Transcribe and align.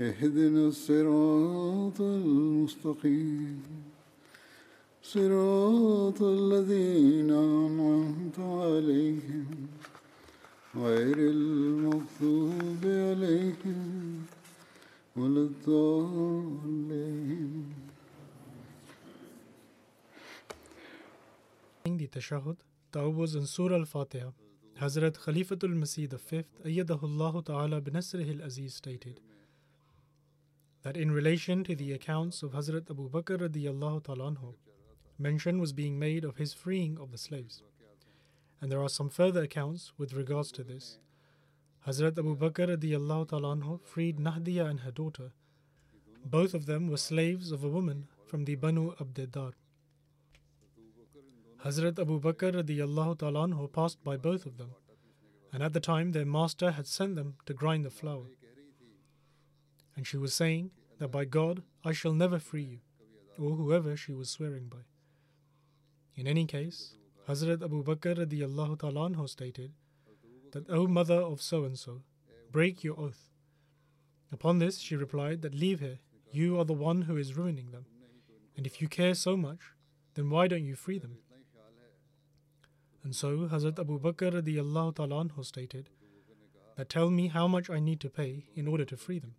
اهدنا 0.00 0.68
الصراط 0.68 2.00
المستقيم. 2.00 3.62
صراط 5.02 6.22
الذين 6.22 7.30
أنعمت 7.30 8.38
عليهم 8.38 9.46
غير 10.76 11.18
المغضوب 11.18 12.82
عليهم 12.84 14.24
ولا 15.16 15.40
الضالين. 15.50 16.84
عندي 21.86 22.06
تشهد. 22.06 22.56
تعوذ 22.92 23.38
من 23.38 23.44
سورة 23.44 23.76
الفاتحة. 23.76 24.32
Hazrat 24.80 25.18
Khalifatul 25.18 25.74
Masih 25.76 26.08
V, 26.08 26.44
Ayyadahu 26.64 27.04
Allah 27.04 27.42
Ta'ala 27.44 27.80
bin 27.84 27.92
Nasrihi 27.92 28.42
Aziz 28.42 28.72
stated, 28.74 29.20
that 30.82 30.96
in 30.96 31.10
relation 31.10 31.62
to 31.64 31.74
the 31.76 31.92
accounts 31.92 32.42
of 32.42 32.52
Hazrat 32.52 32.90
Abu 32.90 33.10
Bakr 33.10 33.38
radiyallahu 33.38 34.04
ta'ala 34.04 34.32
anhu, 34.32 34.54
mention 35.18 35.60
was 35.60 35.72
being 35.72 35.98
made 35.98 36.24
of 36.24 36.36
his 36.36 36.54
freeing 36.54 36.98
of 36.98 37.10
the 37.12 37.18
slaves. 37.18 37.62
And 38.60 38.70
there 38.72 38.82
are 38.82 38.88
some 38.88 39.10
further 39.10 39.42
accounts 39.42 39.92
with 39.98 40.12
regards 40.12 40.50
to 40.52 40.62
this. 40.62 40.98
Hazrat 41.86 42.18
Abu 42.18 42.36
Bakr 42.36 42.76
radiyallahu 42.76 43.28
ta'ala 43.28 43.56
anhu 43.56 43.80
freed 43.82 44.18
Nahdiya 44.18 44.68
and 44.68 44.80
her 44.80 44.90
daughter. 44.90 45.32
Both 46.24 46.54
of 46.54 46.66
them 46.66 46.88
were 46.88 46.96
slaves 46.96 47.50
of 47.52 47.64
a 47.64 47.68
woman 47.68 48.08
from 48.26 48.44
the 48.44 48.54
Banu 48.54 48.94
Abdiddar. 48.96 49.52
Hazrat 51.64 51.98
Abu 51.98 52.20
Bakr 52.20 52.54
radiallahu 52.54 53.18
anhu 53.18 53.70
passed 53.70 54.02
by 54.02 54.16
both 54.16 54.46
of 54.46 54.56
them, 54.56 54.70
and 55.52 55.62
at 55.62 55.74
the 55.74 55.80
time 55.80 56.12
their 56.12 56.24
master 56.24 56.70
had 56.70 56.86
sent 56.86 57.16
them 57.16 57.34
to 57.44 57.52
grind 57.52 57.84
the 57.84 57.90
flour. 57.90 58.28
And 59.96 60.06
she 60.06 60.16
was 60.16 60.34
saying 60.34 60.70
that 60.98 61.08
by 61.08 61.24
God 61.24 61.62
I 61.84 61.92
shall 61.92 62.12
never 62.12 62.38
free 62.38 62.62
you, 62.62 62.78
or 63.38 63.56
whoever 63.56 63.96
she 63.96 64.12
was 64.12 64.30
swearing 64.30 64.68
by. 64.68 64.84
In 66.16 66.26
any 66.26 66.46
case, 66.46 66.94
Hazrat 67.28 67.62
Abu 67.62 67.82
Bakr 67.82 68.16
radiallahu 68.16 69.28
stated 69.28 69.72
that, 70.52 70.68
O 70.68 70.86
mother 70.86 71.20
of 71.20 71.40
so 71.40 71.64
and 71.64 71.78
so, 71.78 72.02
break 72.50 72.82
your 72.82 72.98
oath. 72.98 73.30
Upon 74.32 74.58
this 74.58 74.78
she 74.78 74.96
replied 74.96 75.42
that 75.42 75.54
leave 75.54 75.80
her, 75.80 75.98
you 76.32 76.58
are 76.58 76.64
the 76.64 76.72
one 76.72 77.02
who 77.02 77.16
is 77.16 77.36
ruining 77.36 77.70
them. 77.70 77.86
And 78.56 78.66
if 78.66 78.80
you 78.80 78.88
care 78.88 79.14
so 79.14 79.36
much, 79.36 79.60
then 80.14 80.28
why 80.30 80.48
don't 80.48 80.64
you 80.64 80.76
free 80.76 80.98
them? 80.98 81.18
And 83.02 83.16
so 83.16 83.48
Hazrat 83.48 83.78
Abu 83.78 83.98
Bakr 83.98 84.32
radiallahu 84.42 85.44
stated 85.44 85.88
that 86.76 86.88
tell 86.88 87.10
me 87.10 87.28
how 87.28 87.48
much 87.48 87.70
I 87.70 87.78
need 87.80 88.00
to 88.00 88.10
pay 88.10 88.46
in 88.54 88.68
order 88.68 88.84
to 88.84 88.96
free 88.96 89.18
them. 89.18 89.34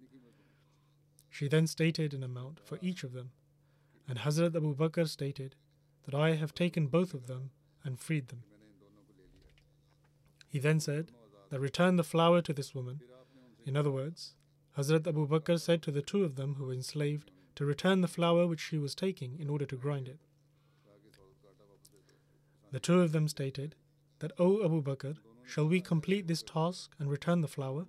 She 1.31 1.47
then 1.47 1.65
stated 1.65 2.13
an 2.13 2.23
amount 2.23 2.59
for 2.59 2.77
each 2.81 3.03
of 3.05 3.13
them, 3.13 3.31
and 4.07 4.19
Hazrat 4.19 4.53
Abu 4.53 4.75
Bakr 4.75 5.07
stated 5.07 5.55
that 6.05 6.13
I 6.13 6.35
have 6.35 6.53
taken 6.53 6.87
both 6.87 7.13
of 7.13 7.27
them 7.27 7.51
and 7.85 7.97
freed 7.97 8.27
them. 8.27 8.43
He 10.49 10.59
then 10.59 10.81
said 10.81 11.13
that 11.49 11.61
return 11.61 11.95
the 11.95 12.03
flour 12.03 12.41
to 12.41 12.53
this 12.53 12.75
woman. 12.75 12.99
In 13.65 13.77
other 13.77 13.89
words, 13.89 14.35
Hazrat 14.77 15.07
Abu 15.07 15.25
Bakr 15.25 15.57
said 15.57 15.81
to 15.83 15.91
the 15.91 16.01
two 16.01 16.25
of 16.25 16.35
them 16.35 16.55
who 16.55 16.65
were 16.65 16.73
enslaved 16.73 17.31
to 17.55 17.65
return 17.65 18.01
the 18.01 18.09
flour 18.09 18.45
which 18.45 18.59
she 18.59 18.77
was 18.77 18.93
taking 18.93 19.39
in 19.39 19.49
order 19.49 19.65
to 19.65 19.77
grind 19.77 20.09
it. 20.09 20.19
The 22.71 22.79
two 22.81 22.99
of 22.99 23.13
them 23.13 23.29
stated 23.29 23.75
that, 24.19 24.33
O 24.37 24.63
Abu 24.65 24.83
Bakr, 24.83 25.15
shall 25.45 25.67
we 25.67 25.79
complete 25.79 26.27
this 26.27 26.43
task 26.43 26.91
and 26.99 27.09
return 27.09 27.39
the 27.39 27.47
flour? 27.47 27.85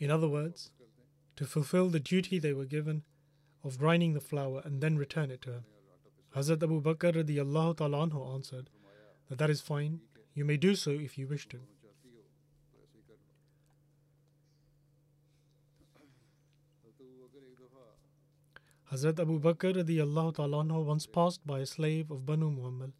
In 0.00 0.10
other 0.10 0.28
words, 0.28 0.72
to 1.36 1.44
fulfill 1.44 1.88
the 1.88 2.00
duty 2.00 2.38
they 2.38 2.52
were 2.52 2.64
given 2.64 3.02
of 3.64 3.78
grinding 3.78 4.14
the 4.14 4.20
flour 4.20 4.60
and 4.64 4.80
then 4.80 4.96
return 4.96 5.30
it 5.30 5.42
to 5.42 5.50
her. 5.50 5.64
Hazrat 6.36 6.62
Abu 6.62 6.80
Bakr 6.80 7.12
radiallahu 7.14 7.76
ta'ala 7.76 8.06
anhu 8.06 8.34
answered 8.34 8.70
that 9.28 9.38
that 9.38 9.50
is 9.50 9.60
fine, 9.60 10.00
you 10.34 10.44
may 10.44 10.56
do 10.56 10.74
so 10.74 10.90
if 10.90 11.18
you 11.18 11.26
wish 11.26 11.48
to. 11.48 11.58
Hazrat 18.90 19.20
Abu 19.20 19.40
Bakr 19.40 19.74
radiallahu 19.74 20.34
anhu 20.34 20.84
once 20.84 21.06
passed 21.06 21.46
by 21.46 21.60
a 21.60 21.66
slave 21.66 22.10
of 22.10 22.26
Banu 22.26 22.50
Muammal, 22.50 22.92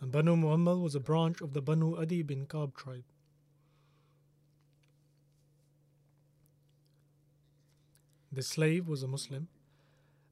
and 0.00 0.12
Banu 0.12 0.36
Muammal 0.36 0.82
was 0.82 0.94
a 0.94 1.00
branch 1.00 1.40
of 1.40 1.52
the 1.52 1.60
Banu 1.60 1.96
Adi 1.96 2.22
bin 2.22 2.46
Kab 2.46 2.76
tribe. 2.76 3.04
The 8.34 8.42
slave 8.42 8.88
was 8.88 9.04
a 9.04 9.06
Muslim, 9.06 9.46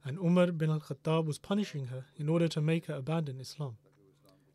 and 0.03 0.17
Umar 0.17 0.51
bin 0.51 0.69
al 0.69 0.81
Khattab 0.81 1.25
was 1.25 1.37
punishing 1.37 1.85
her 1.85 2.05
in 2.17 2.27
order 2.27 2.49
to 2.49 2.59
make 2.59 2.87
her 2.87 2.95
abandon 2.95 3.39
Islam. 3.39 3.77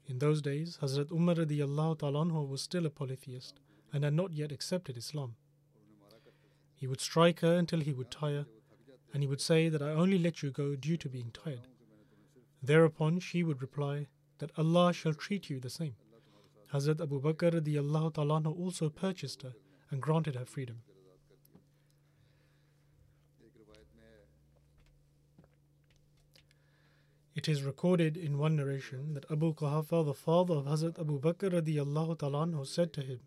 In 0.05 0.19
those 0.19 0.43
days, 0.43 0.77
Hazrat 0.83 1.11
Umar 1.11 1.37
anhu 1.37 2.47
was 2.47 2.61
still 2.61 2.85
a 2.85 2.91
polytheist 2.91 3.59
and 3.91 4.05
had 4.05 4.13
not 4.13 4.35
yet 4.35 4.53
accepted 4.53 4.99
Islam. 4.99 5.37
He 6.75 6.87
would 6.87 7.01
strike 7.01 7.41
her 7.41 7.57
until 7.57 7.81
he 7.81 7.95
would 7.95 8.11
tire, 8.11 8.45
and 9.15 9.23
he 9.23 9.27
would 9.27 9.41
say 9.41 9.71
that 9.71 9.81
I 9.81 9.93
only 9.93 10.19
let 10.19 10.43
you 10.43 10.51
go 10.51 10.77
due 10.77 10.99
to 10.99 11.09
being 11.09 11.31
tired. 11.31 11.69
Thereupon 12.63 13.19
she 13.19 13.43
would 13.43 13.63
reply 13.63 14.09
that 14.41 14.53
Allah 14.59 14.93
shall 14.93 15.15
treat 15.15 15.49
you 15.49 15.59
the 15.59 15.71
same. 15.71 15.97
Hazrat 16.75 17.01
Abu 17.01 17.19
Bakr 17.19 18.47
also 18.61 18.91
purchased 18.91 19.41
her 19.41 19.55
and 19.91 20.03
granted 20.03 20.37
her 20.37 20.45
freedom. 20.45 20.83
It 27.39 27.47
is 27.47 27.63
recorded 27.63 28.17
in 28.17 28.37
one 28.37 28.57
narration 28.57 29.15
that 29.15 29.31
Abu 29.31 29.55
Quhafa, 29.55 30.05
the 30.05 30.13
father 30.13 30.55
of 30.55 30.65
Hazrat 30.65 30.99
Abu 30.99 31.21
Bakr 31.21 31.53
radiallahu 31.53 32.17
anhu, 32.17 32.67
said 32.67 32.93
to 32.95 33.01
him 33.01 33.21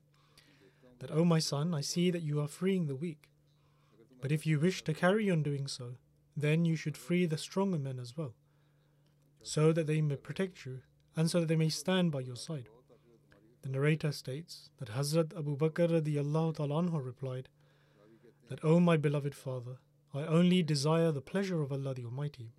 that, 0.99 1.11
O 1.11 1.23
my 1.23 1.39
son, 1.39 1.73
I 1.73 1.79
see 1.79 2.11
that 2.11 2.21
you 2.21 2.41
are 2.41 2.49
freeing 2.49 2.87
the 2.87 2.95
weak. 2.97 3.29
But 4.19 4.33
if 4.33 4.45
you 4.45 4.59
wish 4.59 4.83
to 4.83 4.93
carry 4.93 5.31
on 5.31 5.43
doing 5.43 5.65
so, 5.65 5.95
then 6.35 6.65
you 6.65 6.75
should 6.75 6.97
free 6.97 7.25
the 7.25 7.37
stronger 7.37 7.77
men 7.77 7.99
as 7.99 8.17
well, 8.17 8.33
so 9.41 9.71
that 9.71 9.87
they 9.87 10.01
may 10.01 10.17
protect 10.17 10.65
you 10.65 10.81
and 11.15 11.31
so 11.31 11.39
that 11.39 11.45
they 11.47 11.55
may 11.55 11.69
stand 11.69 12.11
by 12.11 12.19
your 12.19 12.35
side. 12.35 12.67
The 13.61 13.69
narrator 13.69 14.11
states 14.11 14.71
that 14.79 14.89
Hazrat 14.89 15.37
Abu 15.37 15.55
Bakr 15.55 15.87
radiallahu 15.89 16.57
anhu 16.57 17.05
replied 17.05 17.47
that, 18.49 18.59
O 18.61 18.81
my 18.81 18.97
beloved 18.97 19.35
father, 19.35 19.77
I 20.13 20.23
only 20.25 20.63
desire 20.63 21.13
the 21.13 21.21
pleasure 21.21 21.61
of 21.61 21.71
Allah 21.71 21.93
the 21.93 22.03
Almighty. 22.03 22.51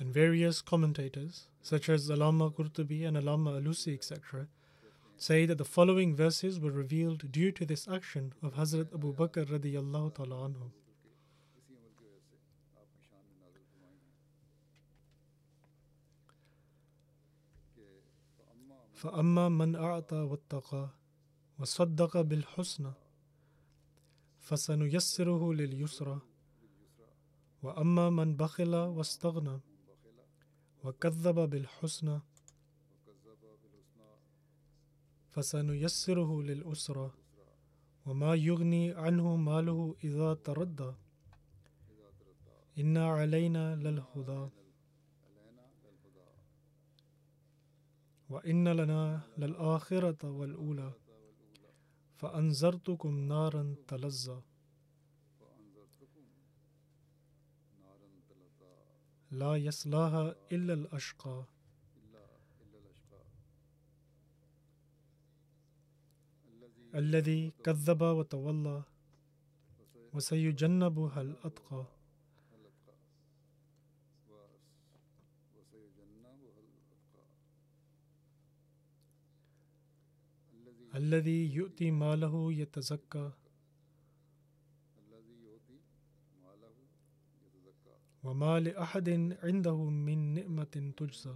and 0.00 0.14
various 0.14 0.62
commentators, 0.62 1.46
such 1.62 1.90
as 1.90 2.08
Allama 2.08 2.50
Qurtubi 2.52 3.06
and 3.06 3.18
Allama 3.18 3.60
Alusi, 3.60 3.92
etc., 3.92 4.48
say 5.18 5.44
that 5.44 5.58
the 5.58 5.64
following 5.64 6.16
verses 6.16 6.58
were 6.58 6.70
revealed 6.70 7.30
due 7.30 7.52
to 7.52 7.66
this 7.66 7.86
action 7.86 8.32
of 8.42 8.54
Hazrat 8.54 8.94
Abu 8.94 9.14
Bakr 9.14 9.44
radiyallahu 9.44 10.14
ta'ala 10.14 10.48
anhu. 10.48 10.70
فأما 19.00 19.48
من 19.48 19.76
أعطى 19.76 20.16
واتقى 20.16 20.88
وصدق 21.58 22.20
بالحسنى 22.20 22.92
فسنيسره 24.40 25.52
لليسرى 25.54 26.20
وأما 27.62 28.10
من 28.10 28.36
بخل 28.36 28.74
واستغنى 28.74 29.60
وكذب 30.84 31.38
بالحسنى 31.50 32.20
فسنيسره 35.30 36.42
للأسرى 36.42 37.10
وما 38.06 38.34
يغني 38.34 38.92
عنه 38.92 39.36
ماله 39.36 39.96
إذا 40.04 40.34
تردى. 40.34 40.92
إن 42.78 42.96
علينا 42.96 43.76
للهدى 43.76 44.48
وإن 48.28 48.68
لنا 48.68 49.20
للآخرة 49.38 50.30
والأولى. 50.30 50.92
فأنذرتكم 52.16 53.14
نارا 53.28 53.74
تلظى. 53.88 54.42
لا 59.30 59.56
يصلاها 59.56 60.34
إلا 60.52 60.74
الأشقى. 60.74 61.44
الذي 66.94 67.52
كذب 67.64 68.02
وتولى 68.02 68.82
وسيجنبها 70.12 71.20
الأتقى. 71.20 71.84
الذي 80.94 81.54
يؤتي 81.54 81.90
ماله 81.90 82.52
يتزكى. 82.52 83.30
وما 88.23 88.59
لأحد 88.59 89.09
عنده 89.43 89.83
من 89.89 90.33
نعمة 90.33 90.93
تجزى 90.97 91.35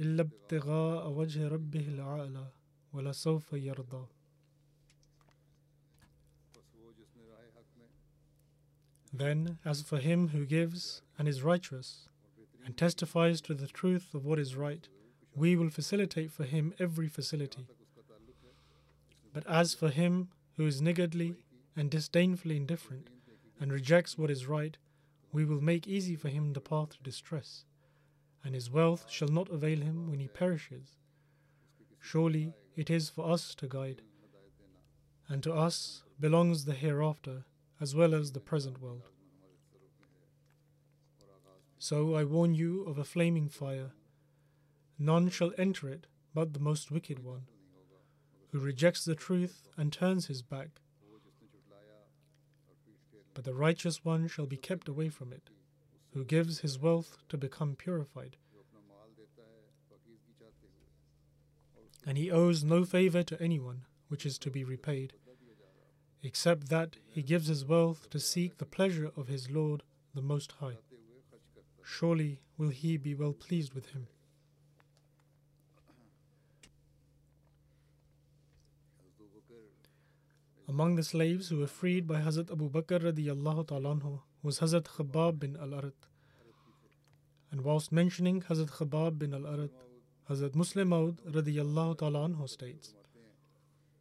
إلا 0.00 0.22
ابتغاء 0.22 1.10
وجه 1.10 1.48
ربه 1.48 1.88
الأعلى 1.88 2.52
ولسوف 2.92 3.52
يرضى 3.52 4.06
Then, 9.12 9.58
as 9.64 9.82
for 9.82 9.98
him 9.98 10.28
who 10.28 10.46
gives 10.46 11.02
and 11.18 11.26
is 11.26 11.42
righteous 11.42 12.08
and 12.64 12.76
testifies 12.76 13.40
to 13.40 13.54
the 13.54 13.66
truth 13.66 14.14
of 14.14 14.24
what 14.24 14.38
is 14.38 14.54
right, 14.54 14.88
we 15.34 15.56
will 15.56 15.68
facilitate 15.68 16.30
for 16.30 16.44
him 16.44 16.72
every 16.78 17.08
facility. 17.08 17.66
But 19.32 19.44
as 19.48 19.74
for 19.74 19.88
him 19.88 20.28
who 20.56 20.64
is 20.66 20.80
niggardly 20.80 21.34
and 21.75 21.91
disdainfully 21.91 22.57
indifferent 22.57 23.09
and 23.59 23.71
rejects 23.71 24.17
what 24.17 24.31
is 24.31 24.47
right, 24.47 24.77
we 25.31 25.45
will 25.45 25.61
make 25.61 25.87
easy 25.87 26.15
for 26.15 26.29
him 26.29 26.53
the 26.53 26.61
path 26.61 26.91
to 26.91 27.03
distress, 27.03 27.65
and 28.43 28.55
his 28.55 28.69
wealth 28.69 29.05
shall 29.09 29.27
not 29.27 29.49
avail 29.49 29.81
him 29.81 30.09
when 30.09 30.19
he 30.19 30.27
perishes. 30.27 30.97
Surely 31.99 32.53
it 32.75 32.89
is 32.89 33.09
for 33.09 33.29
us 33.29 33.55
to 33.55 33.67
guide, 33.67 34.01
and 35.27 35.41
to 35.43 35.53
us 35.53 36.03
belongs 36.19 36.65
the 36.65 36.73
hereafter 36.73 37.45
as 37.81 37.95
well 37.95 38.13
as 38.13 38.31
the 38.31 38.39
present 38.39 38.81
world. 38.81 39.09
So 41.77 42.15
I 42.15 42.23
warn 42.23 42.55
you 42.55 42.83
of 42.83 42.97
a 42.97 43.03
flaming 43.03 43.49
fire. 43.49 43.91
None 44.97 45.29
shall 45.29 45.51
enter 45.57 45.89
it 45.89 46.07
but 46.33 46.53
the 46.53 46.59
most 46.59 46.91
wicked 46.91 47.23
one, 47.23 47.43
who 48.51 48.59
rejects 48.59 49.05
the 49.05 49.15
truth 49.15 49.67
and 49.77 49.91
turns 49.91 50.27
his 50.27 50.41
back. 50.41 50.81
But 53.35 53.43
the 53.43 53.53
righteous 53.53 54.03
one 54.03 54.27
shall 54.27 54.47
be 54.47 54.57
kept 54.57 54.87
away 54.87 55.09
from 55.09 55.31
it, 55.31 55.51
who 56.13 56.23
gives 56.23 56.59
his 56.59 56.79
wealth 56.79 57.17
to 57.29 57.37
become 57.37 57.75
purified. 57.75 58.37
And 62.07 62.17
he 62.17 62.31
owes 62.31 62.63
no 62.63 62.85
favor 62.85 63.23
to 63.23 63.41
anyone, 63.41 63.85
which 64.07 64.25
is 64.25 64.39
to 64.39 64.49
be 64.49 64.63
repaid, 64.63 65.13
except 66.23 66.69
that 66.69 66.95
he 67.09 67.21
gives 67.21 67.47
his 67.47 67.65
wealth 67.65 68.09
to 68.11 68.19
seek 68.19 68.57
the 68.57 68.65
pleasure 68.65 69.11
of 69.17 69.27
his 69.27 69.51
Lord 69.51 69.83
the 70.13 70.21
Most 70.21 70.53
High. 70.53 70.77
Surely 71.83 72.39
will 72.57 72.69
he 72.69 72.95
be 72.95 73.13
well 73.13 73.33
pleased 73.33 73.73
with 73.73 73.89
him. 73.89 74.07
Among 80.67 80.95
the 80.95 81.03
slaves 81.03 81.49
who 81.49 81.59
were 81.59 81.67
freed 81.67 82.07
by 82.07 82.21
Hazrat 82.21 82.51
Abu 82.51 82.71
Bakr 82.71 82.99
radiallahu 82.99 83.67
ta'ala 83.67 84.21
was 84.41 84.59
Hazrat 84.59 84.85
Khabab 84.85 85.39
bin 85.39 85.55
al-Arat. 85.57 86.07
And 87.51 87.61
whilst 87.61 87.91
mentioning 87.91 88.41
Hazrat 88.41 88.71
Khabab 88.71 89.19
bin 89.19 89.35
al-Arat, 89.35 89.69
Hazrat 90.27 90.53
Musleh 90.53 90.87
Maud 90.87 91.21
radiallahu 91.23 91.99
ta'ala 91.99 92.47
states 92.47 92.95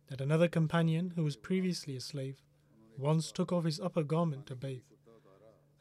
that 0.09 0.23
another 0.23 0.49
companion 0.49 1.13
who 1.17 1.23
was 1.23 1.37
previously 1.37 1.97
a 1.97 2.01
slave 2.01 2.41
once 2.97 3.31
took 3.31 3.53
off 3.53 3.65
his 3.65 3.79
upper 3.79 4.03
garment 4.03 4.47
to 4.47 4.57
bathe. 4.57 4.83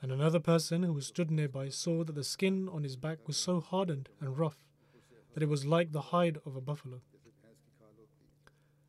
And 0.01 0.11
another 0.11 0.41
person 0.41 0.83
who 0.83 0.99
stood 0.99 1.31
nearby 1.31 1.69
saw 1.69 2.03
that 2.03 2.15
the 2.15 2.25
skin 2.25 2.67
on 2.67 2.83
his 2.83 2.97
back 2.97 3.25
was 3.25 3.37
so 3.37 3.61
hardened 3.61 4.09
and 4.19 4.37
rough 4.37 4.65
that 5.33 5.43
it 5.43 5.47
was 5.47 5.65
like 5.65 5.93
the 5.93 6.09
hide 6.11 6.39
of 6.45 6.57
a 6.57 6.61
buffalo. 6.61 6.99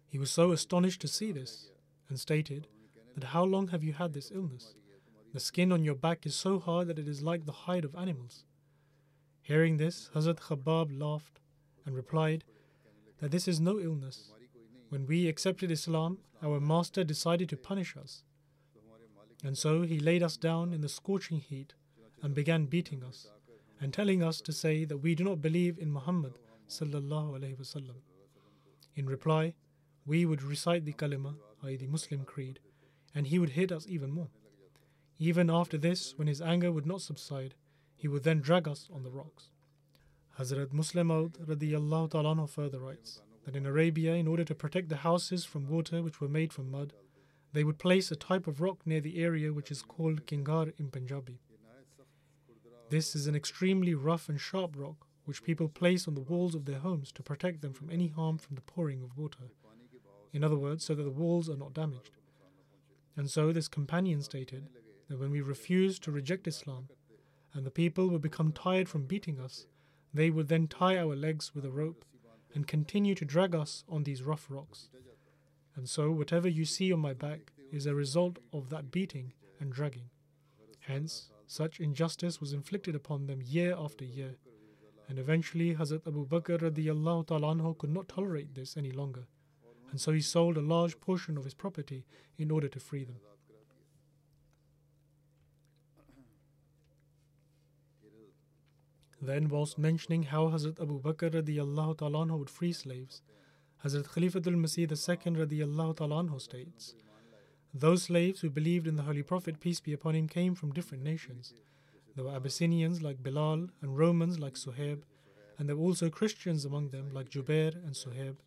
He 0.09 0.19
was 0.19 0.33
so 0.33 0.51
astonished 0.51 1.01
to 1.03 1.09
see 1.09 1.31
this 1.31 1.71
and 2.09 2.19
stated 2.19 2.67
that 3.15 3.25
how 3.25 3.45
long 3.45 3.69
have 3.69 3.83
you 3.83 3.93
had 3.93 4.13
this 4.13 4.31
illness? 4.35 4.75
The 5.33 5.41
skin 5.41 5.73
on 5.73 5.85
your 5.85 5.95
back 5.95 6.27
is 6.27 6.35
so 6.35 6.59
hard 6.59 6.89
that 6.89 6.99
it 6.99 7.09
is 7.09 7.23
like 7.23 7.45
the 7.45 7.53
hide 7.53 7.85
of 7.85 7.95
animals. 7.97 8.45
Hearing 9.43 9.77
this, 9.77 10.11
Hazrat 10.15 10.41
Khabab 10.41 10.99
laughed 10.99 11.41
and 11.85 11.95
replied 11.95 12.45
that 13.21 13.31
this 13.31 13.49
is 13.49 13.61
no 13.61 13.79
illness. 13.81 14.33
When 14.89 15.07
we 15.07 15.29
accepted 15.29 15.71
Islam, 15.71 16.19
our 16.43 16.61
master 16.61 17.05
decided 17.05 17.49
to 17.49 17.57
punish 17.57 17.97
us. 17.97 18.23
And 19.43 19.59
so 19.59 19.83
he 19.83 19.99
laid 19.99 20.23
us 20.23 20.37
down 20.37 20.73
in 20.73 20.81
the 20.81 20.89
scorching 20.89 21.41
heat 21.41 21.75
and 22.23 22.35
began 22.35 22.67
beating 22.67 23.03
us 23.03 23.27
and 23.81 23.93
telling 23.93 24.23
us 24.23 24.41
to 24.41 24.53
say 24.53 24.85
that 24.85 24.99
we 24.99 25.15
do 25.15 25.25
not 25.25 25.43
believe 25.43 25.79
in 25.79 25.93
Muhammad 25.93 26.39
sallallahu 26.69 27.39
alaihi 27.39 27.59
wasallam. 27.59 27.97
In 28.95 29.07
reply, 29.07 29.55
we 30.07 30.25
would 30.25 30.43
recite 30.43 30.85
the 30.85 30.93
kalima, 30.93 31.35
i.e., 31.65 31.77
the 31.77 31.87
Muslim 31.87 32.25
creed, 32.25 32.61
and 33.15 33.27
he 33.27 33.39
would 33.39 33.51
hit 33.51 33.73
us 33.73 33.87
even 33.89 34.11
more. 34.11 34.29
Even 35.19 35.51
after 35.51 35.79
this, 35.79 36.15
when 36.17 36.29
his 36.29 36.43
anger 36.43 36.73
would 36.73 36.87
not 36.87 37.01
subside, 37.01 37.55
he 37.97 38.09
would 38.09 38.25
then 38.25 38.41
drag 38.41 38.67
us 38.69 38.89
on 38.93 39.03
the 39.03 39.11
rocks. 39.11 39.51
Hazrat 40.39 40.73
Musleh 40.73 42.11
ta'ala 42.11 42.47
further 42.49 42.81
writes 42.81 43.21
that 43.45 43.55
in 43.55 43.67
Arabia, 43.67 44.15
in 44.15 44.27
order 44.27 44.45
to 44.45 44.55
protect 44.55 44.89
the 44.89 44.97
houses 44.97 45.45
from 45.45 45.69
water 45.69 46.03
which 46.03 46.21
were 46.21 46.29
made 46.29 46.53
from 46.53 46.71
mud, 46.71 46.93
they 47.53 47.63
would 47.63 47.79
place 47.79 48.11
a 48.11 48.17
type 48.17 48.49
of 48.49 48.61
rock 48.61 48.85
near 48.85 49.01
the 49.01 49.23
area 49.23 49.53
which 49.53 49.71
is 49.71 49.83
called 49.83 50.27
Kingar 50.27 50.73
in 50.79 50.91
Punjabi. 50.91 51.39
This 52.91 53.15
is 53.15 53.27
an 53.27 53.37
extremely 53.37 53.95
rough 53.95 54.29
and 54.29 54.41
sharp 54.41 54.75
rock 54.77 55.07
which 55.25 55.43
people 55.43 55.69
place 55.69 56.07
on 56.07 56.15
the 56.15 56.21
walls 56.21 56.55
of 56.55 56.65
their 56.65 56.81
homes 56.81 57.13
to 57.13 57.23
protect 57.23 57.63
them 57.63 57.73
from 57.73 57.91
any 57.91 58.09
harm 58.09 58.39
from 58.39 58.57
the 58.57 58.63
pouring 58.63 59.03
of 59.03 59.17
water. 59.17 59.51
In 60.35 60.45
other 60.45 60.57
words, 60.57 60.85
so 60.85 60.95
that 60.95 61.03
the 61.05 61.11
walls 61.11 61.49
are 61.49 61.57
not 61.57 61.73
damaged. 61.73 62.11
And 63.17 63.31
so 63.31 63.53
this 63.53 63.69
companion 63.69 64.21
stated 64.21 64.69
that 65.09 65.21
when 65.21 65.31
we 65.31 65.41
refused 65.41 66.03
to 66.03 66.11
reject 66.11 66.49
Islam 66.49 66.89
and 67.55 67.65
the 67.65 67.71
people 67.71 68.09
would 68.09 68.21
become 68.21 68.51
tired 68.51 68.89
from 68.89 69.07
beating 69.07 69.39
us, 69.39 69.67
they 70.13 70.31
would 70.31 70.49
then 70.49 70.67
tie 70.67 70.99
our 70.99 71.15
legs 71.15 71.55
with 71.55 71.65
a 71.65 71.71
rope 71.71 72.05
and 72.53 72.67
continue 72.67 73.15
to 73.15 73.25
drag 73.25 73.55
us 73.55 73.85
on 73.89 74.03
these 74.03 74.25
rough 74.25 74.47
rocks. 74.49 74.89
And 75.77 75.89
so 75.89 76.11
whatever 76.11 76.49
you 76.49 76.65
see 76.65 76.93
on 76.93 76.99
my 76.99 77.15
back 77.15 77.53
is 77.73 77.87
a 77.87 77.95
result 77.95 78.39
of 78.53 78.71
that 78.71 78.91
beating 78.91 79.33
and 79.61 79.73
dragging. 79.73 80.11
Hence, 80.81 81.31
such 81.47 81.79
injustice 81.79 82.41
was 82.41 82.53
inflicted 82.53 82.97
upon 82.97 83.27
them 83.27 83.41
year 83.41 83.77
after 83.79 84.05
year. 84.05 84.35
And 85.09 85.19
eventually 85.19 85.75
Hazrat 85.75 86.07
Abu 86.09 86.27
Bakr 86.27 86.59
radiallahu 86.59 87.29
ta'ala 87.29 87.75
could 87.75 87.91
not 87.91 88.09
tolerate 88.09 88.55
this 88.55 88.77
any 88.77 88.91
longer. 88.91 89.27
And 89.95 90.01
so 90.01 90.11
he 90.11 90.21
sold 90.21 90.57
a 90.57 90.61
large 90.61 90.99
portion 90.99 91.39
of 91.39 91.45
his 91.45 91.55
property 91.55 92.05
in 92.37 92.51
order 92.51 92.67
to 92.67 92.81
free 92.81 93.05
them. 93.05 93.21
Then, 99.23 99.49
whilst 99.49 99.79
mentioning 99.79 100.25
how 100.25 100.49
Hazrat 100.49 100.83
Abu 100.83 101.01
Bakr 101.01 101.31
radiallahu 101.31 102.37
would 102.37 102.51
free 102.51 102.73
slaves, 102.73 103.23
Hazrat 103.85 104.09
Khalifatul 104.09 104.57
Masih 104.57 104.91
II 104.91 105.47
radiallahu 105.47 106.41
states, 106.41 106.97
Those 107.73 108.03
slaves 108.03 108.41
who 108.41 108.51
believed 108.51 108.89
in 108.89 108.97
the 108.97 109.05
Holy 109.05 109.23
Prophet, 109.23 109.61
peace 109.61 109.79
be 109.79 109.93
upon 109.93 110.17
him, 110.17 110.27
came 110.27 110.57
from 110.57 110.73
different 110.73 111.05
nations. 111.05 111.55
There 112.17 112.25
were 112.25 112.35
Abyssinians 112.35 113.01
like 113.01 113.23
Bilal 113.23 113.69
and 113.81 113.97
Romans 113.97 114.41
like 114.41 114.55
Suhaib, 114.55 115.03
and 115.57 115.69
there 115.69 115.77
were 115.77 115.85
also 115.85 116.11
Christians 116.11 116.65
among 116.65 116.89
them 116.89 117.11
like 117.13 117.31
Jubair 117.31 117.77
and 117.77 117.95
Suhaib, 117.95 118.39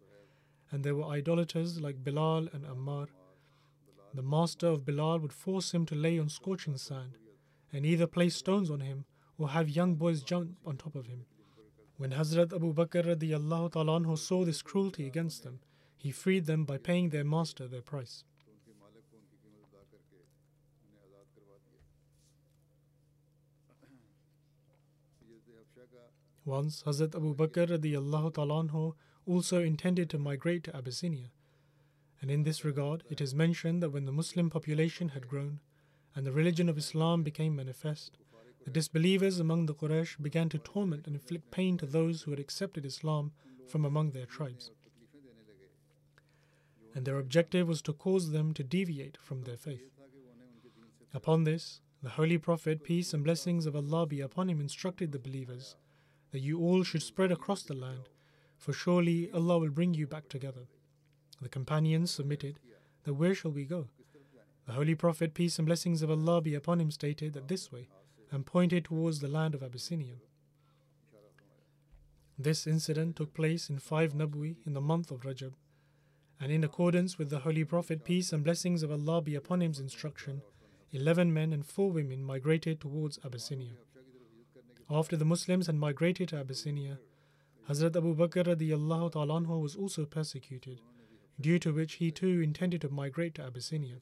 and 0.71 0.83
there 0.83 0.95
were 0.95 1.05
idolaters 1.05 1.79
like 1.79 2.03
Bilal 2.03 2.49
and 2.53 2.65
Ammar. 2.65 3.07
The 4.13 4.21
master 4.21 4.67
of 4.67 4.85
Bilal 4.85 5.19
would 5.19 5.33
force 5.33 5.73
him 5.73 5.85
to 5.85 5.95
lay 5.95 6.19
on 6.19 6.29
scorching 6.29 6.77
sand, 6.77 7.17
and 7.71 7.85
either 7.85 8.07
place 8.07 8.35
stones 8.35 8.69
on 8.69 8.79
him 8.79 9.05
or 9.37 9.49
have 9.49 9.69
young 9.69 9.95
boys 9.95 10.23
jump 10.23 10.57
on 10.65 10.77
top 10.77 10.95
of 10.95 11.07
him. 11.07 11.25
When 11.97 12.11
Hazrat 12.11 12.53
Abu 12.53 12.73
Bakr 12.73 13.03
radiallahu 13.05 13.71
anhu 13.71 14.17
saw 14.17 14.45
this 14.45 14.61
cruelty 14.61 15.07
against 15.07 15.43
them, 15.43 15.59
he 15.97 16.11
freed 16.11 16.45
them 16.45 16.63
by 16.63 16.77
paying 16.77 17.09
their 17.09 17.23
master 17.23 17.67
their 17.67 17.81
price. 17.81 18.23
Once, 26.45 26.83
Hazrat 26.83 27.13
Abu 27.13 27.35
Bakr 27.35 27.67
radiallahu 27.67 28.31
anhu 28.33 28.93
also 29.27 29.61
intended 29.61 30.09
to 30.09 30.17
migrate 30.17 30.63
to 30.63 30.75
Abyssinia. 30.75 31.29
And 32.21 32.31
in 32.31 32.43
this 32.43 32.65
regard, 32.65 33.03
it 33.09 33.21
is 33.21 33.35
mentioned 33.35 33.83
that 33.83 33.91
when 33.91 34.05
the 34.05 34.11
Muslim 34.11 34.49
population 34.49 35.09
had 35.09 35.27
grown 35.27 35.59
and 36.15 36.25
the 36.25 36.31
religion 36.31 36.69
of 36.69 36.77
Islam 36.77 37.21
became 37.21 37.55
manifest, 37.55 38.17
the 38.65 38.71
disbelievers 38.71 39.39
among 39.39 39.65
the 39.65 39.75
Quraysh 39.75 40.21
began 40.21 40.49
to 40.49 40.57
torment 40.57 41.05
and 41.05 41.15
inflict 41.15 41.51
pain 41.51 41.77
to 41.77 41.85
those 41.85 42.23
who 42.23 42.31
had 42.31 42.39
accepted 42.39 42.85
Islam 42.85 43.31
from 43.67 43.85
among 43.85 44.11
their 44.11 44.25
tribes. 44.25 44.71
And 46.95 47.05
their 47.05 47.19
objective 47.19 47.67
was 47.67 47.81
to 47.83 47.93
cause 47.93 48.31
them 48.31 48.53
to 48.55 48.63
deviate 48.63 49.17
from 49.21 49.43
their 49.43 49.57
faith. 49.57 49.91
Upon 51.13 51.43
this, 51.43 51.81
the 52.03 52.09
Holy 52.09 52.37
Prophet, 52.37 52.83
peace 52.83 53.13
and 53.13 53.23
blessings 53.23 53.65
of 53.65 53.75
Allah 53.75 54.05
be 54.05 54.21
upon 54.21 54.49
him, 54.49 54.59
instructed 54.59 55.11
the 55.11 55.19
believers 55.19 55.75
that 56.31 56.39
you 56.39 56.59
all 56.59 56.83
should 56.83 57.03
spread 57.03 57.31
across 57.31 57.63
the 57.63 57.73
land, 57.73 58.09
for 58.57 58.73
surely 58.73 59.31
Allah 59.31 59.59
will 59.59 59.69
bring 59.69 59.93
you 59.93 60.07
back 60.07 60.29
together. 60.29 60.67
The 61.41 61.49
companions 61.49 62.11
submitted 62.11 62.59
that 63.03 63.13
where 63.13 63.35
shall 63.35 63.51
we 63.51 63.65
go? 63.65 63.87
The 64.65 64.73
Holy 64.73 64.95
Prophet, 64.95 65.33
peace 65.33 65.57
and 65.59 65.65
blessings 65.65 66.01
of 66.01 66.11
Allah 66.11 66.41
be 66.41 66.55
upon 66.55 66.81
him, 66.81 66.91
stated 66.91 67.33
that 67.33 67.47
this 67.47 67.71
way, 67.71 67.87
and 68.31 68.45
pointed 68.45 68.85
towards 68.85 69.19
the 69.19 69.29
land 69.29 69.55
of 69.55 69.63
Abyssinia. 69.63 70.15
This 72.37 72.67
incident 72.67 73.15
took 73.15 73.33
place 73.33 73.69
in 73.69 73.79
5 73.79 74.13
Nabwi 74.13 74.57
in 74.65 74.73
the 74.73 74.81
month 74.81 75.09
of 75.09 75.21
Rajab, 75.21 75.53
and 76.39 76.51
in 76.51 76.63
accordance 76.63 77.17
with 77.17 77.29
the 77.29 77.39
Holy 77.39 77.63
Prophet, 77.63 78.03
peace 78.03 78.33
and 78.33 78.43
blessings 78.43 78.83
of 78.83 78.91
Allah 78.91 79.21
be 79.21 79.35
upon 79.35 79.61
him's 79.61 79.79
instruction, 79.79 80.41
11 80.91 81.33
men 81.33 81.53
and 81.53 81.65
4 81.65 81.89
women 81.91 82.23
migrated 82.23 82.79
towards 82.79 83.19
Abyssinia. 83.23 83.77
After 84.89 85.17
the 85.17 85.25
Muslims 85.25 85.67
had 85.67 85.75
migrated 85.75 86.29
to 86.29 86.37
Abyssinia, 86.37 86.99
Hazrat 87.69 87.97
Abu 87.97 88.15
Bakr 88.15 88.45
radiallahu 88.45 89.11
anhu 89.11 89.61
was 89.61 89.75
also 89.75 90.05
persecuted, 90.05 90.79
due 91.37 91.59
to 91.59 91.73
which 91.73 91.95
he 91.95 92.11
too 92.11 92.39
intended 92.39 92.79
to 92.79 92.87
migrate 92.87 93.35
to 93.35 93.43
Abyssinia. 93.43 93.97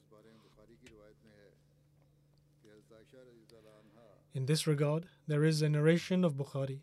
In 4.32 4.46
this 4.46 4.68
regard, 4.68 5.06
there 5.26 5.42
is 5.42 5.62
a 5.62 5.68
narration 5.68 6.24
of 6.24 6.34
Bukhari, 6.34 6.82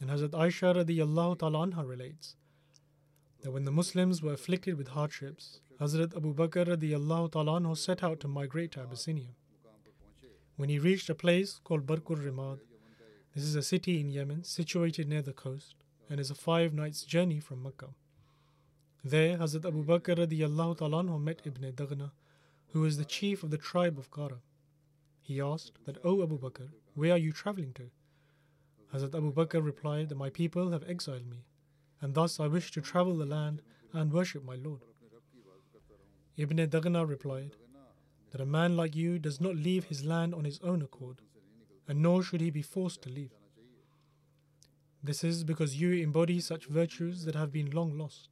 and 0.00 0.10
Hazrat 0.10 0.28
Aisha 0.28 0.72
radiallahu 0.76 1.38
anha 1.38 1.88
relates 1.88 2.36
that 3.40 3.50
when 3.50 3.64
the 3.64 3.72
Muslims 3.72 4.22
were 4.22 4.34
afflicted 4.34 4.78
with 4.78 4.88
hardships, 4.88 5.58
Hazrat 5.80 6.16
Abu 6.16 6.32
Bakr 6.32 6.68
radiallahu 6.68 7.30
anhu 7.32 7.76
set 7.76 8.04
out 8.04 8.20
to 8.20 8.28
migrate 8.28 8.70
to 8.72 8.82
Abyssinia. 8.82 9.34
When 10.54 10.68
he 10.68 10.78
reached 10.78 11.10
a 11.10 11.16
place 11.16 11.58
called 11.64 11.84
Barkur 11.84 12.24
Rimad, 12.24 12.60
this 13.34 13.42
is 13.42 13.56
a 13.56 13.62
city 13.62 13.98
in 13.98 14.08
Yemen 14.08 14.44
situated 14.44 15.08
near 15.08 15.22
the 15.22 15.32
coast 15.32 15.81
and 16.08 16.20
is 16.20 16.30
a 16.30 16.34
five 16.34 16.72
nights 16.74 17.02
journey 17.02 17.40
from 17.40 17.62
Mecca. 17.62 17.88
There, 19.04 19.36
Hazrat 19.36 19.66
Abu 19.66 19.84
Bakr 19.84 20.16
radiallahu 20.16 20.78
ta'ala 20.78 21.18
met 21.18 21.42
Ibn 21.44 21.72
Daghna, 21.72 22.12
who 22.68 22.80
was 22.82 22.96
the 22.96 23.04
chief 23.04 23.42
of 23.42 23.50
the 23.50 23.58
tribe 23.58 23.98
of 23.98 24.10
Qara. 24.10 24.38
He 25.20 25.40
asked 25.40 25.84
that, 25.86 25.98
O 26.04 26.22
Abu 26.22 26.38
Bakr, 26.38 26.68
where 26.94 27.12
are 27.12 27.18
you 27.18 27.32
traveling 27.32 27.72
to? 27.74 27.90
Hazrat 28.94 29.14
Abu 29.14 29.32
Bakr 29.32 29.64
replied 29.64 30.08
that 30.08 30.16
my 30.16 30.30
people 30.30 30.70
have 30.70 30.88
exiled 30.88 31.28
me, 31.28 31.44
and 32.00 32.14
thus 32.14 32.38
I 32.38 32.46
wish 32.46 32.70
to 32.72 32.80
travel 32.80 33.16
the 33.16 33.26
land 33.26 33.62
and 33.92 34.12
worship 34.12 34.44
my 34.44 34.56
Lord. 34.56 34.82
Ibn 36.36 36.56
Daghna 36.56 37.08
replied 37.08 37.56
that 38.30 38.40
a 38.40 38.46
man 38.46 38.76
like 38.76 38.96
you 38.96 39.18
does 39.18 39.40
not 39.40 39.56
leave 39.56 39.84
his 39.84 40.04
land 40.04 40.34
on 40.34 40.44
his 40.44 40.60
own 40.60 40.80
accord, 40.80 41.22
and 41.88 42.00
nor 42.00 42.22
should 42.22 42.40
he 42.40 42.50
be 42.50 42.62
forced 42.62 43.02
to 43.02 43.10
leave. 43.10 43.32
This 45.04 45.24
is 45.24 45.42
because 45.42 45.80
you 45.80 45.92
embody 45.94 46.38
such 46.38 46.66
virtues 46.66 47.24
that 47.24 47.34
have 47.34 47.50
been 47.50 47.70
long 47.70 47.98
lost. 47.98 48.28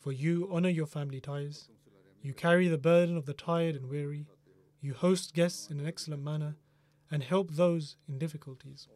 For 0.00 0.10
you 0.10 0.48
honor 0.50 0.70
your 0.70 0.86
family 0.86 1.20
ties, 1.20 1.68
you 2.22 2.32
carry 2.32 2.66
the 2.68 2.78
burden 2.78 3.16
of 3.16 3.26
the 3.26 3.34
tired 3.34 3.76
and 3.76 3.90
weary, 3.90 4.26
you 4.80 4.94
host 4.94 5.34
guests 5.34 5.70
in 5.70 5.78
an 5.78 5.86
excellent 5.86 6.22
manner, 6.22 6.56
and 7.10 7.22
help 7.22 7.50
those 7.50 7.96
in 8.08 8.18
difficulties. 8.18 8.88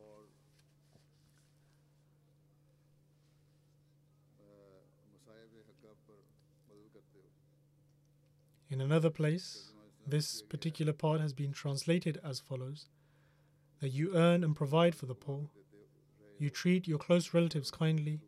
In 8.70 8.80
another 8.80 9.10
place, 9.10 9.72
this 10.06 10.40
particular 10.42 10.92
part 10.92 11.20
has 11.20 11.32
been 11.32 11.52
translated 11.52 12.18
as 12.24 12.40
follows 12.40 12.88
that 13.80 13.92
you 13.92 14.14
earn 14.14 14.42
and 14.42 14.56
provide 14.56 14.94
for 14.94 15.06
the 15.06 15.14
poor, 15.14 15.50
you 16.38 16.50
treat 16.50 16.86
your 16.86 16.98
close 16.98 17.32
relatives 17.32 17.70
kindly, 17.70 18.20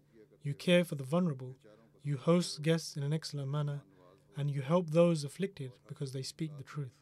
you 0.43 0.55
care 0.55 0.85
for 0.85 0.95
the 0.95 1.05
vulnerable, 1.05 1.57
you 2.03 2.17
host 2.17 2.62
guests 2.62 2.97
in 2.97 3.03
an 3.03 3.12
excellent 3.12 3.50
manner, 3.50 3.83
and 4.37 4.50
you 4.50 4.62
help 4.62 4.91
those 4.91 5.25
afflicted 5.25 5.73
because 5.87 6.12
they 6.12 6.23
speak 6.23 6.57
the 6.57 6.62
truth. 6.62 6.95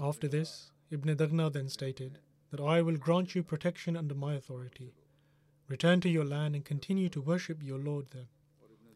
After 0.00 0.26
this, 0.26 0.72
Ibn 0.90 1.16
Daghna 1.16 1.52
then 1.52 1.68
stated 1.68 2.18
that 2.50 2.60
I 2.60 2.82
will 2.82 2.96
grant 2.96 3.34
you 3.34 3.42
protection 3.42 3.96
under 3.96 4.14
my 4.14 4.34
authority. 4.34 4.94
Return 5.68 6.00
to 6.00 6.08
your 6.08 6.24
land 6.24 6.54
and 6.54 6.64
continue 6.64 7.08
to 7.10 7.20
worship 7.20 7.62
your 7.62 7.78
Lord 7.78 8.06
there. 8.10 8.28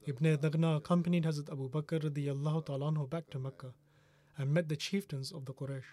Ibn 0.09 0.37
Daghna 0.39 0.77
accompanied 0.77 1.25
Hazrat 1.25 1.51
Abu 1.51 1.69
Bakr 1.69 2.01
radiallahu 2.01 2.67
ta'ala 2.67 3.07
back 3.07 3.29
to 3.31 3.41
Mecca 3.41 3.75
and 4.39 4.55
met 4.55 4.69
the 4.69 4.77
chieftains 4.77 5.33
of 5.33 5.47
the 5.47 5.53
Quraysh. 5.53 5.91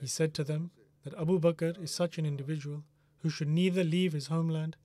He 0.00 0.06
said 0.06 0.32
to 0.34 0.44
them 0.44 0.70
that 1.04 1.12
Abu 1.18 1.38
Bakr 1.38 1.82
is 1.82 1.90
such 1.90 2.16
an 2.16 2.24
individual 2.24 2.82
who 3.18 3.28
should 3.28 3.48
neither 3.48 3.84
leave 3.84 4.14
his 4.14 4.28
homeland 4.28 4.76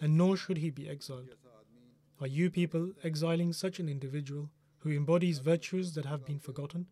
and 0.00 0.16
nor 0.16 0.38
should 0.38 0.56
he 0.58 0.70
be 0.70 0.88
exiled. 0.88 1.34
Are 2.22 2.26
you 2.26 2.50
people 2.50 2.92
exiling 3.04 3.52
such 3.52 3.78
an 3.78 3.90
individual 3.90 4.48
who 4.78 4.90
embodies 4.90 5.40
virtues 5.40 5.92
that 5.92 6.06
have 6.06 6.24
been 6.24 6.38
forgotten? 6.38 6.86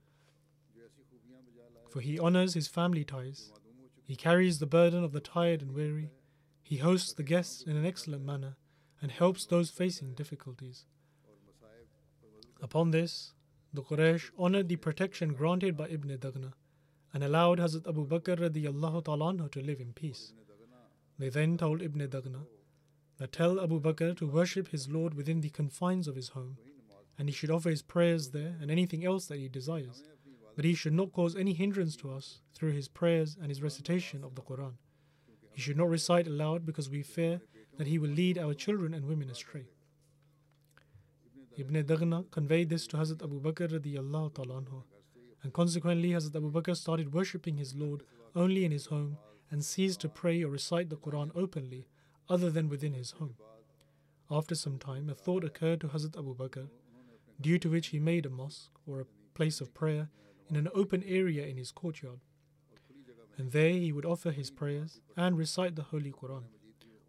For 1.88 2.02
he 2.02 2.18
honors 2.18 2.52
his 2.52 2.68
family 2.68 3.04
ties, 3.04 3.50
he 4.04 4.14
carries 4.14 4.58
the 4.58 4.66
burden 4.66 5.02
of 5.02 5.12
the 5.12 5.20
tired 5.20 5.62
and 5.62 5.72
weary, 5.72 6.10
he 6.62 6.76
hosts 6.76 7.14
the 7.14 7.22
guests 7.22 7.62
in 7.62 7.76
an 7.76 7.86
excellent 7.86 8.22
manner, 8.22 8.56
and 9.00 9.10
helps 9.10 9.46
those 9.46 9.70
facing 9.70 10.14
difficulties. 10.14 10.86
Upon 12.62 12.90
this, 12.90 13.32
the 13.72 13.82
Quraysh 13.82 14.30
honored 14.38 14.68
the 14.68 14.76
protection 14.76 15.34
granted 15.34 15.76
by 15.76 15.88
Ibn 15.88 16.16
Daghna 16.18 16.52
and 17.12 17.22
allowed 17.22 17.58
Hazrat 17.58 17.86
Abu 17.86 18.06
Bakr 18.06 18.38
radiallahu 18.38 19.50
to 19.52 19.62
live 19.62 19.80
in 19.80 19.92
peace. 19.92 20.32
They 21.18 21.28
then 21.28 21.58
told 21.58 21.82
Ibn 21.82 22.08
Daghna 22.08 22.46
that 23.18 23.32
tell 23.32 23.60
Abu 23.60 23.80
Bakr 23.80 24.16
to 24.16 24.26
worship 24.26 24.68
his 24.68 24.88
Lord 24.88 25.14
within 25.14 25.40
the 25.40 25.50
confines 25.50 26.08
of 26.08 26.16
his 26.16 26.30
home, 26.30 26.56
and 27.18 27.28
he 27.28 27.34
should 27.34 27.50
offer 27.50 27.70
his 27.70 27.82
prayers 27.82 28.30
there 28.30 28.56
and 28.60 28.70
anything 28.70 29.04
else 29.04 29.26
that 29.26 29.38
he 29.38 29.48
desires, 29.48 30.02
but 30.54 30.64
he 30.64 30.74
should 30.74 30.92
not 30.92 31.12
cause 31.12 31.36
any 31.36 31.52
hindrance 31.52 31.96
to 31.96 32.10
us 32.10 32.40
through 32.54 32.72
his 32.72 32.88
prayers 32.88 33.36
and 33.40 33.48
his 33.50 33.62
recitation 33.62 34.24
of 34.24 34.34
the 34.34 34.42
Quran. 34.42 34.74
He 35.52 35.60
should 35.60 35.76
not 35.76 35.88
recite 35.88 36.26
aloud 36.26 36.66
because 36.66 36.90
we 36.90 37.02
fear 37.02 37.40
that 37.76 37.86
he 37.86 37.98
will 37.98 38.10
lead 38.10 38.38
our 38.38 38.54
children 38.54 38.94
and 38.94 39.04
women 39.04 39.30
astray. 39.30 39.66
Ibn 41.56 41.84
Daghna 41.84 42.30
conveyed 42.30 42.68
this 42.68 42.86
to 42.88 42.96
Hazrat 42.98 43.22
Abu 43.22 43.40
Bakr 43.40 43.68
radiallahu 43.68 44.34
ta'ala 44.34 44.60
anhu, 44.62 44.82
and 45.42 45.52
consequently 45.52 46.10
Hazrat 46.10 46.36
Abu 46.36 46.50
Bakr 46.50 46.76
started 46.76 47.14
worshipping 47.14 47.56
his 47.56 47.74
Lord 47.74 48.02
only 48.34 48.64
in 48.64 48.72
his 48.72 48.86
home 48.86 49.16
and 49.50 49.64
ceased 49.64 50.00
to 50.00 50.08
pray 50.08 50.42
or 50.42 50.48
recite 50.48 50.90
the 50.90 50.96
Quran 50.96 51.30
openly 51.34 51.86
other 52.28 52.50
than 52.50 52.68
within 52.68 52.92
his 52.92 53.12
home. 53.12 53.36
After 54.30 54.54
some 54.54 54.78
time, 54.78 55.08
a 55.08 55.14
thought 55.14 55.44
occurred 55.44 55.80
to 55.82 55.88
Hazrat 55.88 56.18
Abu 56.18 56.34
Bakr, 56.34 56.68
due 57.40 57.58
to 57.58 57.70
which 57.70 57.88
he 57.88 57.98
made 57.98 58.26
a 58.26 58.30
mosque 58.30 58.72
or 58.86 59.00
a 59.00 59.06
place 59.34 59.60
of 59.60 59.72
prayer 59.72 60.08
in 60.50 60.56
an 60.56 60.68
open 60.74 61.02
area 61.06 61.46
in 61.46 61.56
his 61.56 61.72
courtyard. 61.72 62.20
And 63.38 63.52
there 63.52 63.70
he 63.70 63.92
would 63.92 64.06
offer 64.06 64.30
his 64.30 64.50
prayers 64.50 65.00
and 65.16 65.36
recite 65.38 65.76
the 65.76 65.82
Holy 65.82 66.12
Quran 66.12 66.44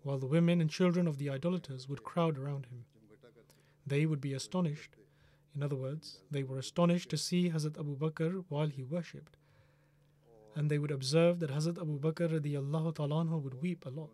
while 0.08 0.18
the 0.18 0.34
women 0.34 0.62
and 0.62 0.70
children 0.70 1.06
of 1.06 1.18
the 1.18 1.30
idolaters 1.30 1.90
would 1.90 2.02
crowd 2.02 2.38
around 2.38 2.68
him. 2.68 2.86
they 3.86 4.06
would 4.06 4.22
be 4.22 4.34
astonished. 4.34 4.96
In 5.54 5.62
other 5.64 5.76
words, 5.76 6.22
they 6.32 6.44
were 6.44 6.60
astonished 6.60 7.10
to 7.10 7.18
see 7.18 7.50
Hazrat 7.50 7.78
Abu 7.78 7.98
Bakr 8.04 8.46
while 8.48 8.68
he 8.68 8.84
worshipped. 8.84 9.36
And 10.56 10.72
they 10.72 10.78
would 10.78 10.92
observe 10.92 11.42
that 11.42 11.52
Hazrat 11.56 11.82
Abu 11.82 12.00
Bakr 12.00 13.44
would 13.44 13.62
weep 13.62 13.86
a 13.86 13.90
lot. 13.90 14.14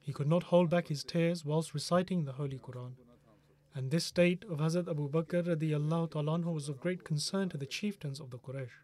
He 0.00 0.14
could 0.14 0.30
not 0.34 0.44
hold 0.44 0.70
back 0.70 0.88
his 0.88 1.04
tears 1.04 1.44
whilst 1.44 1.74
reciting 1.74 2.24
the 2.24 2.38
Holy 2.40 2.58
Quran. 2.58 2.92
And 3.74 3.90
this 3.90 4.06
state 4.06 4.46
of 4.50 4.60
Hazrat 4.60 4.88
Abu 4.88 5.10
Bakr 5.10 5.44
anhu 5.44 6.54
was 6.54 6.70
of 6.70 6.80
great 6.80 7.04
concern 7.04 7.50
to 7.50 7.58
the 7.58 7.72
chieftains 7.76 8.18
of 8.18 8.30
the 8.30 8.38
Quraysh. 8.38 8.80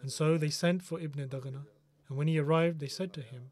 And 0.00 0.10
so 0.10 0.38
they 0.38 0.50
sent 0.62 0.82
for 0.82 0.98
Ibn 0.98 1.28
Daghna, 1.28 1.62
and 2.08 2.16
when 2.16 2.28
he 2.28 2.38
arrived, 2.38 2.80
they 2.80 2.94
said 2.98 3.12
to 3.12 3.20
him 3.20 3.50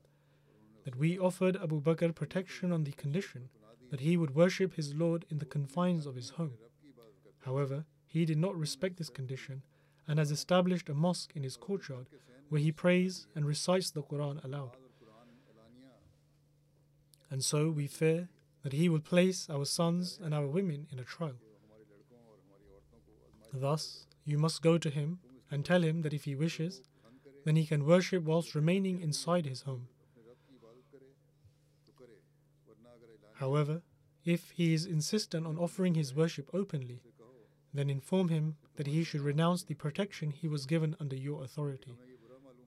that 0.85 0.97
we 0.97 1.19
offered 1.19 1.57
Abu 1.57 1.81
Bakr 1.81 2.14
protection 2.14 2.73
on 2.73 2.85
the 2.85 2.93
condition 2.93 3.49
that 3.91 4.00
he 4.00 4.17
would 4.17 4.35
worship 4.35 4.75
his 4.75 4.95
Lord 4.95 5.25
in 5.31 5.38
the 5.38 5.45
confines 5.45 6.07
of 6.07 6.14
his 6.14 6.31
home. 6.31 6.55
However, 7.45 7.85
he 8.07 8.25
did 8.25 8.38
not 8.38 8.57
respect 8.57 8.97
this 8.97 9.11
condition 9.11 9.62
and 10.07 10.19
has 10.19 10.31
established 10.31 10.88
a 10.88 10.95
mosque 10.95 11.33
in 11.35 11.43
his 11.43 11.57
courtyard 11.57 12.07
where 12.49 12.61
he 12.61 12.73
prays 12.73 13.26
and 13.35 13.45
recites 13.45 13.91
the 13.91 14.03
Quran 14.03 14.43
aloud. 14.45 14.76
And 17.31 17.43
so 17.43 17.71
we 17.71 17.87
fear 17.87 18.29
that 18.62 18.73
he 18.73 18.88
will 18.88 19.00
place 19.00 19.49
our 19.50 19.64
sons 19.64 20.19
and 20.23 20.35
our 20.35 20.47
women 20.47 20.87
in 20.93 20.99
a 20.99 21.05
trial. 21.05 21.37
Thus, 23.53 24.07
you 24.25 24.38
must 24.38 24.62
go 24.62 24.79
to 24.79 24.91
him 24.91 25.19
and 25.50 25.64
tell 25.64 25.83
him 25.83 26.03
that 26.03 26.12
if 26.12 26.25
he 26.25 26.35
wishes, 26.35 26.83
then 27.45 27.57
he 27.57 27.67
can 27.67 27.87
worship 27.87 28.25
whilst 28.25 28.55
remaining 28.55 29.00
inside 29.00 29.47
his 29.47 29.62
home. 29.62 29.88
However, 33.35 33.83
if 34.25 34.50
he 34.50 34.73
is 34.73 34.87
insistent 34.87 35.47
on 35.47 35.59
offering 35.59 35.95
his 35.95 36.14
worship 36.14 36.49
openly, 36.55 37.03
then 37.73 37.91
inform 37.91 38.29
him 38.29 38.57
that 38.76 38.87
he 38.87 39.05
should 39.05 39.21
renounce 39.21 39.62
the 39.64 39.75
protection 39.75 40.31
he 40.31 40.49
was 40.49 40.67
given 40.67 40.97
under 41.00 41.17
your 41.17 41.43
authority, 41.43 41.97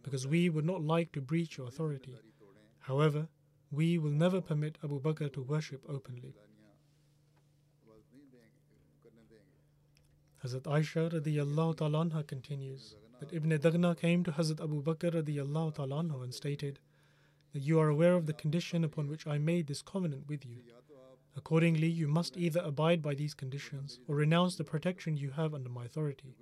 because 0.04 0.28
we 0.28 0.50
would 0.50 0.66
not 0.66 0.84
like 0.84 1.12
to 1.14 1.22
breach 1.22 1.58
your 1.58 1.68
authority. 1.68 2.16
However, 2.80 3.28
we 3.72 3.98
will 3.98 4.12
never 4.12 4.42
permit 4.42 4.78
Abu 4.84 5.02
Bakr 5.02 5.32
to 5.34 5.42
worship 5.42 5.84
openly. 5.90 6.36
Hazrat 10.44 10.64
Aisha 10.64 11.12
radiallahu 11.12 11.78
ta'ala 11.78 12.24
continues 12.24 12.96
that 13.20 13.34
Ibn 13.34 13.50
Daghna 13.58 13.98
came 13.98 14.24
to 14.24 14.32
Hazrat 14.32 14.62
Abu 14.62 14.84
Bakr 14.84 15.12
radiallahu 15.12 15.76
ta'ala 15.76 16.00
and 16.00 16.34
stated 16.34 16.80
that 17.58 17.64
you 17.64 17.80
are 17.80 17.90
aware 17.90 18.14
of 18.14 18.28
the 18.28 18.34
condition 18.34 18.84
upon 18.84 19.08
which 19.08 19.26
I 19.26 19.40
made 19.40 19.66
this 19.66 19.82
covenant 19.82 20.28
with 20.28 20.46
you. 20.46 20.58
Accordingly, 21.36 21.88
you 21.88 22.08
must 22.08 22.38
either 22.38 22.60
abide 22.60 23.02
by 23.02 23.16
these 23.16 23.34
conditions 23.34 24.00
or 24.08 24.14
renounce 24.14 24.56
the 24.56 24.64
protection 24.64 25.18
you 25.18 25.32
have 25.32 25.56
under 25.56 25.68
my 25.68 25.86
authority, 25.86 26.36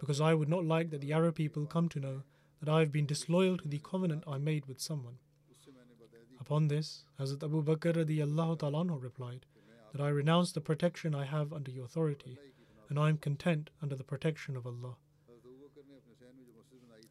because 0.00 0.22
I 0.22 0.32
would 0.32 0.48
not 0.48 0.64
like 0.64 0.88
that 0.88 1.02
the 1.02 1.12
Arab 1.12 1.34
people 1.34 1.66
come 1.66 1.90
to 1.90 2.00
know 2.00 2.22
that 2.60 2.70
I 2.70 2.80
have 2.80 2.90
been 2.90 3.04
disloyal 3.04 3.58
to 3.58 3.68
the 3.68 3.78
covenant 3.80 4.24
I 4.26 4.38
made 4.38 4.64
with 4.64 4.80
someone. 4.80 5.18
Upon 6.40 6.68
this, 6.68 7.04
Hazrat 7.20 7.44
Abu 7.44 7.62
Bakr 7.62 7.94
radiallahu 7.94 8.60
ta'ala 8.60 8.96
replied 8.96 9.44
that 9.92 10.00
I 10.00 10.08
renounce 10.08 10.52
the 10.52 10.62
protection 10.62 11.14
I 11.14 11.26
have 11.26 11.52
under 11.52 11.70
your 11.70 11.84
authority 11.84 12.38
and 12.88 12.98
I 12.98 13.10
am 13.10 13.18
content 13.18 13.68
under 13.82 13.96
the 13.96 14.02
protection 14.02 14.56
of 14.56 14.66
Allah. 14.66 14.96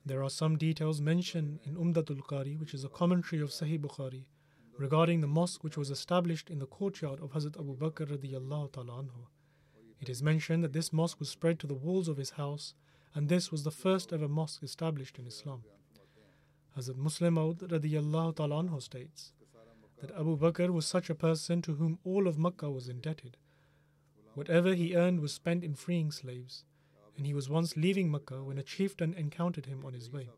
There 0.08 0.24
are 0.24 0.30
some 0.30 0.58
details 0.58 1.02
mentioned 1.02 1.60
in 1.66 1.76
Umdatul 1.76 2.22
Qari, 2.22 2.58
which 2.58 2.74
is 2.74 2.86
a 2.86 2.88
commentary 2.88 3.42
of 3.42 3.50
Sahih 3.50 3.78
Bukhari, 3.78 4.24
regarding 4.78 5.20
the 5.20 5.28
mosque 5.28 5.66
which 5.66 5.76
was 5.76 5.90
established 5.90 6.50
in 6.50 6.60
the 6.60 6.66
courtyard 6.66 7.20
of 7.22 7.34
Hazrat 7.34 7.60
Abu 7.60 7.76
Bakr 7.76 8.08
anhu. 8.08 9.28
It 10.00 10.08
is 10.08 10.24
mentioned 10.24 10.64
that 10.64 10.72
this 10.72 10.94
mosque 10.94 11.20
was 11.20 11.28
spread 11.28 11.60
to 11.60 11.68
the 11.68 11.74
walls 11.74 12.08
of 12.08 12.16
his 12.16 12.30
house, 12.30 12.74
and 13.14 13.28
this 13.28 13.52
was 13.52 13.64
the 13.64 13.78
first 13.84 14.14
ever 14.14 14.30
mosque 14.30 14.64
established 14.64 15.20
in 15.20 15.28
Islam. 15.28 15.64
Hazrat 16.78 16.96
Musleh 16.96 18.34
ta'ala 18.34 18.64
anhu 18.64 18.82
states 18.82 19.34
that 20.00 20.12
Abu 20.12 20.38
Bakr 20.38 20.70
was 20.70 20.86
such 20.86 21.10
a 21.10 21.16
person 21.16 21.62
to 21.64 21.74
whom 21.74 22.00
all 22.06 22.30
of 22.30 22.40
Makkah 22.40 22.72
was 22.72 22.88
indebted. 22.88 23.36
Whatever 24.36 24.74
he 24.74 24.96
earned 24.96 25.20
was 25.20 25.34
spent 25.34 25.66
in 25.66 25.76
freeing 25.76 26.12
slaves, 26.12 26.64
and 27.18 27.26
he 27.26 27.34
was 27.34 27.50
once 27.50 27.76
leaving 27.76 28.12
Makkah 28.12 28.44
when 28.44 28.60
a 28.60 28.64
chieftain 28.64 29.14
encountered 29.14 29.66
him 29.66 29.84
on 29.84 29.94
his 29.94 30.12
way. 30.12 30.30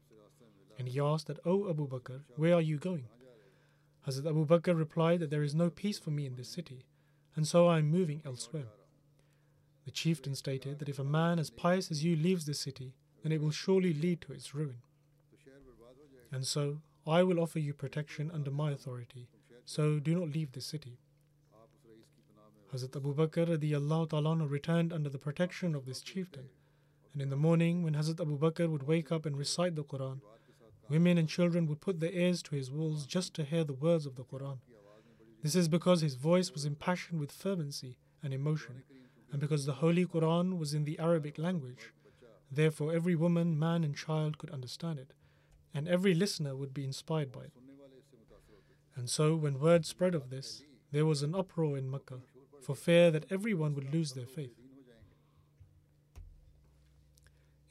And 0.78 0.88
he 0.88 1.00
asked 1.00 1.28
that, 1.28 1.40
O 1.46 1.70
Abu 1.70 1.88
Bakr, 1.88 2.22
where 2.38 2.54
are 2.54 2.62
you 2.62 2.78
going? 2.78 3.06
Hazrat 4.08 4.30
Abu 4.30 4.46
Bakr 4.46 4.78
replied 4.78 5.20
that 5.20 5.30
there 5.30 5.44
is 5.44 5.54
no 5.54 5.70
peace 5.70 6.00
for 6.00 6.12
me 6.12 6.26
in 6.26 6.36
this 6.36 6.48
city, 6.48 6.86
and 7.36 7.46
so 7.46 7.68
I 7.68 7.80
am 7.80 7.92
moving 7.92 8.22
elsewhere. 8.26 8.70
The 9.86 9.92
chieftain 9.92 10.36
stated 10.36 10.80
that 10.80 10.90
if 10.90 11.00
a 11.00 11.04
man 11.04 11.38
as 11.38 11.50
pious 11.50 11.92
as 11.92 12.04
you 12.04 12.16
leaves 12.16 12.46
this 12.46 12.62
city, 12.62 12.94
then 13.24 13.32
it 13.34 13.42
will 13.42 13.52
surely 13.52 13.94
lead 13.94 14.22
to 14.22 14.32
its 14.32 14.56
ruin. 14.56 14.78
And 16.32 16.46
so 16.46 16.82
I 17.06 17.24
will 17.24 17.40
offer 17.40 17.60
you 17.60 17.74
protection 17.74 18.32
under 18.34 18.52
my 18.52 18.72
authority, 18.72 19.28
so 19.66 20.00
do 20.00 20.16
not 20.16 20.30
leave 20.30 20.54
this 20.54 20.66
city. 20.66 21.00
Hazrat 22.74 22.96
Abu 22.96 23.16
Bakr 23.16 24.50
returned 24.50 24.94
under 24.94 25.10
the 25.10 25.18
protection 25.18 25.76
of 25.76 25.86
this 25.86 26.02
chieftain. 26.02 26.50
And 27.14 27.22
in 27.22 27.30
the 27.30 27.36
morning, 27.36 27.84
when 27.84 27.96
Hazrat 27.96 28.22
Abu 28.22 28.38
Bakr 28.38 28.70
would 28.70 28.84
wake 28.84 29.12
up 29.12 29.26
and 29.26 29.38
recite 29.38 29.76
the 29.76 29.84
Quran, 29.84 30.22
women 30.90 31.18
and 31.18 31.28
children 31.28 31.66
would 31.68 31.82
put 31.82 32.00
their 32.00 32.12
ears 32.12 32.42
to 32.44 32.56
his 32.56 32.72
walls 32.72 33.06
just 33.06 33.34
to 33.36 33.44
hear 33.44 33.64
the 33.64 33.74
words 33.74 34.06
of 34.06 34.16
the 34.16 34.24
Quran. 34.24 34.60
This 35.42 35.56
is 35.56 35.68
because 35.68 36.02
his 36.02 36.16
voice 36.16 36.52
was 36.52 36.66
impassioned 36.66 37.20
with 37.20 37.32
fervency 37.32 37.98
and 38.22 38.34
emotion, 38.34 38.84
and 39.32 39.40
because 39.40 39.66
the 39.66 39.74
Holy 39.74 40.06
Quran 40.06 40.58
was 40.58 40.74
in 40.74 40.84
the 40.84 41.00
Arabic 41.00 41.38
language. 41.38 41.94
Therefore, 42.52 42.94
every 42.94 43.16
woman, 43.16 43.58
man, 43.58 43.84
and 43.84 43.96
child 43.96 44.38
could 44.38 44.50
understand 44.50 45.00
it, 45.00 45.14
and 45.74 45.88
every 45.88 46.14
listener 46.14 46.56
would 46.56 46.74
be 46.74 46.84
inspired 46.84 47.32
by 47.32 47.44
it. 47.44 47.54
And 48.96 49.10
so, 49.10 49.36
when 49.36 49.60
word 49.60 49.86
spread 49.86 50.16
of 50.16 50.30
this, 50.30 50.64
there 50.92 51.06
was 51.06 51.24
an 51.24 51.36
uproar 51.36 51.78
in 51.78 51.90
Mecca 51.90 52.20
for 52.62 52.76
fear 52.76 53.12
that 53.12 53.32
everyone 53.32 53.76
would 53.76 53.94
lose 53.94 54.14
their 54.14 54.26
faith. 54.26 54.59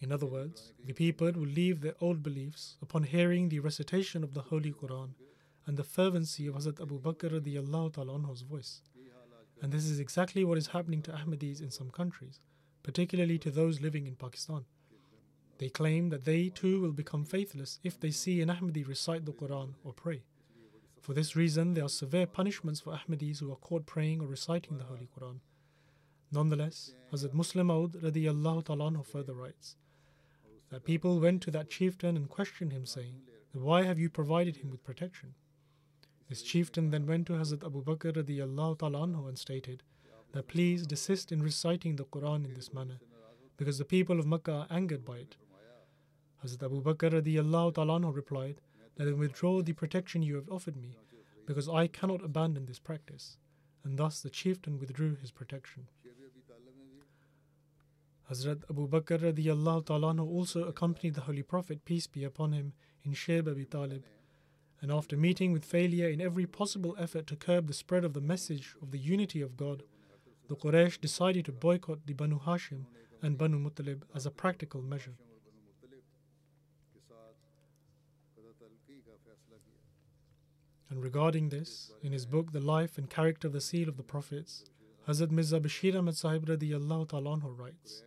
In 0.01 0.13
other 0.13 0.27
words, 0.27 0.73
the 0.85 0.93
people 0.93 1.33
will 1.33 1.47
leave 1.47 1.81
their 1.81 1.97
old 2.01 2.23
beliefs 2.23 2.77
upon 2.81 3.03
hearing 3.03 3.49
the 3.49 3.59
recitation 3.59 4.23
of 4.23 4.33
the 4.33 4.43
Holy 4.43 4.73
Quran 4.73 5.11
and 5.67 5.77
the 5.77 5.83
fervency 5.83 6.47
of 6.47 6.55
Hazrat 6.55 6.81
Abu 6.81 7.01
Bakr 7.01 7.31
anhu's 7.31 8.43
voice. 8.43 8.83
And 9.61 9.73
this 9.73 9.87
is 9.87 9.99
exactly 9.99 10.45
what 10.45 10.57
is 10.57 10.69
happening 10.69 11.03
to 11.03 11.13
Ahmadis 11.13 11.61
in 11.61 11.73
some 11.73 11.91
countries, 11.91 12.39
particularly 12.85 13.39
to 13.39 13.51
those 13.51 13.81
living 13.81 14.07
in 14.07 14.15
Pakistan. 14.15 14.65
They 15.59 15.69
claim 15.69 16.11
that 16.11 16.25
they 16.25 16.51
too 16.51 16.81
will 16.81 16.93
become 16.93 17.25
faithless 17.25 17.81
if 17.83 17.99
they 17.99 18.13
see 18.13 18.41
an 18.41 18.51
Ahmadi 18.51 18.87
recite 18.87 19.27
the 19.27 19.33
Quran 19.33 19.75
or 19.83 19.93
pray. 19.93 20.23
For 21.01 21.13
this 21.13 21.35
reason, 21.35 21.75
there 21.75 21.85
are 21.85 21.89
severe 21.89 22.27
punishments 22.27 22.81
for 22.81 22.93
Ahmadis 22.93 23.41
who 23.41 23.51
are 23.51 23.57
caught 23.57 23.85
praying 23.85 24.21
or 24.21 24.29
reciting 24.29 24.79
the 24.79 24.85
Holy 24.85 25.09
Quran. 25.19 25.41
Nonetheless, 26.31 26.95
Hazrat 27.13 27.35
Musleh 27.35 27.65
Maud 27.65 27.95
radiallahu 27.95 28.65
ta'ala 28.65 29.03
further 29.03 29.35
writes 29.35 29.75
that 30.71 30.85
people 30.85 31.21
went 31.21 31.43
to 31.43 31.51
that 31.51 31.71
chieftain 31.71 32.17
and 32.17 32.29
questioned 32.29 32.73
him, 32.73 32.87
saying, 32.87 33.23
Why 33.53 33.85
have 33.85 33.99
you 33.99 34.11
provided 34.11 34.57
him 34.57 34.71
with 34.71 34.85
protection? 34.85 35.35
This 36.29 36.43
chieftain 36.43 36.91
then 36.91 37.07
went 37.07 37.27
to 37.29 37.35
Hazrat 37.35 37.65
Abu 37.65 37.83
Bakr 37.83 38.79
ta'ala 38.79 39.03
and 39.29 39.39
stated 39.39 39.83
that 40.33 40.49
please 40.49 40.87
desist 40.87 41.33
in 41.33 41.43
reciting 41.43 41.97
the 41.97 42.05
Quran 42.05 42.45
in 42.45 42.55
this 42.55 42.73
manner, 42.75 43.01
because 43.57 43.79
the 43.79 43.85
people 43.85 44.19
of 44.19 44.27
Makkah 44.27 44.53
are 44.53 44.67
angered 44.71 45.05
by 45.05 45.19
it. 45.19 45.37
Hazrat 46.45 46.63
Abu 46.65 46.83
Bakr 46.83 47.75
ta'ala 47.75 48.11
replied, 48.11 48.61
that 48.99 49.09
I 49.09 49.13
withdraw 49.13 49.63
the 49.63 49.73
protection 49.73 50.23
you 50.23 50.35
have 50.35 50.51
offered 50.51 50.77
me, 50.77 50.97
because 51.47 51.69
I 51.69 51.87
cannot 51.87 52.25
abandon 52.25 52.67
this 52.67 52.81
practice. 52.81 53.39
And 53.85 53.97
thus 53.97 54.21
the 54.21 54.29
chieftain 54.29 54.79
withdrew 54.79 55.15
his 55.15 55.31
protection. 55.31 55.87
Hazrat 58.31 58.63
Abu 58.69 58.87
Bakr 58.87 59.19
radiallahu 59.19 59.87
ta'ala 59.87 60.23
also 60.23 60.65
accompanied 60.65 61.15
the 61.15 61.23
Holy 61.23 61.43
Prophet, 61.43 61.87
peace 61.87 62.07
be 62.07 62.25
upon 62.25 62.53
him, 62.53 62.75
in 63.03 63.15
Sheb 63.15 63.49
Abi 63.49 63.65
Talib. 63.65 64.05
And 64.83 64.93
after 64.93 65.17
meeting 65.17 65.51
with 65.51 65.65
failure 65.65 66.11
in 66.11 66.21
every 66.21 66.45
possible 66.45 66.95
effort 66.99 67.27
to 67.29 67.37
curb 67.37 67.69
the 67.69 67.73
spread 67.73 68.05
of 68.05 68.13
the 68.13 68.21
message 68.21 68.75
of 68.83 68.91
the 68.91 68.99
unity 68.99 69.41
of 69.41 69.57
God, 69.57 69.83
the 70.49 70.57
Quraysh 70.57 71.01
decided 71.01 71.47
to 71.47 71.53
boycott 71.53 72.01
the 72.05 72.13
Banu 72.13 72.39
Hashim 72.39 72.85
and 73.23 73.39
Banu 73.39 73.59
Muttalib 73.59 74.03
as 74.15 74.27
a 74.27 74.31
practical 74.31 74.83
measure. 74.83 75.15
And 80.91 81.03
regarding 81.03 81.49
this, 81.49 81.93
in 82.03 82.13
his 82.13 82.27
book 82.27 82.53
The 82.53 82.61
Life 82.61 82.99
and 82.99 83.09
Character 83.09 83.47
of 83.47 83.55
the 83.55 83.61
Seal 83.63 83.89
of 83.89 83.97
the 83.97 84.03
Prophets, 84.03 84.65
Hazrat 85.07 85.31
Mirza 85.31 85.61
Bashir 85.61 85.97
Ahmad 85.97 86.17
Sahib 86.17 86.47
radiallahu 86.47 87.09
ta'ala 87.09 87.39
writes 87.45 88.03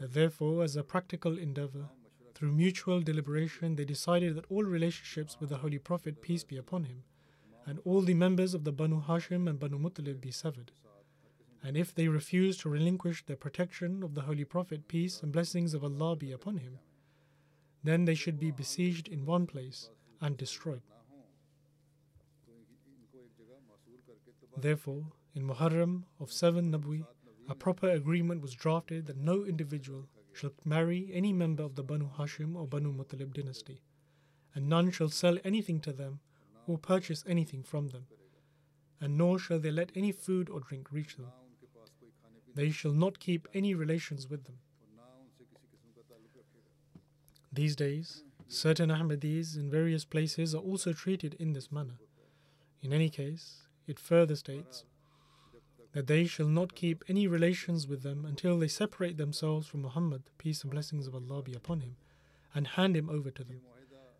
therefore, 0.00 0.62
as 0.62 0.76
a 0.76 0.82
practical 0.82 1.38
endeavor, 1.38 1.88
through 2.34 2.52
mutual 2.52 3.00
deliberation, 3.00 3.76
they 3.76 3.84
decided 3.84 4.34
that 4.34 4.50
all 4.50 4.64
relationships 4.64 5.36
with 5.40 5.50
the 5.50 5.58
Holy 5.58 5.78
Prophet, 5.78 6.20
peace 6.20 6.42
be 6.42 6.56
upon 6.56 6.84
him, 6.84 7.04
and 7.64 7.78
all 7.84 8.02
the 8.02 8.14
members 8.14 8.54
of 8.54 8.64
the 8.64 8.72
Banu 8.72 9.00
Hashim 9.02 9.48
and 9.48 9.58
Banu 9.58 9.78
Muttalib 9.78 10.20
be 10.20 10.30
severed. 10.30 10.72
And 11.62 11.76
if 11.76 11.94
they 11.94 12.08
refuse 12.08 12.58
to 12.58 12.68
relinquish 12.68 13.24
their 13.24 13.36
protection 13.36 14.02
of 14.02 14.14
the 14.14 14.22
Holy 14.22 14.44
Prophet, 14.44 14.88
peace 14.88 15.22
and 15.22 15.32
blessings 15.32 15.72
of 15.72 15.84
Allah 15.84 16.16
be 16.16 16.32
upon 16.32 16.58
him, 16.58 16.78
then 17.82 18.04
they 18.04 18.14
should 18.14 18.38
be 18.38 18.50
besieged 18.50 19.08
in 19.08 19.24
one 19.24 19.46
place 19.46 19.88
and 20.20 20.36
destroyed. 20.36 20.82
Therefore, 24.56 25.04
in 25.34 25.46
Muharram 25.46 26.04
of 26.20 26.32
7 26.32 26.70
Nabwi, 26.70 27.04
a 27.48 27.54
proper 27.54 27.90
agreement 27.90 28.40
was 28.40 28.54
drafted 28.54 29.06
that 29.06 29.16
no 29.16 29.44
individual 29.44 30.08
shall 30.32 30.52
marry 30.64 31.10
any 31.12 31.32
member 31.32 31.62
of 31.62 31.74
the 31.74 31.82
Banu 31.82 32.08
Hashim 32.08 32.56
or 32.56 32.66
Banu 32.66 32.92
Muttalib 32.92 33.34
dynasty, 33.34 33.82
and 34.54 34.68
none 34.68 34.90
shall 34.90 35.08
sell 35.08 35.38
anything 35.44 35.80
to 35.80 35.92
them 35.92 36.20
or 36.66 36.78
purchase 36.78 37.22
anything 37.26 37.62
from 37.62 37.88
them, 37.88 38.06
and 39.00 39.18
nor 39.18 39.38
shall 39.38 39.58
they 39.58 39.70
let 39.70 39.92
any 39.94 40.12
food 40.12 40.48
or 40.48 40.60
drink 40.60 40.90
reach 40.90 41.16
them. 41.16 41.32
They 42.54 42.70
shall 42.70 42.92
not 42.92 43.18
keep 43.18 43.48
any 43.52 43.74
relations 43.74 44.28
with 44.28 44.44
them. 44.44 44.58
These 47.52 47.76
days, 47.76 48.24
certain 48.48 48.90
Ahmadis 48.90 49.56
in 49.56 49.70
various 49.70 50.04
places 50.04 50.54
are 50.54 50.62
also 50.62 50.92
treated 50.92 51.34
in 51.34 51.52
this 51.52 51.70
manner. 51.70 51.98
In 52.82 52.92
any 52.92 53.10
case, 53.10 53.62
it 53.86 53.98
further 53.98 54.36
states 54.36 54.84
that 55.94 56.08
they 56.08 56.26
shall 56.26 56.48
not 56.48 56.74
keep 56.74 57.04
any 57.08 57.26
relations 57.26 57.86
with 57.86 58.02
them 58.02 58.24
until 58.24 58.58
they 58.58 58.68
separate 58.68 59.16
themselves 59.16 59.66
from 59.68 59.82
Muhammad, 59.82 60.24
peace 60.38 60.62
and 60.62 60.70
blessings 60.70 61.06
of 61.06 61.14
Allah 61.14 61.42
be 61.42 61.54
upon 61.54 61.80
him, 61.80 61.96
and 62.52 62.66
hand 62.66 62.96
him 62.96 63.08
over 63.08 63.30
to 63.30 63.44
them. 63.44 63.60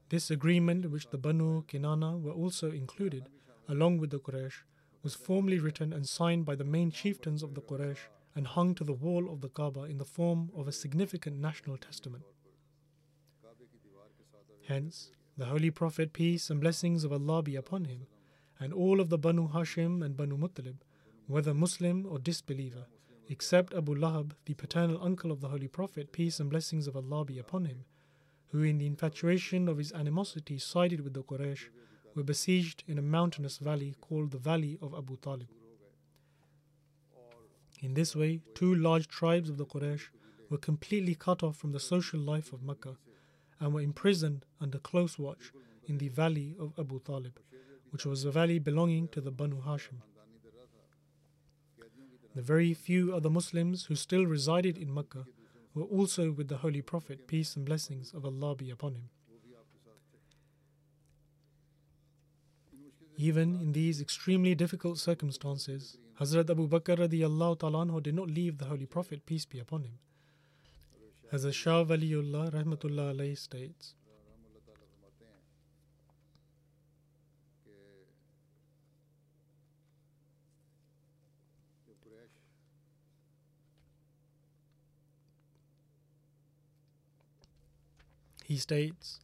This 0.09 0.31
agreement, 0.31 0.91
which 0.91 1.09
the 1.11 1.19
Banu 1.19 1.65
Kinana 1.65 2.21
were 2.21 2.33
also 2.33 2.71
included, 2.71 3.29
along 3.69 3.99
with 3.99 4.11
the 4.11 4.21
Quraysh, 4.21 4.63
was 5.03 5.15
formally 5.15 5.59
written 5.59 5.93
and 5.93 6.09
signed 6.09 6.45
by 6.45 6.55
the 6.55 6.65
main 6.65 6.93
chieftains 6.93 7.43
of 7.43 7.55
the 7.55 7.61
Quraysh 7.61 8.09
and 8.37 8.47
hung 8.47 8.75
to 8.77 8.85
the 8.85 8.93
wall 8.93 9.31
of 9.33 9.41
the 9.41 9.49
Kaaba 9.49 9.83
in 9.83 9.99
the 9.99 10.05
form 10.05 10.51
of 10.57 10.69
a 10.69 10.73
significant 10.73 11.39
national 11.39 11.77
testament. 11.77 12.25
Hence, 14.69 15.11
the 15.37 15.47
Holy 15.47 15.71
Prophet, 15.71 16.13
peace 16.13 16.51
and 16.51 16.61
blessings 16.61 17.03
of 17.03 17.13
Allah 17.13 17.43
be 17.43 17.57
upon 17.57 17.87
him, 17.87 18.07
and 18.61 18.73
all 18.73 19.01
of 19.01 19.11
the 19.11 19.19
Banu 19.19 19.49
Hashim 19.49 20.05
and 20.05 20.17
Banu 20.17 20.39
Muttalib, 20.39 20.77
whether 21.27 21.55
Muslim 21.55 22.07
or 22.07 22.19
disbeliever, 22.19 22.87
except 23.29 23.75
Abu 23.75 23.95
Lahab, 23.95 24.33
the 24.45 24.55
paternal 24.55 25.03
uncle 25.03 25.33
of 25.33 25.41
the 25.41 25.49
Holy 25.49 25.69
Prophet, 25.69 26.13
peace 26.13 26.39
and 26.41 26.51
blessings 26.51 26.87
of 26.87 26.97
Allah 26.97 27.25
be 27.25 27.39
upon 27.39 27.65
him, 27.65 27.85
who 28.49 28.63
in 28.63 28.79
the 28.79 28.87
infatuation 28.87 29.69
of 29.69 29.79
his 29.79 29.93
animosity 29.93 30.59
sided 30.59 31.01
with 31.01 31.15
the 31.15 31.23
Quraysh, 31.23 31.69
were 32.15 32.23
besieged 32.23 32.85
in 32.87 32.99
a 32.99 33.03
mountainous 33.03 33.59
valley 33.59 33.95
called 34.01 34.31
the 34.31 34.39
Valley 34.39 34.79
of 34.81 34.95
Abu 34.95 35.17
Talib. 35.17 35.49
In 37.81 37.95
this 37.95 38.15
way, 38.15 38.41
two 38.55 38.75
large 38.75 39.09
tribes 39.09 39.51
of 39.51 39.57
the 39.57 39.67
Quraysh 39.67 40.09
were 40.51 40.59
completely 40.59 41.15
cut 41.15 41.43
off 41.43 41.57
from 41.57 41.73
the 41.73 41.81
social 41.81 42.21
life 42.21 42.53
of 42.53 42.63
Mecca 42.63 42.97
and 43.59 43.73
were 43.73 43.81
imprisoned 43.81 44.45
under 44.61 44.79
close 44.79 45.19
watch 45.19 45.53
in 45.87 45.99
the 45.99 46.09
Valley 46.09 46.55
of 46.61 46.73
Abu 46.79 47.01
Talib, 47.01 47.41
which 47.91 48.07
was 48.07 48.25
a 48.25 48.31
valley 48.31 48.59
belonging 48.59 49.09
to 49.09 49.21
the 49.21 49.31
Banu 49.31 49.63
Hashim. 49.63 50.03
The 52.35 52.43
very 52.43 52.75
few 52.75 53.15
other 53.15 53.31
Muslims 53.31 53.85
who 53.85 53.95
still 53.95 54.27
resided 54.27 54.77
in 54.77 54.93
Mecca 54.93 55.27
were 55.73 55.85
also 55.85 56.33
with 56.33 56.49
the 56.49 56.59
Holy 56.59 56.83
Prophet, 56.83 57.29
peace 57.29 57.55
and 57.57 57.65
blessings 57.65 58.13
of 58.13 58.25
Allah 58.25 58.57
be 58.57 58.71
upon 58.71 58.95
him. 58.95 59.09
Even 63.17 63.61
in 63.61 63.73
these 63.73 64.01
extremely 64.01 64.57
difficult 64.57 64.99
circumstances, 64.99 65.99
Hazrat 66.21 66.51
Abu 66.51 66.69
Bakr 66.69 66.99
radiallahu 66.99 68.03
did 68.03 68.15
not 68.15 68.29
leave 68.29 68.59
the 68.59 68.65
Holy 68.65 68.87
Prophet, 68.87 69.25
peace 69.27 69.45
be 69.45 69.61
upon 69.61 69.85
him. 69.85 69.99
As 71.31 71.43
Shah 71.55 71.85
Waliullah 71.85 72.53
rahmatullah 72.53 73.39
states, 73.39 73.95
He 88.45 88.59
states 88.59 89.21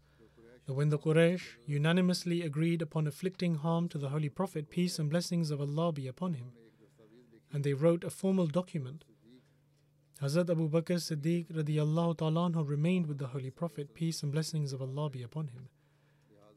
that 0.64 0.72
when 0.72 0.88
the 0.88 0.98
Quraysh 0.98 1.42
unanimously 1.66 2.40
agreed 2.40 2.80
upon 2.80 3.04
inflicting 3.04 3.56
harm 3.56 3.86
to 3.90 3.98
the 3.98 4.08
Holy 4.08 4.30
Prophet, 4.30 4.70
peace 4.70 4.98
and 4.98 5.10
blessings 5.10 5.50
of 5.50 5.60
Allah 5.60 5.92
be 5.92 6.06
upon 6.06 6.32
him, 6.34 6.52
and 7.52 7.62
they 7.62 7.74
wrote 7.74 8.02
a 8.02 8.08
formal 8.08 8.46
document, 8.46 9.04
Hazrat 10.22 10.48
Abu 10.48 10.70
Bakr 10.70 10.96
Siddiq 10.96 11.52
radiallahu 11.52 12.16
ta'ala 12.16 12.64
remained 12.64 13.08
with 13.08 13.18
the 13.18 13.26
Holy 13.26 13.50
Prophet, 13.50 13.94
peace 13.94 14.22
and 14.22 14.32
blessings 14.32 14.72
of 14.72 14.80
Allah 14.80 15.10
be 15.10 15.22
upon 15.22 15.48
him. 15.48 15.68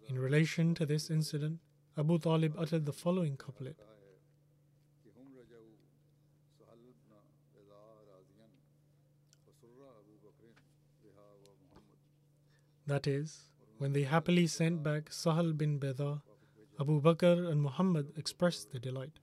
In 0.07 0.17
relation 0.17 0.73
to 0.75 0.85
this 0.85 1.09
incident, 1.09 1.59
Abu 1.97 2.17
Talib 2.17 2.55
uttered 2.57 2.85
the 2.85 2.93
following 2.93 3.35
couplet. 3.35 3.77
That 12.85 13.07
is, 13.07 13.49
when 13.77 13.93
they 13.93 14.03
happily 14.03 14.47
sent 14.47 14.83
back 14.83 15.09
Sahal 15.09 15.57
bin 15.57 15.77
Beda, 15.77 16.21
Abu 16.79 17.01
Bakr 17.01 17.49
and 17.49 17.61
Muhammad 17.61 18.11
expressed 18.17 18.71
their 18.71 18.81
delight. 18.81 19.19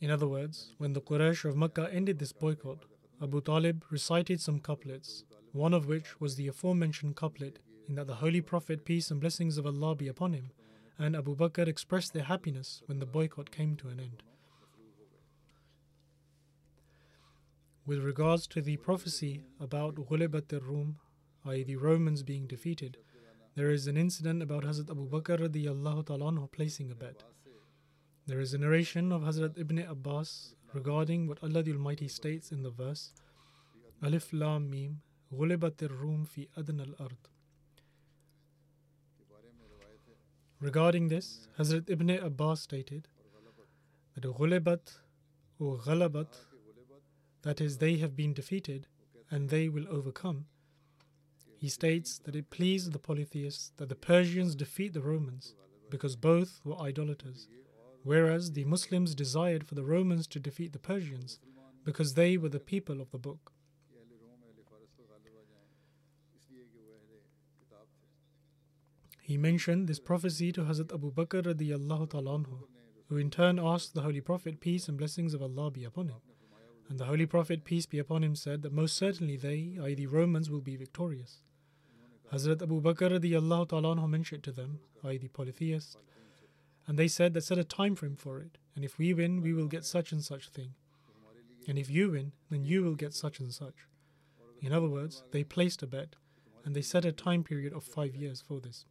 In 0.00 0.10
other 0.10 0.28
words, 0.28 0.74
when 0.78 0.92
the 0.92 1.00
Quraysh 1.00 1.44
of 1.44 1.56
Mecca 1.56 1.92
ended 1.92 2.18
this 2.18 2.32
boycott, 2.32 2.84
Abu 3.20 3.40
Talib 3.40 3.84
recited 3.90 4.40
some 4.40 4.60
couplets, 4.60 5.24
one 5.52 5.74
of 5.74 5.86
which 5.86 6.20
was 6.20 6.36
the 6.36 6.46
aforementioned 6.46 7.16
couplet 7.16 7.58
in 7.88 7.96
that 7.96 8.06
the 8.06 8.14
Holy 8.14 8.40
Prophet, 8.40 8.84
peace 8.84 9.10
and 9.10 9.20
blessings 9.20 9.58
of 9.58 9.66
Allah 9.66 9.96
be 9.96 10.08
upon 10.08 10.34
him, 10.34 10.52
and 10.98 11.16
Abu 11.16 11.34
Bakr 11.34 11.66
expressed 11.66 12.12
their 12.12 12.24
happiness 12.24 12.80
when 12.86 13.00
the 13.00 13.06
boycott 13.06 13.50
came 13.50 13.76
to 13.76 13.88
an 13.88 13.98
end. 13.98 14.22
With 17.88 18.00
regards 18.04 18.46
to 18.48 18.60
the 18.60 18.76
prophecy 18.76 19.44
about 19.58 19.94
Ghulibat 19.94 20.52
al-Rum, 20.52 20.96
i.e. 21.46 21.62
the 21.62 21.76
Romans 21.76 22.22
being 22.22 22.46
defeated, 22.46 22.98
there 23.54 23.70
is 23.70 23.86
an 23.86 23.96
incident 23.96 24.42
about 24.42 24.64
Hazrat 24.64 24.90
Abu 24.90 25.08
Bakr 25.08 25.38
radiallahu 25.38 26.52
placing 26.52 26.90
a 26.90 26.94
bet. 26.94 27.22
There 28.26 28.40
is 28.40 28.52
a 28.52 28.58
narration 28.58 29.10
of 29.10 29.22
Hazrat 29.22 29.58
Ibn 29.58 29.78
Abbas 29.78 30.54
regarding 30.74 31.28
what 31.28 31.42
Allah 31.42 31.62
the 31.62 31.72
Almighty 31.72 32.08
states 32.08 32.52
in 32.52 32.62
the 32.62 32.68
verse 32.68 33.14
Alif 34.02 34.34
Lam 34.34 34.68
Mim 34.68 35.00
Ghulibat 35.34 35.82
al-Rum 35.82 36.26
fi 36.26 36.46
adna 36.58 36.82
al-ard. 36.82 37.16
Regarding 40.60 41.08
this, 41.08 41.48
Hazrat 41.58 41.88
Ibn 41.88 42.10
Abbas 42.10 42.60
stated 42.60 43.08
that 44.14 44.24
Ghulibat 44.24 44.92
or 45.58 45.78
Ghalabat 45.78 46.36
that 47.48 47.62
is, 47.62 47.78
they 47.78 47.96
have 47.96 48.14
been 48.14 48.34
defeated 48.34 48.86
and 49.30 49.48
they 49.48 49.70
will 49.70 49.86
overcome. 49.88 50.44
He 51.56 51.70
states 51.70 52.18
that 52.26 52.36
it 52.36 52.50
pleased 52.50 52.92
the 52.92 52.98
polytheists 52.98 53.72
that 53.78 53.88
the 53.88 53.94
Persians 53.94 54.54
defeat 54.54 54.92
the 54.92 55.00
Romans 55.00 55.54
because 55.88 56.14
both 56.14 56.60
were 56.62 56.78
idolaters, 56.78 57.48
whereas 58.02 58.52
the 58.52 58.66
Muslims 58.66 59.14
desired 59.14 59.66
for 59.66 59.74
the 59.74 59.82
Romans 59.82 60.26
to 60.26 60.38
defeat 60.38 60.74
the 60.74 60.78
Persians 60.78 61.38
because 61.86 62.12
they 62.12 62.36
were 62.36 62.50
the 62.50 62.60
people 62.60 63.00
of 63.00 63.10
the 63.12 63.18
book. 63.18 63.52
He 69.22 69.38
mentioned 69.38 69.88
this 69.88 70.00
prophecy 70.00 70.52
to 70.52 70.64
Hazrat 70.64 70.92
Abu 70.92 71.10
Bakr 71.12 71.44
radiallahu 71.44 72.10
ta'ala 72.10 72.44
who 73.08 73.16
in 73.16 73.30
turn 73.30 73.58
asked 73.58 73.94
the 73.94 74.02
Holy 74.02 74.20
Prophet, 74.20 74.60
peace 74.60 74.86
and 74.86 74.98
blessings 74.98 75.32
of 75.32 75.40
Allah 75.40 75.70
be 75.70 75.84
upon 75.84 76.08
him. 76.08 76.20
And 76.88 76.98
the 76.98 77.04
Holy 77.04 77.26
Prophet, 77.26 77.64
peace 77.64 77.86
be 77.86 77.98
upon 77.98 78.24
him, 78.24 78.34
said 78.34 78.62
that 78.62 78.72
most 78.72 78.96
certainly 78.96 79.36
they, 79.36 79.78
i.e., 79.82 79.94
the 79.94 80.06
Romans, 80.06 80.48
will 80.48 80.60
be 80.60 80.76
victorious. 80.76 81.42
Hazrat 82.32 82.62
Abu 82.62 82.80
Bakr 82.80 83.68
ta'ala 83.68 84.08
mentioned 84.08 84.42
to 84.44 84.52
them, 84.52 84.80
i.e., 85.04 85.18
the 85.18 85.28
polytheists, 85.28 85.96
and 86.86 86.98
they 86.98 87.08
said 87.08 87.34
that 87.34 87.44
set 87.44 87.58
a 87.58 87.64
time 87.64 87.94
frame 87.94 88.16
for 88.16 88.40
it, 88.40 88.56
and 88.74 88.84
if 88.84 88.98
we 88.98 89.12
win, 89.12 89.42
we 89.42 89.52
will 89.52 89.66
get 89.66 89.84
such 89.84 90.12
and 90.12 90.24
such 90.24 90.48
thing. 90.48 90.74
And 91.66 91.78
if 91.78 91.90
you 91.90 92.12
win, 92.12 92.32
then 92.50 92.64
you 92.64 92.82
will 92.82 92.94
get 92.94 93.12
such 93.12 93.40
and 93.40 93.52
such. 93.52 93.86
In 94.62 94.72
other 94.72 94.88
words, 94.88 95.22
they 95.30 95.44
placed 95.44 95.82
a 95.82 95.86
bet, 95.86 96.16
and 96.64 96.74
they 96.74 96.80
set 96.80 97.04
a 97.04 97.12
time 97.12 97.44
period 97.44 97.74
of 97.74 97.84
five 97.84 98.14
years 98.14 98.40
for 98.40 98.60
this. 98.60 98.86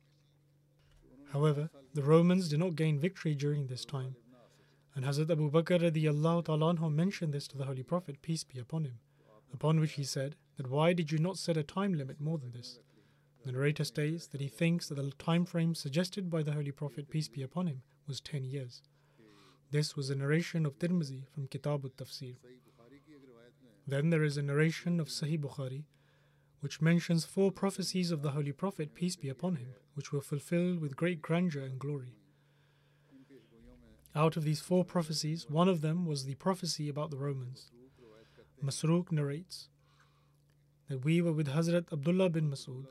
However, 1.33 1.69
the 1.93 2.03
Romans 2.03 2.49
did 2.49 2.60
not 2.60 2.75
gain 2.75 2.99
victory 2.99 3.33
during 3.33 3.65
this 3.65 3.83
time, 3.83 4.15
and 4.97 5.05
Hazrat 5.05 5.29
Abu 5.29 5.51
Bakr 5.51 5.79
radiallahu 5.79 6.45
ta'ala 6.45 6.89
mentioned 6.89 7.31
this 7.31 7.47
to 7.49 7.55
the 7.55 7.65
Holy 7.65 7.83
Prophet, 7.83 8.19
peace 8.23 8.43
be 8.43 8.57
upon 8.57 8.83
him. 8.86 8.97
Upon 9.53 9.79
which 9.79 9.91
he 9.91 10.03
said, 10.03 10.36
that 10.57 10.71
why 10.71 10.93
did 10.93 11.12
you 11.12 11.19
not 11.19 11.38
set 11.38 11.55
a 11.55 11.62
time 11.62 11.93
limit 11.93 12.19
more 12.19 12.39
than 12.39 12.51
this? 12.51 12.79
The 13.45 13.51
narrator 13.51 13.83
states 13.83 14.25
that 14.25 14.41
he 14.41 14.47
thinks 14.47 14.89
that 14.89 14.95
the 14.95 15.12
time 15.19 15.45
frame 15.45 15.75
suggested 15.75 16.31
by 16.31 16.41
the 16.41 16.53
Holy 16.53 16.71
Prophet, 16.71 17.12
peace 17.12 17.27
be 17.27 17.43
upon 17.43 17.67
him, 17.67 17.83
was 18.07 18.19
10 18.21 18.43
years. 18.43 18.81
This 19.69 19.95
was 19.95 20.10
a 20.10 20.15
narration 20.15 20.65
of 20.65 20.79
Tirmizi 20.79 21.27
from 21.31 21.45
Kitab 21.45 21.86
al-Tafsir. 21.86 22.38
Then 23.86 24.10
there 24.10 24.23
is 24.23 24.38
a 24.38 24.41
narration 24.41 24.99
of 24.99 25.10
Sahih 25.10 25.39
Bukhari, 25.39 25.83
which 26.62 26.81
mentions 26.81 27.23
four 27.23 27.51
prophecies 27.51 28.10
of 28.10 28.23
the 28.23 28.31
Holy 28.31 28.51
Prophet, 28.51 28.95
peace 28.95 29.15
be 29.15 29.29
upon 29.29 29.57
him, 29.57 29.75
which 29.93 30.12
were 30.12 30.21
fulfilled 30.21 30.81
with 30.81 30.95
great 30.95 31.21
grandeur 31.21 31.62
and 31.62 31.77
glory. 31.77 32.15
Out 34.17 34.36
of 34.36 34.43
these 34.43 34.60
four 34.60 34.84
prophecies, 34.84 35.47
one 35.47 35.69
of 35.69 35.82
them 35.82 36.08
was 36.08 36.25
the 36.25 36.34
prophecy 36.34 36.89
about 36.89 37.12
the 37.12 37.17
Romans. 37.17 37.69
Masruq 38.65 39.12
narrates 39.12 39.69
that 40.89 41.06
we 41.06 41.21
were 41.21 41.32
with 41.32 41.49
Hazrat 41.49 41.93
Abdullah 41.93 42.32
bin 42.32 42.49
Masud, 42.49 42.88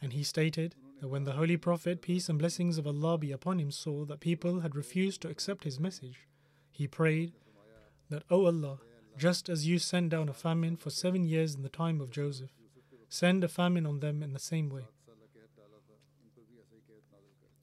and 0.00 0.12
he 0.12 0.24
stated 0.24 0.74
that 1.00 1.06
when 1.06 1.22
the 1.22 1.34
Holy 1.34 1.56
Prophet, 1.56 2.02
peace 2.02 2.28
and 2.28 2.36
blessings 2.36 2.78
of 2.78 2.86
Allah 2.88 3.16
be 3.16 3.30
upon 3.30 3.60
him, 3.60 3.70
saw 3.70 4.04
that 4.06 4.18
people 4.18 4.58
had 4.58 4.74
refused 4.74 5.20
to 5.20 5.28
accept 5.28 5.62
his 5.62 5.78
message, 5.78 6.26
he 6.72 6.88
prayed 6.88 7.34
that, 8.10 8.24
O 8.28 8.46
Allah, 8.46 8.78
just 9.16 9.48
as 9.48 9.68
you 9.68 9.78
sent 9.78 10.08
down 10.08 10.28
a 10.28 10.32
famine 10.34 10.76
for 10.76 10.90
seven 10.90 11.24
years 11.24 11.54
in 11.54 11.62
the 11.62 11.68
time 11.68 12.00
of 12.00 12.10
Joseph, 12.10 12.50
send 13.08 13.44
a 13.44 13.48
famine 13.48 13.86
on 13.86 14.00
them 14.00 14.20
in 14.20 14.32
the 14.32 14.40
same 14.40 14.68
way. 14.68 14.88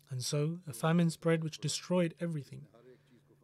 And 0.10 0.24
so 0.24 0.60
a 0.67 0.74
famine 0.74 1.10
spread 1.10 1.43
which 1.43 1.60
destroyed 1.60 2.15
everything. 2.19 2.65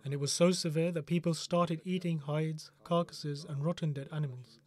And 0.04 0.14
it 0.14 0.20
was 0.20 0.32
so 0.32 0.52
severe 0.52 0.92
that 0.92 1.06
people 1.06 1.34
started 1.34 1.82
eating 1.84 2.20
hides, 2.20 2.72
carcasses, 2.84 3.46
and 3.48 3.64
rotten 3.64 3.94
dead 3.94 4.08
animals. 4.12 4.60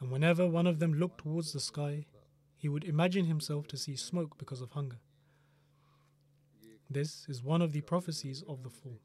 And 0.00 0.10
whenever 0.10 0.46
one 0.46 0.66
of 0.66 0.78
them 0.78 0.94
looked 0.94 1.22
towards 1.22 1.52
the 1.52 1.60
sky, 1.60 2.06
he 2.56 2.68
would 2.68 2.84
imagine 2.84 3.26
himself 3.26 3.66
to 3.68 3.76
see 3.76 3.96
smoke 3.96 4.38
because 4.38 4.60
of 4.60 4.70
hunger. 4.70 4.98
This 6.90 7.26
is 7.28 7.42
one 7.42 7.62
of 7.62 7.72
the 7.72 7.80
prophecies 7.80 8.44
of 8.48 8.62
the 8.62 8.70
four. 8.70 8.98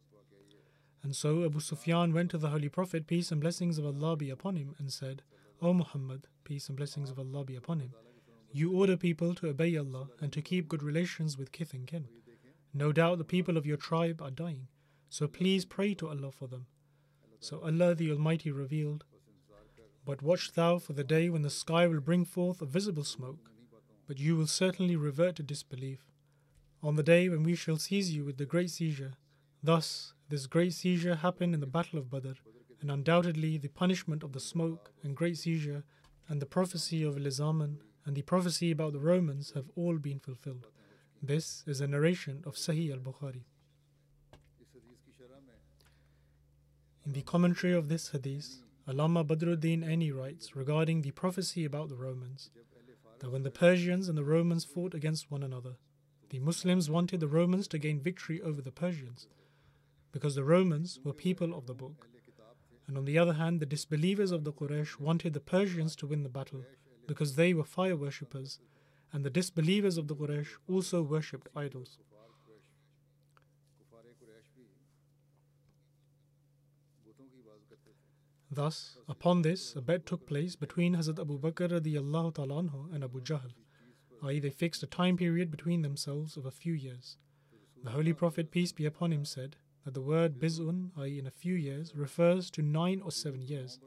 And 1.03 1.15
so 1.15 1.45
Abu 1.45 1.59
Sufyan 1.59 2.13
went 2.13 2.31
to 2.31 2.37
the 2.37 2.49
Holy 2.49 2.69
Prophet, 2.69 3.07
peace 3.07 3.31
and 3.31 3.39
blessings 3.39 3.77
of 3.77 3.85
Allah 3.85 4.17
be 4.17 4.29
upon 4.29 4.55
him, 4.55 4.75
and 4.77 4.91
said, 4.91 5.21
O 5.61 5.73
Muhammad, 5.73 6.27
peace 6.43 6.67
and 6.67 6.77
blessings 6.77 7.09
of 7.09 7.17
Allah 7.17 7.45
be 7.45 7.55
upon 7.55 7.79
him, 7.79 7.93
you 8.57 8.71
order 8.71 8.97
people 8.97 9.35
to 9.35 9.49
obey 9.49 9.77
Allah 9.77 10.07
and 10.19 10.33
to 10.33 10.41
keep 10.41 10.67
good 10.67 10.81
relations 10.81 11.37
with 11.37 11.51
kith 11.51 11.73
and 11.73 11.85
kin. 11.85 12.07
No 12.73 12.91
doubt 12.91 13.19
the 13.19 13.23
people 13.23 13.55
of 13.55 13.65
your 13.65 13.77
tribe 13.77 14.21
are 14.21 14.31
dying, 14.31 14.67
so 15.09 15.27
please 15.27 15.63
pray 15.63 15.93
to 15.95 16.09
Allah 16.09 16.31
for 16.31 16.47
them. 16.47 16.65
So 17.39 17.61
Allah 17.61 17.93
the 17.93 18.11
Almighty 18.11 18.51
revealed, 18.51 19.03
But 20.05 20.23
watch 20.23 20.53
thou 20.53 20.79
for 20.79 20.93
the 20.93 21.03
day 21.03 21.29
when 21.29 21.43
the 21.43 21.51
sky 21.51 21.85
will 21.85 21.99
bring 21.99 22.25
forth 22.25 22.61
a 22.61 22.65
visible 22.65 23.03
smoke, 23.03 23.51
but 24.07 24.19
you 24.19 24.35
will 24.35 24.47
certainly 24.47 24.95
revert 24.95 25.35
to 25.35 25.43
disbelief. 25.43 26.05
On 26.81 26.95
the 26.95 27.03
day 27.03 27.29
when 27.29 27.43
we 27.43 27.55
shall 27.55 27.77
seize 27.77 28.13
you 28.15 28.25
with 28.25 28.37
the 28.37 28.45
great 28.45 28.71
seizure, 28.71 29.13
thus 29.61 30.13
this 30.29 30.47
great 30.47 30.73
seizure 30.73 31.15
happened 31.15 31.53
in 31.53 31.59
the 31.59 31.67
battle 31.67 31.99
of 31.99 32.09
Badr, 32.09 32.39
and 32.81 32.89
undoubtedly 32.89 33.57
the 33.57 33.69
punishment 33.69 34.23
of 34.23 34.33
the 34.33 34.39
smoke 34.39 34.91
and 35.03 35.15
great 35.15 35.37
seizure 35.37 35.83
and 36.27 36.41
the 36.41 36.45
prophecy 36.45 37.03
of 37.03 37.15
Lizaman 37.15 37.77
and 38.07 38.15
the 38.15 38.21
prophecy 38.21 38.71
about 38.71 38.93
the 38.93 38.99
Romans 38.99 39.51
have 39.53 39.69
all 39.75 39.97
been 39.97 40.19
fulfilled. 40.19 40.67
This 41.21 41.63
is 41.67 41.81
a 41.81 41.87
narration 41.87 42.41
of 42.45 42.55
Sahih 42.55 42.93
al 42.93 42.99
Bukhari. 42.99 43.43
In 47.05 47.11
the 47.11 47.21
commentary 47.21 47.73
of 47.73 47.89
this 47.89 48.09
hadith, 48.09 48.63
Allama 48.87 49.27
Badruddin 49.27 49.83
Aini 49.83 50.15
writes 50.15 50.55
regarding 50.55 51.01
the 51.01 51.11
prophecy 51.11 51.65
about 51.65 51.89
the 51.89 51.97
Romans 51.97 52.49
that 53.19 53.29
when 53.29 53.43
the 53.43 53.51
Persians 53.51 54.07
and 54.07 54.17
the 54.17 54.23
Romans 54.23 54.63
fought 54.63 54.93
against 54.93 55.29
one 55.29 55.43
another, 55.43 55.75
the 56.29 56.39
Muslims 56.39 56.89
wanted 56.89 57.19
the 57.19 57.27
Romans 57.27 57.67
to 57.67 57.77
gain 57.77 57.99
victory 57.99 58.41
over 58.41 58.61
the 58.61 58.71
Persians 58.71 59.27
because 60.13 60.35
the 60.35 60.45
Romans 60.45 60.99
were 61.03 61.13
people 61.13 61.53
of 61.53 61.67
the 61.67 61.73
book. 61.73 62.07
And 62.87 62.97
on 62.97 63.03
the 63.03 63.19
other 63.19 63.33
hand, 63.33 63.59
the 63.59 63.65
disbelievers 63.65 64.31
of 64.31 64.45
the 64.45 64.53
Quraysh 64.53 64.97
wanted 64.97 65.33
the 65.33 65.41
Persians 65.41 65.93
to 65.97 66.07
win 66.07 66.23
the 66.23 66.29
battle 66.29 66.63
because 67.07 67.35
they 67.35 67.53
were 67.53 67.63
fire 67.63 67.95
worshippers, 67.95 68.59
and 69.13 69.23
the 69.23 69.29
disbelievers 69.29 69.97
of 69.97 70.07
the 70.07 70.15
Quraysh 70.15 70.49
also 70.67 71.01
worshipped 71.01 71.47
idols. 71.55 71.97
Thus, 78.49 78.97
upon 79.07 79.41
this, 79.41 79.75
a 79.75 79.81
bet 79.81 80.05
took 80.05 80.25
place 80.25 80.55
between 80.55 80.95
Hazrat 80.95 81.19
Abu 81.19 81.37
Bakr 81.39 81.69
radiallahu 81.69 82.33
anhu 82.33 82.93
and 82.93 83.03
Abu 83.03 83.21
Jahl, 83.21 83.51
i.e., 84.23 84.39
they 84.39 84.49
fixed 84.49 84.81
a 84.83 84.87
time 84.87 85.17
period 85.17 85.51
between 85.51 85.81
themselves 85.81 86.37
of 86.37 86.45
a 86.45 86.51
few 86.51 86.73
years. 86.73 87.17
The 87.83 87.91
Holy 87.91 88.13
Prophet, 88.13 88.49
peace 88.49 88.71
be 88.71 88.85
upon 88.85 89.13
him, 89.13 89.25
said 89.25 89.57
that 89.85 89.93
the 89.93 90.01
word 90.01 90.39
biz'un, 90.39 90.91
i.e., 90.97 91.19
in 91.19 91.27
a 91.27 91.31
few 91.31 91.53
years, 91.53 91.93
refers 91.95 92.49
to 92.51 92.61
nine 92.61 93.01
or 93.03 93.11
seven 93.11 93.41
years. 93.41 93.79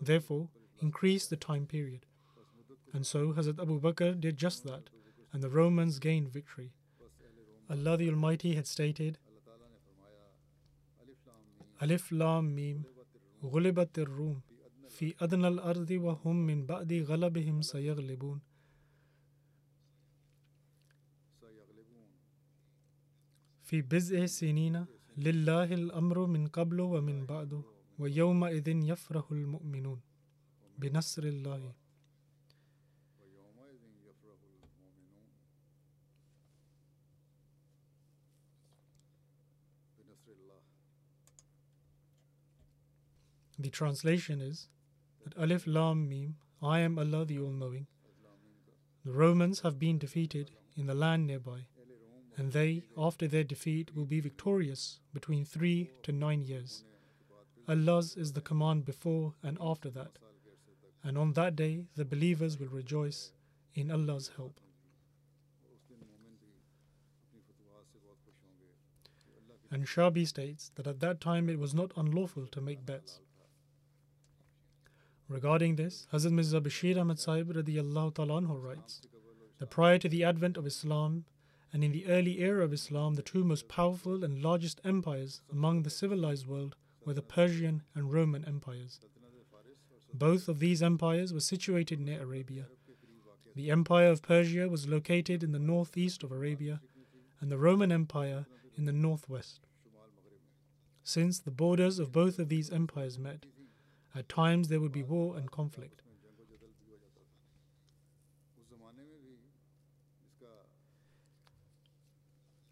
Therefore, 0.00 0.48
increase 0.80 1.26
the 1.26 1.36
time 1.36 1.66
period. 1.66 2.06
And 2.93 3.05
so 3.05 3.33
Hazrat 3.33 3.61
Abu 3.61 3.79
Bakr 3.79 4.19
did 4.19 4.37
just 4.37 4.63
that, 4.65 4.89
and 5.33 5.43
the 5.43 5.49
Romans 5.49 5.99
gained 5.99 6.29
victory. 6.29 6.71
Allah 7.69 7.97
the 7.97 8.09
Almighty 8.09 8.55
had 8.55 8.67
stated, 8.67 9.17
Alif 11.81 12.11
Lam 12.11 12.55
Mim 12.55 12.85
غلبت 13.43 13.99
الروم 13.99 14.41
في 14.89 15.13
أدنى 15.21 15.47
الأرض 15.47 15.91
وهم 15.91 16.35
من 16.35 16.65
بعد 16.65 16.93
غلبهم 16.93 17.61
سيغلبون 17.61 18.41
في 23.63 23.81
بضع 23.81 24.25
سنين 24.25 24.85
لله 25.17 25.73
الأمر 25.73 26.25
من 26.25 26.47
قبل 26.47 26.81
ومن 26.81 27.25
بعد 27.25 27.61
ويومئذ 27.99 28.67
يفرح 28.67 29.31
المؤمنون 29.31 29.99
بنصر 30.77 31.23
الله 31.23 31.73
The 43.60 43.68
translation 43.68 44.40
is 44.40 44.68
that 45.22 45.36
Alif 45.36 45.66
Lam 45.66 46.08
Mim, 46.08 46.36
I 46.62 46.80
am 46.80 46.98
Allah 46.98 47.26
the 47.26 47.40
All 47.40 47.50
Knowing. 47.50 47.88
The 49.04 49.12
Romans 49.12 49.60
have 49.60 49.78
been 49.78 49.98
defeated 49.98 50.52
in 50.78 50.86
the 50.86 50.94
land 50.94 51.26
nearby, 51.26 51.66
and 52.38 52.52
they, 52.52 52.84
after 52.96 53.28
their 53.28 53.44
defeat, 53.44 53.94
will 53.94 54.06
be 54.06 54.18
victorious 54.18 55.00
between 55.12 55.44
three 55.44 55.90
to 56.04 56.10
nine 56.10 56.42
years. 56.42 56.84
Allah's 57.68 58.16
is 58.16 58.32
the 58.32 58.40
command 58.40 58.86
before 58.86 59.34
and 59.42 59.58
after 59.60 59.90
that, 59.90 60.12
and 61.04 61.18
on 61.18 61.34
that 61.34 61.54
day 61.54 61.84
the 61.96 62.06
believers 62.06 62.58
will 62.58 62.68
rejoice 62.68 63.32
in 63.74 63.90
Allah's 63.90 64.30
help. 64.38 64.58
And 69.70 69.84
Shabi 69.84 70.26
states 70.26 70.72
that 70.76 70.86
at 70.86 71.00
that 71.00 71.20
time 71.20 71.50
it 71.50 71.58
was 71.58 71.74
not 71.74 71.92
unlawful 71.94 72.46
to 72.46 72.60
make 72.62 72.86
bets. 72.86 73.20
Regarding 75.30 75.76
this, 75.76 76.08
Hazrat 76.12 76.32
Mirza 76.32 76.60
Bashir 76.60 77.00
Ahmad 77.00 77.20
Sahib 77.20 77.54
ta'ala 77.54 78.40
writes 78.40 79.02
that 79.60 79.70
prior 79.70 79.96
to 79.96 80.08
the 80.08 80.24
advent 80.24 80.56
of 80.56 80.66
Islam 80.66 81.24
and 81.72 81.84
in 81.84 81.92
the 81.92 82.04
early 82.08 82.40
era 82.40 82.64
of 82.64 82.72
Islam, 82.72 83.14
the 83.14 83.22
two 83.22 83.44
most 83.44 83.68
powerful 83.68 84.24
and 84.24 84.42
largest 84.42 84.80
empires 84.84 85.40
among 85.52 85.84
the 85.84 85.88
civilized 85.88 86.48
world 86.48 86.74
were 87.06 87.14
the 87.14 87.22
Persian 87.22 87.84
and 87.94 88.12
Roman 88.12 88.44
empires. 88.44 88.98
Both 90.12 90.48
of 90.48 90.58
these 90.58 90.82
empires 90.82 91.32
were 91.32 91.38
situated 91.38 92.00
near 92.00 92.22
Arabia. 92.22 92.66
The 93.54 93.70
Empire 93.70 94.08
of 94.08 94.22
Persia 94.22 94.68
was 94.68 94.88
located 94.88 95.44
in 95.44 95.52
the 95.52 95.60
northeast 95.60 96.24
of 96.24 96.32
Arabia, 96.32 96.80
and 97.40 97.52
the 97.52 97.58
Roman 97.58 97.92
Empire 97.92 98.46
in 98.76 98.84
the 98.84 98.92
northwest. 98.92 99.60
Since 101.04 101.38
the 101.38 101.52
borders 101.52 102.00
of 102.00 102.10
both 102.10 102.40
of 102.40 102.48
these 102.48 102.70
empires 102.70 103.16
met, 103.16 103.46
at 104.14 104.28
times 104.28 104.68
there 104.68 104.80
would 104.80 104.92
be 104.92 105.02
war 105.02 105.36
and 105.36 105.50
conflict. 105.50 106.02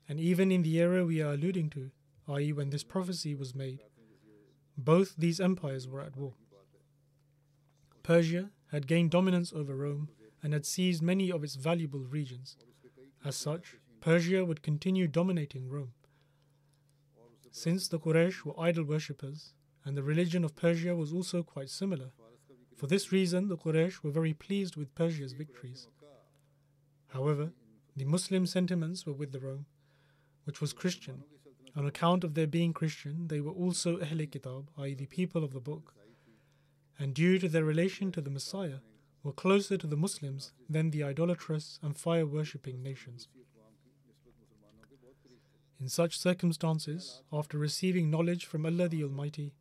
And 0.09 0.19
even 0.19 0.51
in 0.51 0.63
the 0.63 0.81
era 0.81 1.05
we 1.05 1.21
are 1.21 1.35
alluding 1.35 1.69
to, 1.71 1.91
i.e., 2.29 2.53
when 2.53 2.71
this 2.71 2.83
prophecy 2.83 3.35
was 3.35 3.55
made, 3.55 3.81
both 4.77 5.15
these 5.17 5.39
empires 5.39 5.87
were 5.87 6.01
at 6.01 6.17
war. 6.17 6.35
Persia 8.03 8.51
had 8.73 8.87
gained 8.87 9.11
dominance 9.11 9.53
over 9.53 9.77
Rome 9.77 10.09
and 10.43 10.55
had 10.55 10.65
seized 10.65 11.03
many 11.03 11.31
of 11.31 11.45
its 11.45 11.57
valuable 11.57 12.01
regions. 12.01 12.57
As 13.25 13.37
such, 13.37 13.77
Persia 14.01 14.45
would 14.45 14.63
continue 14.63 15.09
dominating 15.09 15.69
Rome. 15.69 15.93
Since 17.51 17.89
the 17.89 17.99
Quraysh 17.99 18.45
were 18.45 18.59
idol 18.59 18.85
worshippers, 18.85 19.53
and 19.85 19.97
the 19.97 20.03
religion 20.03 20.45
of 20.45 20.57
Persia 20.57 20.95
was 20.95 21.13
also 21.13 21.43
quite 21.43 21.71
similar, 21.71 22.13
For 22.79 22.87
this 22.87 23.11
reason, 23.11 23.49
the 23.49 23.57
Quraysh 23.57 24.05
were 24.05 24.13
very 24.13 24.33
pleased 24.33 24.77
with 24.77 24.95
Persia's 24.95 25.33
victories. 25.33 25.89
However, 27.09 27.51
the 27.97 28.05
Muslim 28.05 28.47
sentiments 28.47 29.05
were 29.05 29.13
with 29.13 29.33
the 29.33 29.41
Rome, 29.41 29.67
which 30.45 30.61
was 30.61 30.73
Christian. 30.73 31.25
On 31.75 31.85
account 31.87 32.23
of 32.23 32.35
their 32.35 32.47
being 32.47 32.73
Christian, 32.73 33.27
they 33.27 33.41
were 33.41 33.51
also 33.51 34.01
Ahl 34.01 34.27
Kitab, 34.31 34.71
i.e., 34.79 34.95
the 34.95 35.07
people 35.07 35.43
of 35.43 35.53
the 35.53 35.61
book, 35.61 35.95
and 37.01 37.15
due 37.15 37.41
to 37.41 37.49
their 37.49 37.65
relation 37.65 38.13
to 38.13 38.21
the 38.21 38.31
Messiah, 38.31 38.79
were 39.25 39.33
closer 39.33 39.77
to 39.77 39.89
the 39.89 39.97
Muslims 39.97 40.53
than 40.71 40.91
the 40.91 41.03
idolatrous 41.03 41.81
and 41.83 41.97
fire 41.97 42.27
worshipping 42.27 42.81
nations. 42.81 43.27
In 45.81 45.89
such 45.89 46.19
circumstances, 46.19 47.23
after 47.33 47.59
receiving 47.59 48.09
knowledge 48.09 48.47
from 48.47 48.65
Allah 48.65 48.89
the 48.89 49.03
Almighty, 49.03 49.55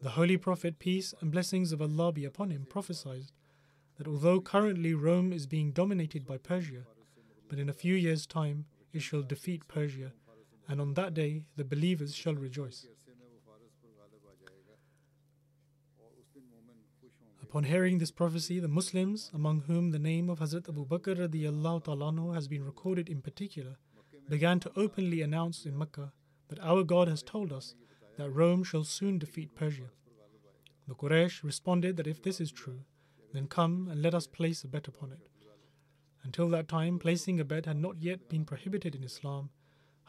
the 0.00 0.10
Holy 0.10 0.36
Prophet, 0.36 0.78
peace 0.78 1.12
and 1.20 1.32
blessings 1.32 1.72
of 1.72 1.82
Allah 1.82 2.12
be 2.12 2.24
upon 2.24 2.50
him, 2.50 2.66
prophesied 2.68 3.32
that 3.96 4.06
although 4.06 4.40
currently 4.40 4.94
Rome 4.94 5.32
is 5.32 5.46
being 5.46 5.72
dominated 5.72 6.24
by 6.24 6.38
Persia, 6.38 6.84
but 7.48 7.58
in 7.58 7.68
a 7.68 7.72
few 7.72 7.94
years' 7.94 8.26
time 8.26 8.66
it 8.92 9.02
shall 9.02 9.22
defeat 9.22 9.66
Persia, 9.66 10.12
and 10.68 10.80
on 10.80 10.94
that 10.94 11.14
day 11.14 11.42
the 11.56 11.64
believers 11.64 12.14
shall 12.14 12.34
rejoice. 12.34 12.86
Upon 17.42 17.64
hearing 17.64 17.98
this 17.98 18.10
prophecy, 18.12 18.60
the 18.60 18.68
Muslims, 18.68 19.30
among 19.34 19.62
whom 19.62 19.90
the 19.90 19.98
name 19.98 20.30
of 20.30 20.38
Hazrat 20.38 20.68
Abu 20.68 20.86
Bakr 20.86 21.16
radiallahu 21.16 21.84
ta'ala 21.84 22.34
has 22.34 22.46
been 22.46 22.64
recorded 22.64 23.08
in 23.08 23.20
particular, 23.20 23.78
began 24.28 24.60
to 24.60 24.70
openly 24.76 25.22
announce 25.22 25.64
in 25.64 25.76
Mecca 25.76 26.12
that 26.48 26.60
our 26.60 26.84
God 26.84 27.08
has 27.08 27.22
told 27.22 27.52
us 27.52 27.74
that 28.18 28.30
Rome 28.30 28.64
shall 28.64 28.82
soon 28.82 29.18
defeat 29.18 29.54
Persia. 29.54 29.90
The 30.88 30.94
Quraysh 30.94 31.44
responded 31.44 31.96
that 31.96 32.08
if 32.08 32.20
this 32.20 32.40
is 32.40 32.50
true, 32.50 32.80
then 33.32 33.46
come 33.46 33.86
and 33.88 34.02
let 34.02 34.12
us 34.12 34.26
place 34.26 34.64
a 34.64 34.68
bet 34.68 34.88
upon 34.88 35.12
it. 35.12 35.20
Until 36.24 36.48
that 36.48 36.66
time, 36.66 36.98
placing 36.98 37.38
a 37.38 37.44
bet 37.44 37.66
had 37.66 37.76
not 37.76 38.02
yet 38.02 38.28
been 38.28 38.44
prohibited 38.44 38.96
in 38.96 39.04
Islam. 39.04 39.50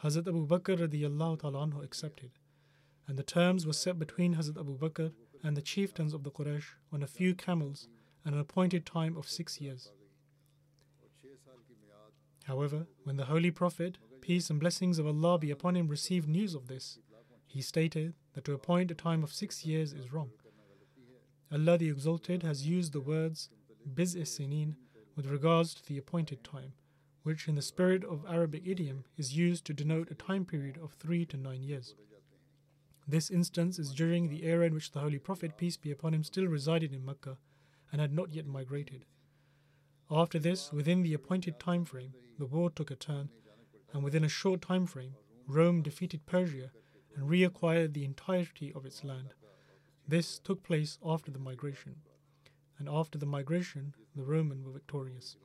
Hazrat 0.02 0.26
Abu 0.26 0.46
Bakr 0.46 0.76
radiallahu 0.76 1.84
accepted, 1.84 2.32
and 3.06 3.16
the 3.16 3.22
terms 3.22 3.64
were 3.64 3.72
set 3.72 3.98
between 3.98 4.34
Hazrat 4.34 4.58
Abu 4.58 4.76
Bakr 4.76 5.12
and 5.44 5.56
the 5.56 5.62
chieftains 5.62 6.12
of 6.12 6.24
the 6.24 6.32
Quraysh 6.32 6.74
on 6.92 7.04
a 7.04 7.06
few 7.06 7.34
camels 7.34 7.86
and 8.24 8.34
an 8.34 8.40
appointed 8.40 8.84
time 8.84 9.16
of 9.16 9.28
six 9.28 9.60
years. 9.60 9.92
However, 12.44 12.86
when 13.04 13.16
the 13.16 13.26
Holy 13.26 13.52
Prophet, 13.52 13.98
peace 14.20 14.50
and 14.50 14.58
blessings 14.58 14.98
of 14.98 15.06
Allah 15.06 15.38
be 15.38 15.52
upon 15.52 15.76
him, 15.76 15.86
received 15.86 16.28
news 16.28 16.54
of 16.54 16.66
this, 16.66 16.98
he 17.52 17.60
stated 17.60 18.14
that 18.34 18.44
to 18.44 18.54
appoint 18.54 18.92
a 18.92 18.94
time 18.94 19.24
of 19.24 19.32
six 19.32 19.66
years 19.66 19.92
is 19.92 20.12
wrong. 20.12 20.30
Allah 21.52 21.78
the 21.78 21.88
Exalted 21.88 22.44
has 22.44 22.64
used 22.64 22.92
the 22.92 23.00
words 23.00 23.50
biz 23.92 24.14
sinin 24.14 24.76
with 25.16 25.26
regards 25.26 25.74
to 25.74 25.84
the 25.84 25.98
appointed 25.98 26.44
time, 26.44 26.74
which 27.24 27.48
in 27.48 27.56
the 27.56 27.62
spirit 27.62 28.04
of 28.04 28.24
Arabic 28.28 28.62
idiom 28.64 29.04
is 29.16 29.36
used 29.36 29.64
to 29.64 29.74
denote 29.74 30.12
a 30.12 30.14
time 30.14 30.44
period 30.44 30.78
of 30.80 30.92
three 30.92 31.26
to 31.26 31.36
nine 31.36 31.64
years. 31.64 31.96
This 33.08 33.30
instance 33.30 33.80
is 33.80 33.94
during 33.94 34.28
the 34.28 34.44
era 34.44 34.66
in 34.66 34.74
which 34.74 34.92
the 34.92 35.00
Holy 35.00 35.18
Prophet, 35.18 35.56
peace 35.56 35.76
be 35.76 35.90
upon 35.90 36.14
him, 36.14 36.22
still 36.22 36.46
resided 36.46 36.92
in 36.92 37.04
Mecca 37.04 37.36
and 37.90 38.00
had 38.00 38.12
not 38.12 38.32
yet 38.32 38.46
migrated. 38.46 39.06
After 40.08 40.38
this, 40.38 40.72
within 40.72 41.02
the 41.02 41.14
appointed 41.14 41.58
time 41.58 41.84
frame, 41.84 42.14
the 42.38 42.46
war 42.46 42.70
took 42.70 42.92
a 42.92 42.94
turn, 42.94 43.28
and 43.92 44.04
within 44.04 44.22
a 44.22 44.28
short 44.28 44.62
time 44.62 44.86
frame, 44.86 45.16
Rome 45.48 45.82
defeated 45.82 46.26
Persia 46.26 46.70
and 47.16 47.28
reacquired 47.28 47.92
the 47.92 48.04
entirety 48.04 48.72
of 48.74 48.86
its 48.86 49.04
land. 49.04 49.34
This 50.06 50.38
took 50.38 50.62
place 50.62 50.98
after 51.04 51.30
the 51.30 51.38
migration, 51.38 51.96
and 52.78 52.88
after 52.88 53.18
the 53.18 53.26
migration, 53.26 53.94
the 54.16 54.22
Roman 54.22 54.64
were 54.64 54.72
victorious. 54.72 55.36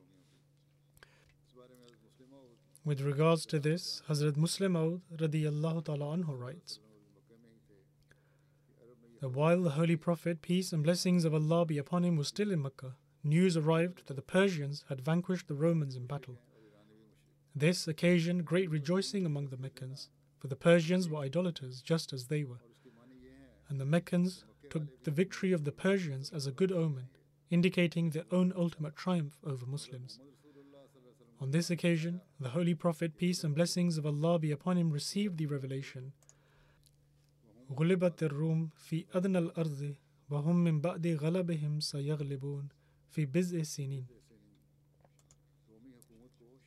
With 2.84 3.02
regards 3.02 3.46
to 3.48 3.60
this, 3.60 4.04
Hazrat 4.08 4.38
Musleh 4.38 4.70
Maud 4.70 5.02
radiyallahu 5.16 5.86
ta'ala 5.86 6.18
anhu 6.18 6.40
writes 6.40 6.80
that 9.22 9.30
while 9.30 9.62
the 9.62 9.72
Holy 9.72 9.96
Prophet, 9.96 10.42
peace 10.42 10.72
and 10.72 10.84
blessings 10.84 11.26
of 11.26 11.34
Allah 11.34 11.66
be 11.66 11.80
upon 11.80 12.04
him, 12.04 12.16
was 12.16 12.28
still 12.28 12.52
in 12.52 12.62
Mecca, 12.62 12.96
news 13.24 13.58
arrived 13.58 14.06
that 14.06 14.14
the 14.14 14.22
Persians 14.22 14.86
had 14.90 15.02
vanquished 15.02 15.48
the 15.48 15.56
Romans 15.56 15.96
in 15.96 16.06
battle. 16.06 16.38
This 17.56 17.88
occasioned 17.88 18.46
great 18.46 18.70
rejoicing 18.70 19.26
among 19.26 19.48
the 19.48 19.58
Meccans, 19.58 20.10
for 20.45 20.49
the 20.49 20.57
Persians 20.57 21.09
were 21.09 21.19
idolaters 21.19 21.83
just 21.83 22.13
as 22.13 22.27
they 22.27 22.45
were. 22.45 22.63
And 23.69 23.81
the 23.81 23.85
Meccans 23.85 24.45
took 24.71 25.05
the 25.05 25.11
victory 25.11 25.53
of 25.53 25.65
the 25.65 25.73
Persians 25.73 26.31
as 26.31 26.47
a 26.47 26.53
good 26.53 26.73
omen, 26.73 27.09
indicating 27.51 28.11
their 28.11 28.25
own 28.31 28.53
ultimate 28.57 28.97
triumph 28.97 29.39
over 29.45 29.67
Muslims. 29.67 30.21
On 31.41 31.51
this 31.51 31.71
occasion, 31.71 32.21
the 32.39 32.51
Holy 32.51 32.75
Prophet, 32.75 33.17
peace 33.17 33.45
and 33.45 33.55
blessings 33.55 33.97
of 33.97 34.07
Allah 34.07 34.39
be 34.39 34.51
upon 34.51 34.77
him, 34.77 34.91
received 34.91 35.39
the 35.39 35.47
revelation 35.47 36.13
غلبت 37.71 38.23
الروم 38.23 38.71
في 38.77 39.07
أدنى 39.15 39.39
الأرض 39.39 39.95
وهم 40.31 40.65
من 40.65 40.81
بعد 40.81 41.07
غلبهم 41.07 41.81
سيغلبون 41.81 42.69
في 43.11 43.27
بضع 43.27 43.63
سنين 43.63 44.07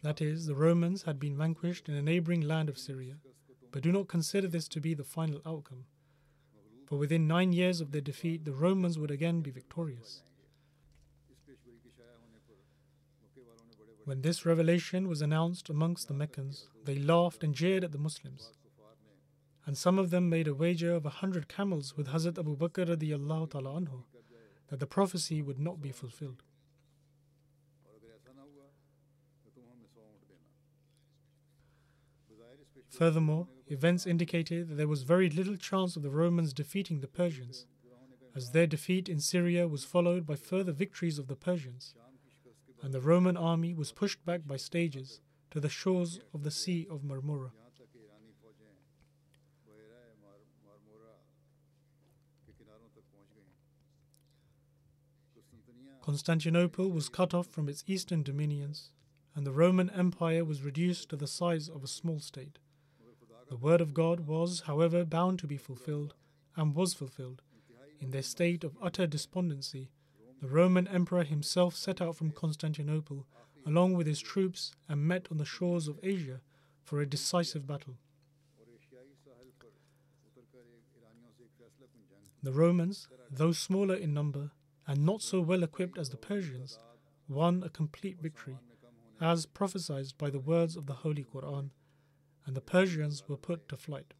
That 0.02 0.22
is, 0.22 0.48
the 0.48 0.56
Romans 0.56 1.04
had 1.04 1.18
been 1.18 1.38
vanquished 1.38 1.88
in 1.88 1.96
a 1.96 2.02
neighboring 2.02 2.42
land 2.42 2.68
of 2.68 2.78
Syria, 2.78 3.20
but 3.71 3.83
do 3.83 3.93
not 3.93 4.09
consider 4.09 4.49
this 4.49 4.69
to 4.69 4.81
be 4.81 4.95
the 4.95 5.05
final 5.05 5.41
outcome. 5.47 5.85
For 6.87 6.97
within 6.97 7.27
nine 7.29 7.53
years 7.53 7.81
of 7.81 7.93
their 7.93 8.01
defeat, 8.01 8.45
the 8.45 8.53
Romans 8.53 8.99
would 8.99 9.11
again 9.11 9.41
be 9.41 9.51
victorious. 9.51 10.23
When 14.05 14.23
this 14.23 14.47
revelation 14.47 15.07
was 15.07 15.21
announced 15.21 15.69
amongst 15.69 16.09
the 16.09 16.15
Meccans, 16.15 16.69
they 16.87 16.95
laughed 16.95 17.45
and 17.45 17.55
jeered 17.55 17.85
at 17.85 17.93
the 17.93 17.99
Muslims. 17.99 18.53
And 19.67 19.77
some 19.77 19.99
of 19.99 20.09
them 20.09 20.31
made 20.31 20.49
a 20.49 20.55
wager 20.55 20.95
of 20.95 21.05
a 21.05 21.11
hundred 21.21 21.47
camels 21.47 21.95
with 21.95 22.09
Hazrat 22.09 22.39
Abu 22.39 22.57
Bakr 22.57 22.87
radiallahu 22.87 23.51
ta'ala 23.51 23.81
anhu 23.83 24.05
that 24.69 24.81
the 24.81 24.87
prophecy 24.87 25.43
would 25.43 25.59
not 25.59 25.83
be 25.83 25.93
fulfilled. 25.93 26.43
Furthermore, 32.99 33.47
events 33.69 34.09
indicated 34.09 34.69
that 34.69 34.75
there 34.75 34.89
was 34.89 35.05
very 35.05 35.31
little 35.31 35.55
chance 35.55 35.95
of 35.95 36.03
the 36.03 36.11
Romans 36.11 36.53
defeating 36.53 36.99
the 36.99 37.07
Persians, 37.07 37.65
as 38.35 38.51
their 38.51 38.67
defeat 38.67 39.09
in 39.09 39.21
Syria 39.21 39.69
was 39.69 39.85
followed 39.85 40.27
by 40.27 40.35
further 40.35 40.73
victories 40.73 41.17
of 41.17 41.29
the 41.29 41.37
Persians, 41.37 41.95
and 42.83 42.93
the 42.93 43.01
Roman 43.01 43.37
army 43.37 43.73
was 43.73 43.93
pushed 43.93 44.25
back 44.25 44.49
by 44.49 44.57
stages 44.57 45.21
to 45.53 45.61
the 45.61 45.69
shores 45.69 46.19
of 46.35 46.43
the 46.43 46.51
Sea 46.51 46.89
of 46.91 47.03
Marmora. 47.03 47.53
Constantinople 56.03 56.91
was 56.91 57.09
cut 57.09 57.33
off 57.33 57.47
from 57.47 57.69
its 57.69 57.85
eastern 57.87 58.25
dominions, 58.25 58.91
and 59.37 59.47
the 59.47 59.53
Roman 59.53 59.89
Empire 59.91 60.45
was 60.45 60.63
reduced 60.63 61.11
to 61.11 61.17
the 61.17 61.29
size 61.29 61.69
of 61.69 61.85
a 61.85 61.87
small 61.87 62.19
state. 62.19 62.59
The 63.49 63.57
word 63.57 63.81
of 63.81 63.95
God 63.95 64.27
was, 64.27 64.63
however, 64.67 65.05
bound 65.05 65.39
to 65.39 65.47
be 65.47 65.57
fulfilled, 65.57 66.15
and 66.57 66.75
was 66.75 66.93
fulfilled. 66.93 67.43
In 68.01 68.11
their 68.11 68.23
state 68.23 68.63
of 68.63 68.77
utter 68.81 69.07
despondency, 69.07 69.91
the 70.41 70.49
Roman 70.49 70.87
emperor 70.87 71.25
himself 71.25 71.75
set 71.75 72.01
out 72.01 72.15
from 72.17 72.31
Constantinople 72.31 73.27
along 73.67 73.95
with 73.95 74.07
his 74.07 74.21
troops 74.21 74.73
and 74.89 75.07
met 75.07 75.27
on 75.31 75.39
the 75.39 75.45
shores 75.45 75.89
of 75.89 75.99
Asia 76.03 76.41
for 76.85 77.01
a 77.01 77.07
decisive 77.07 77.67
battle. 77.67 77.99
The 82.43 82.53
Romans, 82.53 83.09
though 83.31 83.53
smaller 83.53 83.95
in 83.95 84.15
number 84.15 84.53
and 84.87 85.05
not 85.05 85.23
so 85.23 85.41
well 85.41 85.63
equipped 85.63 85.99
as 85.99 86.09
the 86.11 86.17
Persians, 86.17 86.79
won 87.29 87.63
a 87.63 87.69
complete 87.69 88.21
victory, 88.21 88.57
as 89.21 89.45
prophesied 89.45 90.13
by 90.17 90.31
the 90.31 90.39
words 90.39 90.77
of 90.77 90.87
the 90.87 90.95
Holy 90.95 91.25
Quran 91.25 91.71
and 92.48 92.56
the 92.56 92.62
Persians 92.62 93.24
were 93.28 93.38
put 93.38 93.68
to 93.70 93.78
flight. 93.78 94.14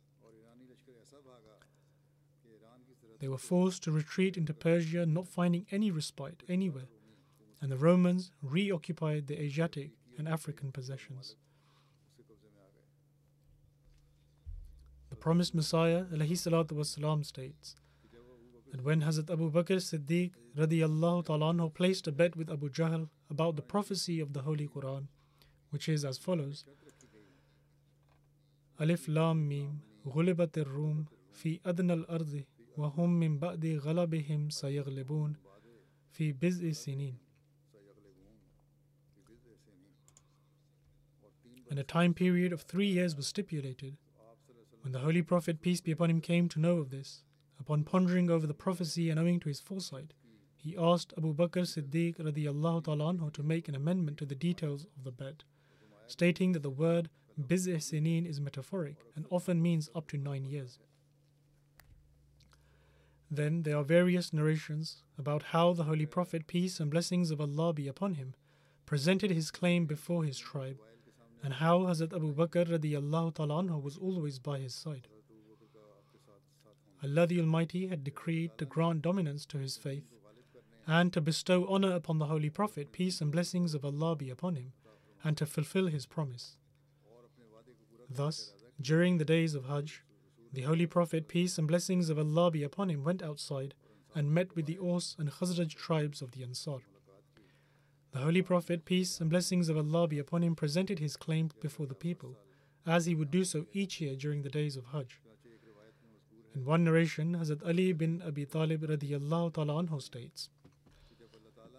They 3.20 3.28
were 3.30 3.38
forced 3.38 3.84
to 3.84 3.92
retreat 3.92 4.36
into 4.36 4.54
Persia, 4.54 5.06
not 5.06 5.28
finding 5.28 5.66
any 5.72 5.92
respite 5.92 6.44
anywhere, 6.50 6.90
and 7.62 7.72
the 7.72 7.78
Romans 7.78 8.32
reoccupied 8.42 9.28
the 9.28 9.42
Asiatic 9.42 9.92
and 10.18 10.28
African 10.28 10.72
possessions. 10.72 11.36
The 15.10 15.16
promised 15.16 15.56
Messiah 15.56 16.04
والسلام, 16.04 17.26
states 17.26 17.76
that 18.72 18.84
when 18.84 19.04
Hazrat 19.04 19.32
Abu 19.32 19.52
Bakr 19.52 19.78
Siddiq 19.78 20.32
radiallahu 20.58 21.26
ta'ala 21.26 21.70
placed 21.70 22.08
a 22.08 22.12
bet 22.12 22.36
with 22.36 22.50
Abu 22.52 22.70
Jahl 22.70 23.08
about 23.30 23.56
the 23.56 23.62
prophecy 23.62 24.20
of 24.20 24.34
the 24.34 24.42
Holy 24.42 24.68
Quran, 24.68 25.08
which 25.70 25.88
is 25.88 26.04
as 26.04 26.18
follows 26.18 26.66
ألف 28.82 29.10
لام 29.10 29.50
ميم 29.50 29.80
غلبت 30.06 30.58
الروم 30.58 31.06
في 31.32 31.60
أدنى 31.66 31.94
الأرض 31.94 32.44
وهم 32.78 33.20
من 33.20 33.40
بعد 33.40 33.66
غلبهم 33.66 34.50
سيغلبون 34.50 35.36
في 36.12 36.32
بضع 36.32 36.72
سنين 36.72 37.18
And 41.70 41.80
a 41.80 41.84
time 41.84 42.14
period 42.14 42.54
of 42.54 42.62
three 42.62 42.88
years 42.88 43.16
was 43.16 43.26
stipulated. 43.26 43.98
When 44.82 44.92
the 44.92 45.00
Holy 45.00 45.24
Prophet, 45.24 45.60
peace 45.60 45.82
be 45.82 45.92
upon 45.92 46.12
him, 46.12 46.22
came 46.22 46.48
to 46.50 46.60
know 46.60 46.78
of 46.78 46.92
this, 46.92 47.24
upon 47.60 47.84
pondering 47.84 48.30
over 48.30 48.46
the 48.46 48.54
prophecy 48.54 49.10
and 49.10 49.20
owing 49.20 49.40
to 49.40 49.50
his 49.50 49.60
foresight, 49.60 50.14
he 50.56 50.78
asked 50.78 51.14
Abu 51.18 51.34
Bakr 51.34 51.66
Siddiq 51.66 52.18
radiallahu 52.20 52.84
ta'ala 52.84 53.14
anhu 53.14 53.34
to 53.34 53.42
make 53.42 53.68
an 53.68 53.76
amendment 53.76 54.18
to 54.20 54.26
the 54.26 54.36
details 54.36 54.86
of 54.96 55.04
the 55.04 55.12
bet, 55.12 55.44
stating 56.06 56.52
that 56.52 56.62
the 56.62 56.70
word 56.70 57.10
biz 57.47 57.67
sinin 57.67 58.27
is 58.27 58.41
metaphoric 58.41 58.97
and 59.15 59.27
often 59.31 59.63
means 59.63 59.89
up 59.95 60.09
to 60.09 60.19
nine 60.19 60.45
years. 60.45 60.79
Then 63.31 63.63
there 63.63 63.77
are 63.77 63.85
various 63.85 64.33
narrations 64.33 65.03
about 65.19 65.43
how 65.55 65.73
the 65.73 65.85
Holy 65.85 66.07
Prophet, 66.07 66.47
peace 66.47 66.81
and 66.81 66.91
blessings 66.91 67.31
of 67.31 67.41
Allah 67.41 67.73
be 67.73 67.87
upon 67.87 68.15
him, 68.15 68.35
presented 68.87 69.31
his 69.31 69.51
claim 69.51 69.85
before 69.85 70.25
his 70.25 70.39
tribe, 70.39 70.79
and 71.43 71.55
how 71.55 71.81
Hazrat 71.81 72.15
Abu 72.15 72.35
Bakr 72.35 72.67
radiallahu 72.67 73.35
ta'ala 73.35 73.79
was 73.79 73.99
always 73.99 74.39
by 74.39 74.59
his 74.59 74.75
side. 74.75 75.09
Allah 77.05 77.27
the 77.27 77.41
Almighty 77.41 77.87
had 77.87 78.03
decreed 78.03 78.57
to 78.59 78.65
grant 78.65 79.03
dominance 79.03 79.47
to 79.47 79.59
his 79.59 79.77
faith 79.77 80.05
and 80.87 81.13
to 81.13 81.21
bestow 81.21 81.67
honor 81.69 81.93
upon 81.93 82.19
the 82.19 82.27
Holy 82.27 82.49
Prophet, 82.49 82.93
peace 82.93 83.21
and 83.21 83.31
blessings 83.31 83.75
of 83.75 83.85
Allah 83.85 84.17
be 84.17 84.31
upon 84.31 84.57
him, 84.57 84.73
and 85.23 85.37
to 85.37 85.45
fulfill 85.45 85.89
his 85.89 86.07
promise. 86.07 86.57
Thus, 88.11 88.53
during 88.81 89.19
the 89.19 89.25
days 89.25 89.55
of 89.55 89.67
Hajj, 89.67 90.03
the 90.53 90.63
Holy 90.63 90.87
Prophet, 90.87 91.29
peace 91.29 91.59
and 91.59 91.69
blessings 91.69 92.09
of 92.09 92.19
Allah 92.19 92.51
be 92.51 92.63
upon 92.63 92.89
him, 92.91 93.05
went 93.05 93.23
outside 93.23 93.75
and 94.15 94.33
met 94.33 94.57
with 94.57 94.67
the 94.67 94.79
Aus 94.79 95.15
and 95.19 95.31
Khazraj 95.31 95.75
tribes 95.75 96.23
of 96.23 96.33
the 96.33 96.43
Ansar. 96.43 96.79
The 98.13 98.21
Holy 98.21 98.41
Prophet, 98.41 98.87
peace 98.87 99.21
and 99.21 99.29
blessings 99.29 99.69
of 99.69 99.77
Allah 99.77 100.09
be 100.09 100.19
upon 100.19 100.43
him, 100.43 100.57
presented 100.57 100.99
his 100.99 101.17
claim 101.17 101.51
before 101.61 101.87
the 101.87 101.95
people, 101.95 102.39
as 102.87 103.05
he 103.05 103.15
would 103.15 103.31
do 103.31 103.45
so 103.45 103.67
each 103.75 104.01
year 104.01 104.17
during 104.17 104.43
the 104.43 104.49
days 104.49 104.77
of 104.77 104.87
Hajj. 104.87 105.21
In 106.55 106.65
one 106.65 106.85
narration, 106.85 107.37
Hazrat 107.37 107.65
Ali 107.67 107.93
bin 107.93 108.23
Abi 108.27 108.47
Talib 108.47 108.89
radiallahu 108.89 109.53
ta'ala 109.53 109.85
anhu 109.85 110.01
states, 110.01 110.49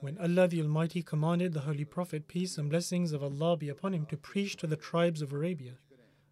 when 0.02 0.18
Allah 0.20 0.48
the 0.48 0.62
Almighty 0.62 1.02
commanded 1.02 1.54
the 1.54 1.62
Holy 1.62 1.84
Prophet, 1.84 2.28
peace 2.28 2.58
and 2.58 2.70
blessings 2.70 3.12
of 3.12 3.24
Allah 3.24 3.58
be 3.58 3.68
upon 3.68 3.94
him, 3.94 4.06
to 4.06 4.16
preach 4.16 4.56
to 4.58 4.68
the 4.68 4.78
tribes 4.78 5.22
of 5.22 5.34
Arabia, 5.34 5.74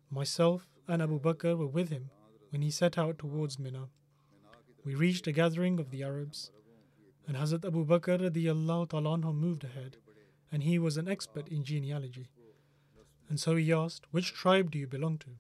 myself 0.10 0.68
and 0.88 1.01
Abu 1.01 1.20
Bakr 1.20 1.58
were 1.58 1.68
with 1.68 1.89
him 1.89 2.10
when 2.49 2.62
he 2.62 2.72
set 2.72 2.97
out 2.97 3.18
towards 3.18 3.60
Mina. 3.60 3.89
We 4.84 4.95
reached 4.95 5.28
a 5.28 5.32
gathering 5.32 5.80
of 5.80 5.91
the 5.91 6.03
Arabs, 6.03 6.51
and 7.28 7.36
Hazrat 7.36 7.66
Abu 7.66 7.86
Bakr 7.86 8.20
anhu 8.20 9.36
moved 9.36 9.64
ahead, 9.64 9.97
and 10.51 10.64
he 10.64 10.80
was 10.80 10.97
an 10.97 11.08
expert 11.08 11.47
in 11.49 11.64
genealogy. 11.64 12.30
And 13.30 13.39
so 13.39 13.55
he 13.55 13.74
asked, 13.74 14.05
Which 14.12 14.34
tribe 14.34 14.72
do 14.72 14.80
you 14.80 14.88
belong 14.88 15.18
to? 15.20 15.32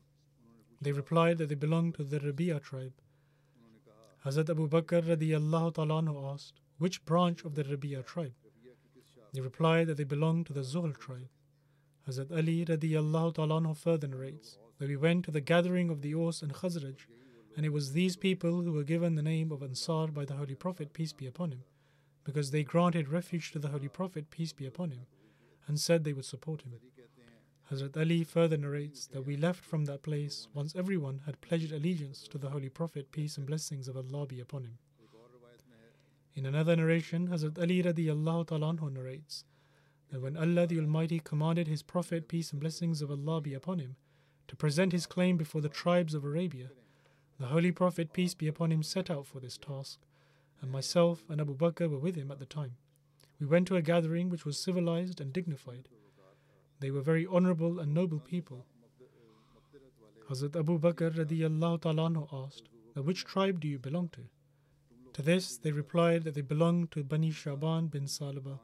They 0.81 0.91
replied 0.91 1.37
that 1.37 1.49
they 1.49 1.55
belonged 1.55 1.95
to 1.95 2.03
the 2.03 2.19
Rabia 2.19 2.59
tribe. 2.59 2.93
Hazrat 4.25 4.49
Abu 4.49 4.67
Bakr 4.67 5.03
anhu 5.03 6.33
asked, 6.33 6.59
which 6.77 7.03
branch 7.05 7.43
of 7.43 7.55
the 7.55 7.63
Rabia 7.63 8.03
tribe? 8.03 8.35
They 9.33 9.41
replied 9.41 9.87
that 9.87 9.97
they 9.97 10.03
belonged 10.03 10.45
to 10.47 10.53
the 10.53 10.61
Zuhl 10.61 10.95
tribe. 10.95 11.29
Hazrat 12.07 12.31
Ali 12.31 12.63
radiallahu 12.63 13.35
ta'ala 13.35 13.75
further 13.75 14.07
narrates 14.07 14.57
that 14.79 14.87
we 14.87 14.95
went 14.95 15.25
to 15.25 15.31
the 15.31 15.41
gathering 15.41 15.89
of 15.89 16.01
the 16.01 16.15
Aus 16.15 16.41
and 16.41 16.53
Khazraj, 16.53 16.99
and 17.57 17.65
it 17.65 17.73
was 17.73 17.91
these 17.91 18.15
people 18.15 18.61
who 18.61 18.71
were 18.71 18.85
given 18.85 19.15
the 19.15 19.21
name 19.21 19.51
of 19.51 19.61
Ansar 19.61 20.07
by 20.07 20.23
the 20.23 20.35
Holy 20.35 20.55
Prophet, 20.55 20.93
peace 20.93 21.11
be 21.11 21.27
upon 21.27 21.51
him, 21.51 21.63
because 22.23 22.51
they 22.51 22.63
granted 22.63 23.09
refuge 23.09 23.51
to 23.51 23.59
the 23.59 23.67
Holy 23.67 23.89
Prophet, 23.89 24.29
peace 24.29 24.53
be 24.53 24.65
upon 24.65 24.91
him, 24.91 25.05
and 25.67 25.77
said 25.81 26.05
they 26.05 26.13
would 26.13 26.23
support 26.23 26.61
him. 26.61 26.75
Hazrat 27.69 27.97
Ali 27.97 28.23
further 28.23 28.55
narrates 28.55 29.07
that 29.07 29.25
we 29.25 29.35
left 29.35 29.65
from 29.65 29.83
that 29.83 30.01
place 30.01 30.47
once 30.53 30.77
everyone 30.77 31.19
had 31.25 31.41
pledged 31.41 31.73
allegiance 31.73 32.25
to 32.29 32.37
the 32.37 32.51
Holy 32.51 32.69
Prophet, 32.69 33.11
peace 33.11 33.35
and 33.35 33.45
blessings 33.45 33.89
of 33.89 33.97
Allah 33.97 34.25
be 34.25 34.39
upon 34.39 34.63
him. 34.63 34.77
In 36.35 36.45
another 36.45 36.77
narration, 36.77 37.27
Hazrat 37.27 37.59
Ali 37.59 37.83
radiallahu 37.83 38.47
ta'ala 38.47 38.73
narrates 38.91 39.43
that 40.11 40.21
when 40.21 40.37
Allah 40.37 40.67
the 40.67 40.79
Almighty 40.79 41.19
commanded 41.19 41.67
His 41.67 41.83
Prophet, 41.83 42.27
peace 42.27 42.51
and 42.51 42.61
blessings 42.61 43.01
of 43.01 43.11
Allah 43.11 43.41
be 43.41 43.53
upon 43.53 43.79
him, 43.79 43.95
to 44.47 44.55
present 44.55 44.93
his 44.93 45.05
claim 45.05 45.37
before 45.37 45.61
the 45.61 45.69
tribes 45.69 46.13
of 46.13 46.23
Arabia, 46.23 46.69
the 47.39 47.47
Holy 47.47 47.71
Prophet, 47.71 48.13
peace 48.13 48.33
be 48.33 48.47
upon 48.47 48.71
him, 48.71 48.81
set 48.81 49.09
out 49.09 49.27
for 49.27 49.39
this 49.39 49.57
task, 49.57 49.99
and 50.61 50.71
myself 50.71 51.23
and 51.29 51.39
Abu 51.39 51.55
Bakr 51.55 51.89
were 51.89 51.99
with 51.99 52.15
him 52.15 52.31
at 52.31 52.39
the 52.39 52.45
time. 52.45 52.77
We 53.39 53.45
went 53.45 53.67
to 53.67 53.75
a 53.75 53.81
gathering 53.81 54.29
which 54.29 54.45
was 54.45 54.57
civilized 54.57 55.21
and 55.21 55.31
dignified. 55.31 55.89
They 56.79 56.89
were 56.89 57.01
very 57.01 57.27
honorable 57.27 57.79
and 57.79 57.93
noble 57.93 58.19
people. 58.19 58.65
Hazrat 60.29 60.55
Abu 60.55 60.79
Bakr 60.79 61.11
radiallahu 61.15 61.81
ta'ala 61.81 62.27
asked, 62.45 62.69
Which 62.95 63.25
tribe 63.25 63.59
do 63.59 63.67
you 63.67 63.77
belong 63.77 64.09
to? 64.09 64.21
To 65.13 65.21
this, 65.21 65.57
they 65.57 65.71
replied 65.71 66.23
that 66.23 66.33
they 66.33 66.41
belonged 66.41 66.91
to 66.91 67.03
Bani 67.03 67.31
Shaban 67.31 67.87
bin 67.87 68.05
Salaba. 68.05 68.59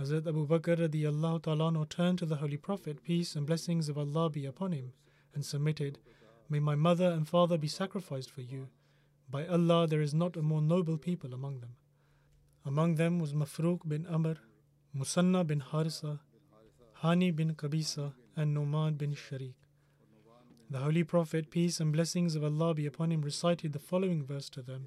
Hazrat 0.00 0.28
Abu 0.28 0.46
Bakr 0.46 0.76
radiallahu 0.76 1.42
ta'ala 1.42 1.84
turned 1.86 2.20
to 2.20 2.26
the 2.26 2.36
Holy 2.36 2.56
Prophet, 2.56 3.02
peace 3.02 3.34
and 3.34 3.44
blessings 3.44 3.88
of 3.88 3.98
Allah 3.98 4.30
be 4.30 4.46
upon 4.46 4.70
him, 4.70 4.92
and 5.34 5.44
submitted, 5.44 5.98
May 6.48 6.60
my 6.60 6.76
mother 6.76 7.10
and 7.10 7.26
father 7.26 7.58
be 7.58 7.66
sacrificed 7.66 8.30
for 8.30 8.42
you. 8.42 8.68
By 9.28 9.44
Allah, 9.48 9.88
there 9.88 10.00
is 10.00 10.14
not 10.14 10.36
a 10.36 10.42
more 10.42 10.62
noble 10.62 10.98
people 10.98 11.34
among 11.34 11.58
them. 11.58 11.74
Among 12.64 12.94
them 12.94 13.18
was 13.18 13.34
Mafruq 13.34 13.88
bin 13.88 14.06
Amr, 14.06 14.36
Musanna 14.94 15.44
bin 15.44 15.60
Harisa, 15.60 16.20
Hani 17.02 17.34
bin 17.34 17.54
Qabisa, 17.56 18.12
and 18.36 18.56
Numan 18.56 18.96
bin 18.96 19.16
Sharik. 19.16 19.54
The 20.70 20.78
Holy 20.78 21.02
Prophet, 21.02 21.50
peace 21.50 21.80
and 21.80 21.92
blessings 21.92 22.36
of 22.36 22.44
Allah 22.44 22.72
be 22.72 22.86
upon 22.86 23.10
him, 23.10 23.22
recited 23.22 23.72
the 23.72 23.80
following 23.80 24.24
verse 24.24 24.48
to 24.50 24.62
them. 24.62 24.86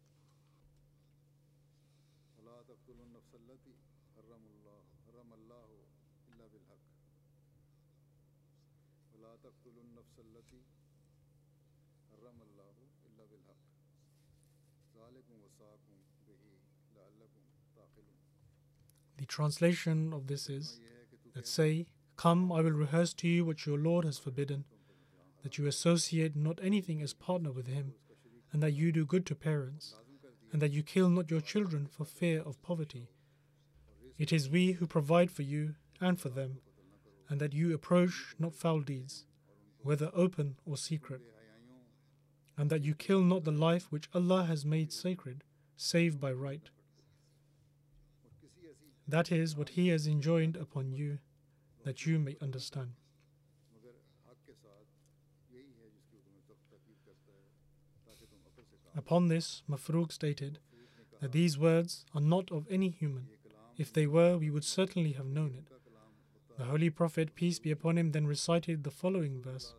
translation 19.31 20.11
of 20.13 20.27
this 20.27 20.49
is 20.49 20.79
that 21.33 21.47
say, 21.47 21.87
Come, 22.17 22.51
I 22.51 22.61
will 22.61 22.71
rehearse 22.71 23.13
to 23.13 23.27
you 23.27 23.45
what 23.45 23.65
your 23.65 23.77
Lord 23.77 24.03
has 24.03 24.19
forbidden, 24.19 24.65
that 25.41 25.57
you 25.57 25.65
associate 25.65 26.35
not 26.35 26.59
anything 26.61 27.01
as 27.01 27.13
partner 27.13 27.51
with 27.51 27.67
Him, 27.67 27.93
and 28.51 28.61
that 28.61 28.73
you 28.73 28.91
do 28.91 29.05
good 29.05 29.25
to 29.27 29.35
parents, 29.35 29.95
and 30.51 30.61
that 30.61 30.71
you 30.71 30.83
kill 30.83 31.09
not 31.09 31.31
your 31.31 31.39
children 31.39 31.87
for 31.87 32.03
fear 32.03 32.41
of 32.41 32.61
poverty. 32.61 33.07
It 34.17 34.33
is 34.33 34.49
we 34.49 34.73
who 34.73 34.85
provide 34.85 35.31
for 35.31 35.43
you 35.43 35.75
and 36.01 36.19
for 36.19 36.29
them, 36.29 36.57
and 37.29 37.39
that 37.39 37.53
you 37.53 37.73
approach 37.73 38.35
not 38.37 38.53
foul 38.53 38.81
deeds, 38.81 39.25
whether 39.81 40.11
open 40.13 40.57
or 40.65 40.75
secret, 40.75 41.21
and 42.57 42.69
that 42.69 42.83
you 42.83 42.93
kill 42.93 43.21
not 43.21 43.45
the 43.45 43.51
life 43.51 43.87
which 43.89 44.09
Allah 44.13 44.43
has 44.43 44.65
made 44.65 44.91
sacred, 44.91 45.45
save 45.77 46.19
by 46.19 46.33
right. 46.33 46.69
That 49.10 49.30
is 49.30 49.56
what 49.56 49.70
He 49.70 49.88
has 49.88 50.06
enjoined 50.06 50.56
upon 50.56 50.92
you, 50.92 51.18
that 51.84 52.06
you 52.06 52.18
may 52.18 52.36
understand. 52.40 52.92
Upon 58.96 59.28
this, 59.28 59.62
Mafruq 59.70 60.10
stated 60.10 60.58
that 61.20 61.32
these 61.32 61.58
words 61.58 62.04
are 62.14 62.20
not 62.20 62.50
of 62.50 62.66
any 62.70 62.88
human. 62.88 63.28
If 63.76 63.92
they 63.92 64.06
were, 64.06 64.38
we 64.38 64.50
would 64.50 64.64
certainly 64.64 65.12
have 65.12 65.26
known 65.26 65.54
it. 65.54 65.68
The 66.58 66.64
Holy 66.64 66.88
Prophet, 66.88 67.34
peace 67.34 67.58
be 67.58 67.70
upon 67.70 67.98
him, 67.98 68.12
then 68.12 68.26
recited 68.26 68.84
the 68.84 68.90
following 68.90 69.42
verse 69.42 69.74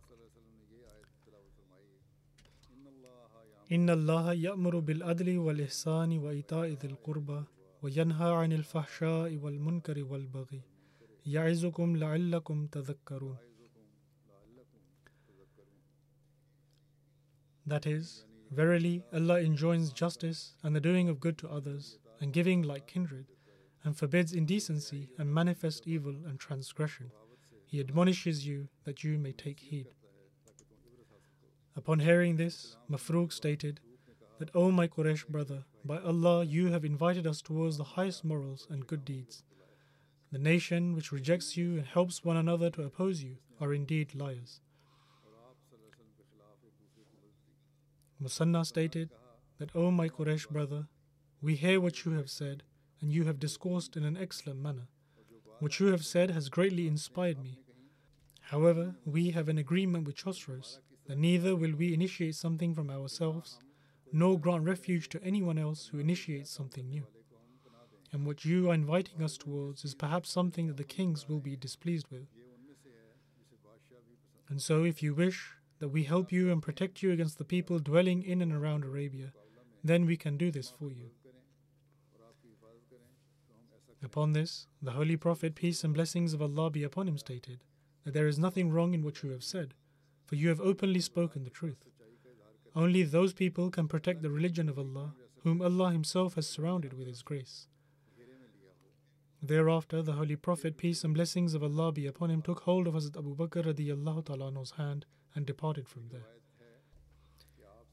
إن 3.72 3.90
الله 3.90 4.34
يأمر 4.34 4.80
بالعدل 4.80 5.38
والإحسان 5.38 6.20
وإيتاء 6.20 6.68
ذي 6.68 6.88
القربى 6.88 7.44
وينهى 7.83 8.31
عن 8.33 8.53
الفحشاء 8.53 9.37
والمنكر 9.37 10.05
والبغي 10.05 10.63
يعظكم 11.27 11.97
لعلكم 11.97 12.67
تذكرون 12.67 13.37
That 17.65 17.87
is, 17.87 18.25
verily 18.51 19.05
Allah 19.13 19.41
enjoins 19.41 19.93
justice 19.93 20.55
and 20.65 20.75
the 20.75 20.81
doing 20.81 21.09
of 21.09 21.21
good 21.21 21.39
to 21.39 21.49
others 21.49 21.99
and 22.21 22.33
giving 22.33 22.63
like 22.63 22.87
kindred 22.89 23.27
and 23.85 23.97
forbids 23.97 24.33
indecency 24.33 25.11
and 25.19 25.33
manifest 25.33 25.87
evil 25.87 26.15
and 26.27 26.39
transgression. 26.39 27.11
He 27.67 27.81
admonishes 27.81 28.47
you 28.47 28.69
that 28.85 29.03
you 29.03 29.17
may 29.19 29.33
take 29.33 29.61
heed. 29.61 29.89
Upon 31.77 32.01
hearing 32.01 32.37
this, 32.37 32.77
Mafruq 32.91 33.33
stated 33.33 33.81
that, 34.39 34.51
O 34.55 34.71
my 34.71 34.87
Quraysh 34.89 35.27
brother, 35.27 35.65
by 35.85 35.99
Allah 35.99 36.45
you 36.45 36.69
have 36.69 36.85
invited 36.85 37.27
us 37.27 37.43
towards 37.43 37.77
the 37.77 37.85
highest 37.85 38.25
morals 38.25 38.67
and 38.71 38.87
good 38.87 39.05
deeds. 39.05 39.43
The 40.31 40.39
nation 40.39 40.95
which 40.95 41.13
rejects 41.13 41.57
you 41.57 41.77
and 41.77 41.87
helps 41.87 42.25
one 42.25 42.37
another 42.37 42.71
to 42.71 42.85
oppose 42.85 43.23
you 43.23 43.37
are 43.61 43.75
indeed 43.75 44.15
liars. 44.15 44.61
Musanna 48.21 48.65
stated 48.65 49.11
that, 49.59 49.75
O 49.75 49.91
my 49.91 50.09
Quraysh 50.09 50.49
brother, 50.49 50.87
we 51.41 51.57
hear 51.57 51.81
what 51.81 52.05
you 52.05 52.13
have 52.13 52.31
said, 52.31 52.63
and 53.01 53.13
you 53.13 53.25
have 53.25 53.41
discoursed 53.41 53.97
in 53.97 54.05
an 54.05 54.17
excellent 54.17 54.61
manner. 54.61 54.87
What 55.59 55.81
you 55.81 55.87
have 55.89 56.05
said 56.05 56.31
has 56.31 56.49
greatly 56.49 56.87
inspired 56.87 57.43
me. 57.43 57.59
However, 58.43 58.95
we 59.05 59.31
have 59.31 59.49
an 59.49 59.59
agreement 59.59 60.07
with 60.07 60.17
Chosroes 60.17 60.79
that 61.07 61.19
neither 61.19 61.57
will 61.57 61.75
we 61.75 61.93
initiate 61.93 62.37
something 62.37 62.75
from 62.75 62.91
ourselves, 62.91 63.59
nor 64.13 64.39
grant 64.39 64.65
refuge 64.65 65.09
to 65.09 65.25
anyone 65.25 65.59
else 65.59 65.87
who 65.87 65.99
initiates 65.99 66.51
something 66.51 66.89
new. 66.89 67.07
And 68.13 68.27
what 68.27 68.45
you 68.45 68.71
are 68.71 68.75
inviting 68.75 69.23
us 69.23 69.39
towards 69.39 69.85
is 69.85 69.95
perhaps 69.95 70.31
something 70.31 70.67
that 70.67 70.77
the 70.77 70.85
kings 70.85 71.29
will 71.29 71.41
be 71.41 71.57
displeased 71.57 72.09
with. 72.11 72.27
And 74.49 74.61
so, 74.61 74.85
if 74.85 75.03
you 75.03 75.15
wish 75.15 75.53
that 75.79 75.89
we 75.89 76.05
help 76.05 76.31
you 76.31 76.53
and 76.53 76.63
protect 76.63 77.03
you 77.03 77.11
against 77.11 77.39
the 77.39 77.45
people 77.45 77.79
dwelling 77.79 78.23
in 78.23 78.43
and 78.43 78.53
around 78.53 78.85
Arabia, 78.85 79.33
then 79.83 80.05
we 80.05 80.17
can 80.17 80.37
do 80.37 80.51
this 80.51 80.71
for 80.71 80.91
you. 80.91 81.11
Upon 84.05 84.33
this, 84.33 84.67
the 84.83 84.91
Holy 84.91 85.17
Prophet, 85.17 85.55
peace 85.55 85.85
and 85.85 85.95
blessings 85.95 86.35
of 86.35 86.43
Allah 86.43 86.71
be 86.71 86.83
upon 86.83 87.09
him, 87.09 87.17
stated 87.17 87.65
that 88.05 88.13
there 88.13 88.27
is 88.27 88.39
nothing 88.39 88.71
wrong 88.71 88.95
in 88.95 89.03
what 89.03 89.23
you 89.23 89.31
have 89.31 89.45
said, 89.45 89.75
for 90.27 90.35
you 90.35 90.49
have 90.49 90.61
openly 90.61 91.01
spoken 91.01 91.45
the 91.45 91.51
truth. 91.51 91.85
Only 92.75 93.03
those 93.03 93.33
people 93.33 93.71
can 93.71 93.89
protect 93.89 94.23
the 94.23 94.31
religion 94.31 94.69
of 94.69 94.79
Allah, 94.79 95.15
whom 95.43 95.61
Allah 95.61 95.93
Himself 95.93 96.35
has 96.37 96.49
surrounded 96.49 96.95
with 96.95 97.07
His 97.07 97.23
grace. 97.23 97.67
Thereafter, 99.45 100.03
the 100.03 100.13
Holy 100.13 100.37
Prophet, 100.37 100.77
peace 100.77 101.03
and 101.03 101.13
blessings 101.13 101.53
of 101.53 101.65
Allah 101.65 101.91
be 101.91 102.07
upon 102.07 102.31
him, 102.31 102.43
took 102.43 102.61
hold 102.61 102.87
of 102.87 102.95
Hazrat 102.95 103.19
Abu 103.19 103.35
Bakr 103.35 103.65
radiallahu 103.65 104.25
ta'ala's 104.25 104.71
hand 104.77 105.05
and 105.35 105.45
departed 105.45 105.89
from 105.89 106.09
there. 106.13 106.29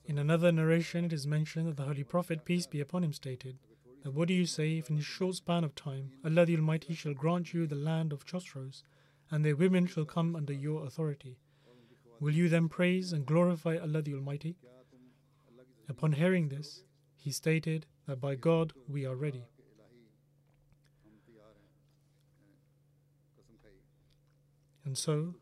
In 0.06 0.20
another 0.20 0.52
narration, 0.52 1.06
it 1.06 1.14
is 1.14 1.26
mentioned 1.26 1.68
that 1.68 1.78
the 1.78 1.86
Holy 1.86 2.04
Prophet, 2.04 2.46
peace 2.46 2.68
be 2.68 2.80
upon 2.80 3.04
him, 3.04 3.14
stated 3.14 3.58
that 4.04 4.14
what 4.14 4.28
do 4.28 4.36
you 4.36 4.46
say 4.46 4.78
if 4.78 4.92
in 4.92 4.98
a 4.98 5.02
short 5.02 5.36
span 5.36 5.64
of 5.64 5.74
time 5.74 6.12
Allah 6.24 6.46
the 6.46 6.56
Almighty 6.56 6.94
shall 6.94 7.16
grant 7.16 7.52
you 7.52 7.66
the 7.66 7.76
land 7.76 8.14
of 8.14 8.28
Chosroes, 8.28 8.84
and 9.32 9.44
their 9.44 9.56
women 9.56 9.88
shall 9.88 10.06
come 10.06 10.36
under 10.36 10.54
your 10.54 10.86
authority? 10.86 11.40
Will 12.20 12.34
you 12.34 12.49
then 12.49 12.67
praise 12.67 13.13
and 13.13 13.26
glorify 13.26 13.78
Allah 13.78 14.01
the 14.01 14.13
Almighty? 14.13 14.55
Upon 15.88 16.13
hearing 16.13 16.49
this, 16.49 16.84
he 17.15 17.32
stated 17.32 17.86
that 18.07 18.20
by 18.20 18.36
God 18.36 18.74
we 18.88 19.05
are 19.05 19.15
ready. 19.15 19.45
And 24.86 24.97
so, 24.97 25.36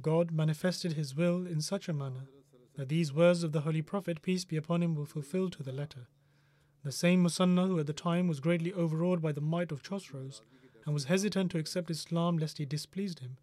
God 0.00 0.30
manifested 0.32 0.94
His 0.94 1.14
will 1.14 1.46
in 1.46 1.60
such 1.60 1.88
a 1.88 1.92
manner 1.92 2.28
that 2.76 2.88
these 2.88 3.12
words 3.12 3.42
of 3.42 3.52
the 3.52 3.60
Holy 3.60 3.82
Prophet, 3.82 4.22
peace 4.22 4.44
be 4.44 4.56
upon 4.56 4.82
him, 4.82 4.94
were 4.94 5.06
fulfilled 5.06 5.52
to 5.52 5.62
the 5.62 5.72
letter. 5.72 6.08
The 6.82 6.92
same 6.92 7.22
Musanna, 7.22 7.66
who 7.66 7.78
at 7.78 7.86
the 7.86 7.92
time 7.92 8.26
was 8.26 8.40
greatly 8.40 8.72
overawed 8.72 9.20
by 9.20 9.32
the 9.32 9.40
might 9.40 9.70
of 9.70 9.82
Chosroes 9.82 10.42
and 10.84 10.94
was 10.94 11.04
hesitant 11.04 11.50
to 11.50 11.58
accept 11.58 11.90
Islam 11.90 12.38
lest 12.38 12.58
he 12.58 12.64
displeased 12.64 13.18
him, 13.18 13.36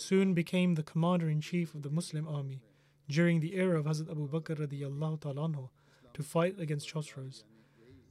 soon 0.00 0.34
became 0.34 0.74
the 0.74 0.82
commander 0.82 1.28
in 1.28 1.40
chief 1.40 1.74
of 1.74 1.82
the 1.82 1.90
Muslim 1.90 2.26
army 2.26 2.62
during 3.08 3.40
the 3.40 3.56
era 3.56 3.78
of 3.78 3.86
Hazrat 3.86 4.10
Abu 4.10 4.28
Bakr 4.28 4.56
radiallahu 4.58 5.20
ta'ala 5.20 5.68
to 6.14 6.22
fight 6.22 6.58
against 6.58 6.88
Chosroes. 6.88 7.44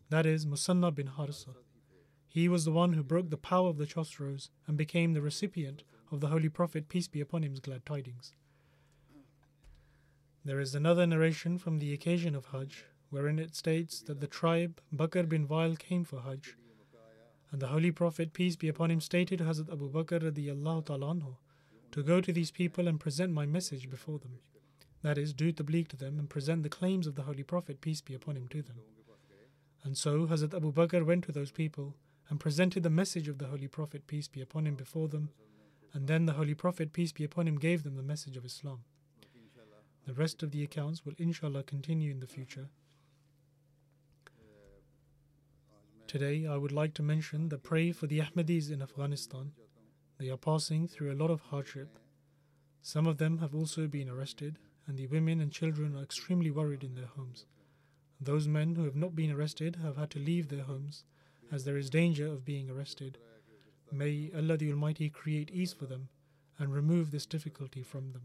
That 0.10 0.26
is, 0.26 0.46
Musanna 0.46 0.92
bin 0.94 1.12
Harisa. 1.18 1.56
He 2.28 2.48
was 2.48 2.66
the 2.66 2.72
one 2.72 2.94
who 2.94 3.04
broke 3.04 3.30
the 3.30 3.38
power 3.38 3.70
of 3.70 3.78
the 3.78 3.86
Chosroes 3.86 4.50
and 4.68 4.78
became 4.78 5.14
the 5.14 5.22
recipient 5.22 5.84
of 6.12 6.20
the 6.20 6.28
Holy 6.28 6.50
Prophet, 6.50 6.90
peace 6.90 7.08
be 7.08 7.22
upon 7.22 7.44
him's 7.44 7.60
glad 7.60 7.86
tidings. 7.86 8.34
There 10.46 10.60
is 10.60 10.76
another 10.76 11.06
narration 11.06 11.58
from 11.58 11.80
the 11.80 11.94
occasion 11.94 12.36
of 12.36 12.46
Hajj, 12.46 12.86
wherein 13.10 13.40
it 13.40 13.56
states 13.56 14.02
that 14.02 14.20
the 14.20 14.28
tribe 14.28 14.82
Bakr 14.96 15.28
bin 15.28 15.48
Wail 15.48 15.76
came 15.76 16.04
for 16.04 16.22
Hajj, 16.22 16.56
and 17.52 17.62
the 17.62 17.68
Holy 17.68 17.92
Prophet, 17.92 18.34
peace 18.34 18.56
be 18.56 18.68
upon 18.68 18.92
him, 18.92 19.02
stated 19.02 19.40
to 19.40 19.46
Hazrat 19.46 19.72
Abu 19.72 19.92
Bakr 19.92 20.22
radiallahu 20.22 20.86
ta'ala 20.86 21.16
to 21.92 22.04
go 22.04 22.22
to 22.22 22.32
these 22.32 22.52
people 22.52 22.88
and 22.88 23.00
present 23.00 23.34
my 23.34 23.46
message 23.46 23.90
before 23.90 24.20
them. 24.20 24.40
That 25.02 25.18
is, 25.18 25.34
do 25.34 25.52
tabligh 25.52 25.88
to 25.90 25.98
them 25.98 26.20
and 26.20 26.30
present 26.30 26.64
the 26.64 26.70
claims 26.70 27.08
of 27.08 27.16
the 27.16 27.24
Holy 27.24 27.44
Prophet, 27.44 27.82
peace 27.82 28.02
be 28.02 28.14
upon 28.14 28.36
him, 28.36 28.48
to 28.50 28.62
them. 28.62 28.78
And 29.84 29.98
so 29.98 30.28
Hazrat 30.28 30.54
Abu 30.54 30.74
Bakr 30.74 31.06
went 31.06 31.24
to 31.26 31.32
those 31.32 31.52
people 31.52 31.96
and 32.30 32.40
presented 32.40 32.84
the 32.84 32.90
message 32.90 33.28
of 33.28 33.38
the 33.38 33.48
Holy 33.48 33.68
Prophet, 33.68 34.08
peace 34.08 34.28
be 34.28 34.42
upon 34.42 34.68
him, 34.68 34.76
before 34.76 35.08
them, 35.08 35.30
and 35.94 36.08
then 36.08 36.26
the 36.26 36.34
Holy 36.34 36.54
Prophet, 36.54 36.94
peace 36.94 37.12
be 37.12 37.24
upon 37.24 37.48
him, 37.48 37.58
gave 37.58 37.84
them 37.84 37.96
the 37.96 38.04
message 38.04 38.38
of 38.38 38.46
Islam. 38.46 38.82
The 40.06 40.14
rest 40.14 40.44
of 40.44 40.52
the 40.52 40.64
accounts 40.64 41.06
will 41.06 41.14
inshallah 41.18 41.64
continue 41.64 42.12
in 42.12 42.20
the 42.20 42.28
future. 42.28 42.70
Today, 46.08 46.46
I 46.48 46.58
would 46.58 46.72
like 46.72 46.94
to 46.96 47.04
mention 47.04 47.50
the 47.50 47.58
pray 47.58 47.92
for 47.92 48.08
the 48.08 48.20
Ahmadis 48.20 48.72
in 48.72 48.82
Afghanistan. 48.82 49.52
They 50.20 50.30
are 50.30 50.38
passing 50.38 50.88
through 50.88 51.14
a 51.14 51.22
lot 51.22 51.32
of 51.32 51.42
hardship. 51.42 51.98
Some 52.82 53.08
of 53.08 53.18
them 53.18 53.38
have 53.38 53.56
also 53.56 53.88
been 53.88 54.10
arrested, 54.10 54.60
and 54.86 54.98
the 54.98 55.08
women 55.08 55.40
and 55.40 55.52
children 55.52 55.96
are 55.96 56.04
extremely 56.04 56.52
worried 56.52 56.84
in 56.84 56.96
their 56.96 57.06
homes. 57.06 57.46
Those 58.20 58.48
men 58.48 58.76
who 58.76 58.84
have 58.84 58.98
not 58.98 59.16
been 59.16 59.32
arrested 59.32 59.78
have 59.78 59.96
had 59.96 60.10
to 60.12 60.20
leave 60.20 60.50
their 60.50 60.64
homes, 60.64 61.06
as 61.52 61.64
there 61.64 61.78
is 61.78 61.90
danger 61.90 62.28
of 62.28 62.44
being 62.44 62.70
arrested. 62.70 63.18
May 63.92 64.30
Allah 64.36 64.58
the 64.58 64.72
Almighty 64.72 65.10
create 65.10 65.52
ease 65.52 65.72
for 65.74 65.86
them 65.86 66.10
and 66.58 66.74
remove 66.74 67.12
this 67.12 67.26
difficulty 67.26 67.82
from 67.82 68.12
them. 68.12 68.24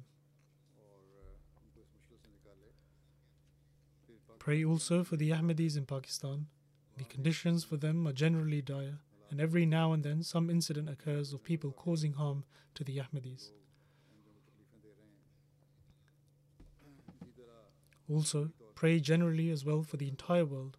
Pray 4.41 4.65
also 4.65 5.05
for 5.05 5.17
the 5.17 5.31
Ahmadis 5.31 5.77
in 5.77 5.87
Pakistan. 5.87 6.49
The 6.99 7.05
conditions 7.05 7.65
for 7.65 7.77
them 7.77 8.07
are 8.07 8.13
generally 8.13 8.61
dire, 8.61 8.99
and 9.34 9.40
every 9.40 9.66
now 9.66 9.94
and 9.94 10.04
then 10.04 10.24
some 10.24 10.50
incident 10.50 10.90
occurs 10.90 11.34
of 11.34 11.44
people 11.44 11.72
causing 11.72 12.14
harm 12.14 12.44
to 12.76 12.84
the 12.84 12.98
Ahmadis. 12.98 13.52
Also, 18.10 18.50
pray 18.74 19.00
generally 19.00 19.52
as 19.52 19.64
well 19.64 19.84
for 19.84 19.98
the 19.98 20.08
entire 20.08 20.46
world 20.46 20.78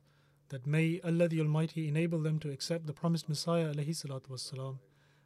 that 0.49 0.67
may 0.67 1.01
Allah 1.05 1.29
the 1.29 1.41
Almighty 1.41 1.87
enable 1.87 2.21
them 2.21 2.41
to 2.41 2.51
accept 2.51 2.87
the 2.87 2.93
promised 2.93 3.29
Messiah 3.29 3.73
والسلام, 3.73 4.79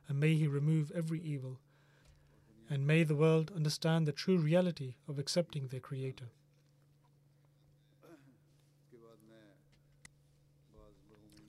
and 0.09 0.21
may 0.21 0.35
He 0.35 0.47
remove 0.47 0.93
every 0.95 1.21
evil, 1.21 1.61
and 2.69 2.87
may 2.87 3.05
the 3.05 3.17
world 3.17 3.51
understand 3.57 4.07
the 4.07 4.13
true 4.13 4.37
reality 4.37 4.97
of 5.09 5.19
accepting 5.19 5.69
their 5.69 5.81
Creator. 5.81 6.29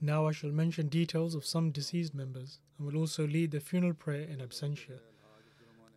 Now 0.03 0.27
I 0.27 0.33
shall 0.33 0.51
mention 0.51 0.89
details 0.89 1.35
of 1.35 1.45
some 1.45 1.71
deceased 1.71 2.15
members 2.15 2.59
and 2.79 2.87
will 2.87 2.99
also 2.99 3.27
lead 3.27 3.51
the 3.51 3.61
funeral 3.61 3.93
prayer 3.93 4.23
in 4.23 4.39
absentia. 4.39 5.01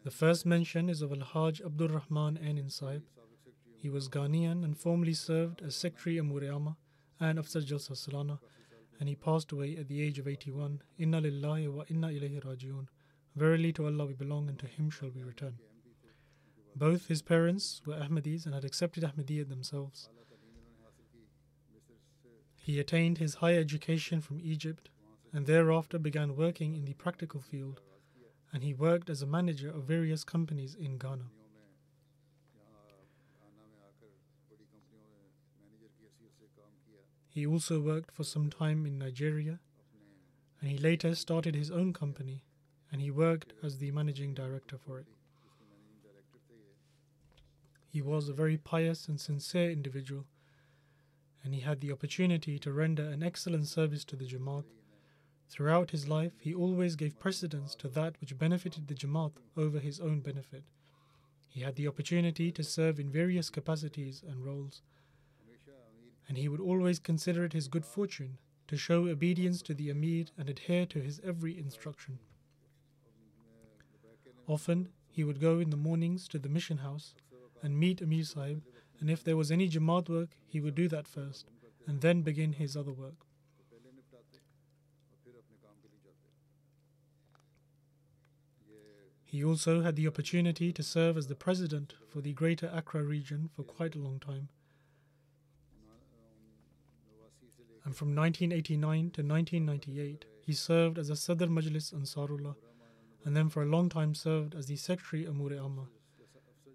The 0.03 0.11
first 0.11 0.45
mention 0.45 0.89
is 0.89 1.01
of 1.01 1.13
Al 1.13 1.21
Hajj 1.21 1.61
Abdul 1.61 1.87
Rahman 1.87 2.37
Ain 2.43 2.69
Sahib. 2.69 3.03
He 3.77 3.89
was 3.89 4.09
Ghanaian 4.09 4.65
and 4.65 4.77
formerly 4.77 5.13
served 5.13 5.61
as 5.61 5.75
Secretary 5.75 6.17
Amuriama 6.17 6.75
and 7.21 7.39
Afsar 7.39 7.65
Jalsa 7.65 7.93
Salana, 7.93 8.39
and 8.99 9.07
he 9.07 9.15
passed 9.15 9.53
away 9.53 9.77
at 9.77 9.87
the 9.87 10.01
age 10.01 10.19
of 10.19 10.27
81. 10.27 10.81
Inna 10.97 11.21
lillahi 11.21 11.71
wa 11.71 11.83
inna 11.87 12.07
ilayhi 12.07 12.43
rajiun. 12.43 12.87
Verily 13.37 13.71
to 13.71 13.85
Allah 13.85 14.05
we 14.05 14.13
belong 14.13 14.49
and 14.49 14.59
to 14.59 14.67
Him 14.67 14.89
shall 14.89 15.11
we 15.15 15.23
return. 15.23 15.59
Both 16.75 17.07
his 17.07 17.21
parents 17.21 17.81
were 17.85 17.95
Ahmadis 17.95 18.45
and 18.45 18.53
had 18.53 18.65
accepted 18.65 19.03
Ahmadiyyat 19.03 19.47
themselves. 19.47 20.09
He 22.63 22.79
attained 22.79 23.17
his 23.17 23.35
higher 23.35 23.59
education 23.59 24.21
from 24.21 24.39
Egypt 24.41 24.87
and 25.33 25.45
thereafter 25.45 25.99
began 25.99 26.37
working 26.37 26.77
in 26.77 26.85
the 26.85 26.93
practical 26.93 27.41
field, 27.41 27.81
and 28.53 28.63
he 28.63 28.73
worked 28.73 29.09
as 29.09 29.21
a 29.21 29.27
manager 29.27 29.69
of 29.69 29.83
various 29.83 30.23
companies 30.23 30.73
in 30.73 30.97
Ghana. 30.97 31.25
He 37.27 37.45
also 37.45 37.81
worked 37.81 38.11
for 38.11 38.23
some 38.23 38.49
time 38.49 38.85
in 38.85 38.97
Nigeria 38.97 39.59
and 40.61 40.71
he 40.71 40.77
later 40.77 41.15
started 41.15 41.55
his 41.55 41.69
own 41.69 41.91
company 41.91 42.43
and 42.91 43.01
he 43.01 43.11
worked 43.11 43.51
as 43.61 43.79
the 43.79 43.91
managing 43.91 44.33
director 44.33 44.77
for 44.77 44.99
it. 44.99 45.07
He 47.89 48.01
was 48.01 48.29
a 48.29 48.33
very 48.33 48.57
pious 48.57 49.09
and 49.09 49.19
sincere 49.19 49.69
individual, 49.69 50.25
and 51.43 51.53
he 51.53 51.61
had 51.61 51.81
the 51.81 51.91
opportunity 51.91 52.57
to 52.59 52.71
render 52.71 53.03
an 53.03 53.21
excellent 53.21 53.67
service 53.67 54.05
to 54.05 54.15
the 54.15 54.25
Jamaat. 54.25 54.63
Throughout 55.49 55.91
his 55.91 56.07
life, 56.07 56.33
he 56.39 56.53
always 56.53 56.95
gave 56.95 57.19
precedence 57.19 57.75
to 57.75 57.87
that 57.89 58.19
which 58.21 58.37
benefited 58.37 58.87
the 58.87 58.95
Jamaat 58.95 59.33
over 59.57 59.79
his 59.79 59.99
own 59.99 60.21
benefit. 60.21 60.63
He 61.49 61.61
had 61.61 61.75
the 61.75 61.87
opportunity 61.87 62.51
to 62.51 62.63
serve 62.63 62.99
in 62.99 63.11
various 63.11 63.49
capacities 63.49 64.23
and 64.27 64.43
roles, 64.43 64.81
and 66.27 66.37
he 66.37 66.47
would 66.47 66.61
always 66.61 66.97
consider 66.97 67.43
it 67.43 67.53
his 67.53 67.67
good 67.67 67.85
fortune 67.85 68.37
to 68.67 68.77
show 68.77 69.07
obedience 69.07 69.61
to 69.63 69.73
the 69.73 69.89
Amir 69.89 70.25
and 70.37 70.49
adhere 70.49 70.85
to 70.87 70.99
his 70.99 71.19
every 71.23 71.57
instruction. 71.57 72.17
Often, 74.47 74.89
he 75.09 75.23
would 75.23 75.39
go 75.39 75.59
in 75.59 75.69
the 75.69 75.77
mornings 75.77 76.27
to 76.29 76.39
the 76.39 76.49
mission 76.49 76.77
house 76.77 77.13
and 77.61 77.77
meet 77.77 78.01
Amir 78.01 78.23
Sahib, 78.23 78.63
and 79.03 79.11
if 79.11 79.21
there 79.21 79.35
was 79.35 79.51
any 79.51 79.67
Jamaat 79.67 80.07
work, 80.07 80.29
he 80.47 80.61
would 80.61 80.75
do 80.75 80.87
that 80.87 81.09
first 81.09 81.49
and 81.85 81.99
then 81.99 82.21
begin 82.21 82.53
his 82.53 82.77
other 82.77 82.93
work. 82.93 83.25
He 89.25 89.43
also 89.43 89.81
had 89.81 89.97
the 89.97 90.07
opportunity 90.07 90.71
to 90.71 90.81
serve 90.81 91.17
as 91.17 91.27
the 91.27 91.35
president 91.35 91.95
for 92.07 92.21
the 92.21 92.31
Greater 92.31 92.71
Accra 92.73 93.03
region 93.03 93.49
for 93.53 93.63
quite 93.63 93.93
a 93.93 93.99
long 93.99 94.21
time. 94.21 94.47
And 97.83 97.93
from 97.93 98.15
1989 98.15 99.11
to 99.11 99.21
1998, 99.21 100.23
he 100.39 100.53
served 100.53 100.97
as 100.97 101.09
a 101.09 101.17
Sadr 101.17 101.47
Majlis 101.47 101.93
Ansarullah 101.93 102.55
and 103.25 103.35
then 103.35 103.49
for 103.49 103.63
a 103.63 103.65
long 103.65 103.89
time 103.89 104.15
served 104.15 104.55
as 104.55 104.67
the 104.67 104.77
Secretary 104.77 105.27
Amur 105.27 105.51
Amma. 105.55 105.87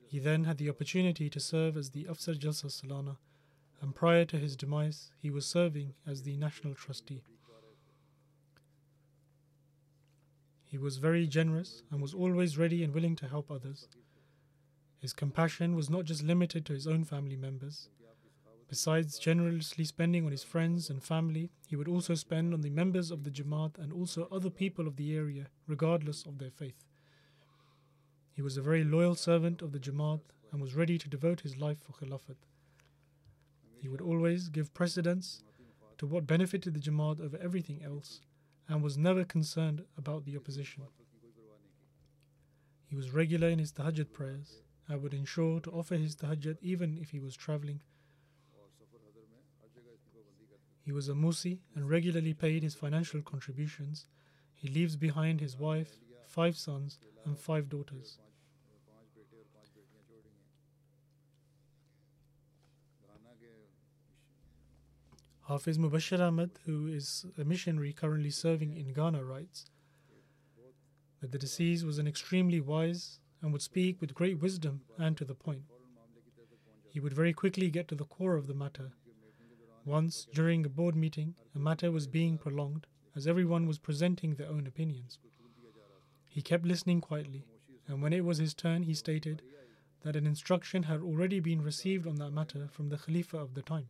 He 0.08 0.18
then 0.18 0.44
had 0.44 0.56
the 0.56 0.70
opportunity 0.70 1.28
to 1.28 1.38
serve 1.38 1.76
as 1.76 1.90
the 1.90 2.04
Afsar 2.04 2.34
Jalsa 2.34 2.70
Salana, 2.70 3.18
and 3.82 3.94
prior 3.94 4.24
to 4.24 4.38
his 4.38 4.56
demise, 4.56 5.10
he 5.20 5.30
was 5.30 5.44
serving 5.44 5.92
as 6.06 6.22
the 6.22 6.38
National 6.38 6.74
Trustee. 6.74 7.24
He 10.64 10.78
was 10.78 10.96
very 10.96 11.26
generous 11.26 11.82
and 11.90 12.00
was 12.00 12.14
always 12.14 12.56
ready 12.56 12.82
and 12.82 12.94
willing 12.94 13.16
to 13.16 13.28
help 13.28 13.50
others. 13.50 13.86
His 14.98 15.12
compassion 15.12 15.76
was 15.76 15.90
not 15.90 16.06
just 16.06 16.22
limited 16.22 16.64
to 16.66 16.72
his 16.72 16.86
own 16.86 17.04
family 17.04 17.36
members. 17.36 17.90
Besides 18.66 19.18
generously 19.18 19.84
spending 19.84 20.24
on 20.24 20.32
his 20.32 20.42
friends 20.42 20.88
and 20.88 21.02
family, 21.02 21.50
he 21.66 21.76
would 21.76 21.88
also 21.88 22.14
spend 22.14 22.54
on 22.54 22.62
the 22.62 22.70
members 22.70 23.10
of 23.10 23.24
the 23.24 23.30
Jamaat 23.30 23.78
and 23.78 23.92
also 23.92 24.26
other 24.32 24.50
people 24.50 24.86
of 24.86 24.96
the 24.96 25.14
area, 25.14 25.48
regardless 25.66 26.24
of 26.24 26.38
their 26.38 26.50
faith. 26.50 26.87
He 28.38 28.42
was 28.42 28.56
a 28.56 28.62
very 28.62 28.84
loyal 28.84 29.16
servant 29.16 29.62
of 29.62 29.72
the 29.72 29.80
Jamaat 29.80 30.20
and 30.52 30.60
was 30.60 30.76
ready 30.76 30.96
to 30.96 31.08
devote 31.08 31.40
his 31.40 31.56
life 31.56 31.80
for 31.82 31.92
Khilafat. 31.94 32.36
He 33.82 33.88
would 33.88 34.00
always 34.00 34.48
give 34.48 34.72
precedence 34.72 35.42
to 35.96 36.06
what 36.06 36.28
benefited 36.28 36.72
the 36.72 36.78
Jamaat 36.78 37.18
over 37.20 37.36
everything 37.38 37.82
else 37.82 38.20
and 38.68 38.80
was 38.80 38.96
never 38.96 39.24
concerned 39.24 39.82
about 39.96 40.24
the 40.24 40.36
opposition. 40.36 40.84
He 42.86 42.94
was 42.94 43.10
regular 43.10 43.48
in 43.48 43.58
his 43.58 43.72
tahajjud 43.72 44.12
prayers 44.12 44.62
and 44.86 45.02
would 45.02 45.14
ensure 45.14 45.58
to 45.58 45.72
offer 45.72 45.96
his 45.96 46.14
tahajjud 46.14 46.58
even 46.62 46.96
if 46.96 47.10
he 47.10 47.18
was 47.18 47.34
traveling. 47.34 47.80
He 50.84 50.92
was 50.92 51.08
a 51.08 51.12
Musi 51.14 51.58
and 51.74 51.90
regularly 51.90 52.34
paid 52.34 52.62
his 52.62 52.76
financial 52.76 53.20
contributions. 53.20 54.06
He 54.54 54.68
leaves 54.68 54.94
behind 54.94 55.40
his 55.40 55.56
wife, 55.58 55.98
five 56.28 56.56
sons, 56.56 57.00
and 57.24 57.36
five 57.36 57.68
daughters. 57.68 58.20
Hafiz 65.48 65.78
Mubashir 65.78 66.20
Ahmed, 66.20 66.50
who 66.66 66.88
is 66.88 67.24
a 67.38 67.44
missionary 67.44 67.94
currently 67.94 68.28
serving 68.28 68.76
in 68.76 68.92
Ghana, 68.92 69.24
writes 69.24 69.70
that 71.22 71.32
the 71.32 71.38
deceased 71.38 71.86
was 71.86 71.98
an 71.98 72.06
extremely 72.06 72.60
wise 72.60 73.18
and 73.40 73.50
would 73.50 73.62
speak 73.62 73.98
with 73.98 74.14
great 74.14 74.40
wisdom 74.40 74.82
and 74.98 75.16
to 75.16 75.24
the 75.24 75.34
point. 75.34 75.62
He 76.90 77.00
would 77.00 77.14
very 77.14 77.32
quickly 77.32 77.70
get 77.70 77.88
to 77.88 77.94
the 77.94 78.04
core 78.04 78.36
of 78.36 78.46
the 78.46 78.52
matter. 78.52 78.92
Once, 79.86 80.26
during 80.34 80.66
a 80.66 80.68
board 80.68 80.94
meeting, 80.94 81.34
a 81.54 81.58
matter 81.58 81.90
was 81.90 82.06
being 82.06 82.36
prolonged 82.36 82.86
as 83.16 83.26
everyone 83.26 83.66
was 83.66 83.78
presenting 83.78 84.34
their 84.34 84.50
own 84.50 84.66
opinions. 84.66 85.18
He 86.28 86.42
kept 86.42 86.66
listening 86.66 87.00
quietly, 87.00 87.46
and 87.86 88.02
when 88.02 88.12
it 88.12 88.22
was 88.26 88.36
his 88.36 88.52
turn, 88.52 88.82
he 88.82 88.92
stated 88.92 89.40
that 90.02 90.14
an 90.14 90.26
instruction 90.26 90.82
had 90.82 91.00
already 91.00 91.40
been 91.40 91.62
received 91.62 92.06
on 92.06 92.16
that 92.16 92.32
matter 92.32 92.68
from 92.70 92.90
the 92.90 92.98
Khalifa 92.98 93.38
of 93.38 93.54
the 93.54 93.62
time. 93.62 93.88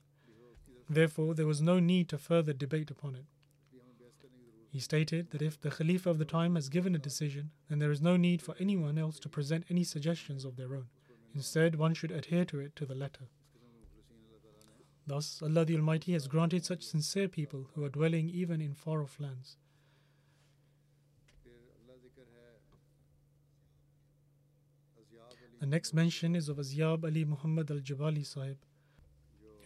Therefore, 0.88 1.34
there 1.34 1.46
was 1.46 1.60
no 1.60 1.78
need 1.78 2.08
to 2.08 2.18
further 2.18 2.52
debate 2.52 2.90
upon 2.90 3.14
it. 3.14 3.26
He 4.70 4.80
stated 4.80 5.30
that 5.30 5.42
if 5.42 5.60
the 5.60 5.70
Khalifa 5.70 6.10
of 6.10 6.18
the 6.18 6.24
time 6.24 6.54
has 6.54 6.68
given 6.68 6.94
a 6.94 6.98
decision, 6.98 7.50
then 7.68 7.78
there 7.78 7.90
is 7.90 8.02
no 8.02 8.16
need 8.16 8.42
for 8.42 8.54
anyone 8.58 8.98
else 8.98 9.18
to 9.20 9.28
present 9.28 9.64
any 9.70 9.84
suggestions 9.84 10.44
of 10.44 10.56
their 10.56 10.74
own. 10.74 10.86
Instead, 11.34 11.76
one 11.76 11.94
should 11.94 12.10
adhere 12.10 12.44
to 12.46 12.60
it 12.60 12.76
to 12.76 12.86
the 12.86 12.94
letter. 12.94 13.28
Thus, 15.06 15.40
Allah 15.42 15.64
the 15.64 15.76
Almighty 15.76 16.12
has 16.12 16.28
granted 16.28 16.66
such 16.66 16.82
sincere 16.82 17.28
people 17.28 17.70
who 17.74 17.82
are 17.84 17.88
dwelling 17.88 18.28
even 18.28 18.60
in 18.60 18.74
far 18.74 19.02
off 19.02 19.18
lands. 19.18 19.56
The 25.60 25.66
next 25.66 25.92
mention 25.92 26.36
is 26.36 26.48
of 26.48 26.58
Azyab 26.58 27.04
Ali 27.04 27.24
Muhammad 27.24 27.70
al 27.70 27.78
Jabali 27.78 28.24
Sahib, 28.24 28.58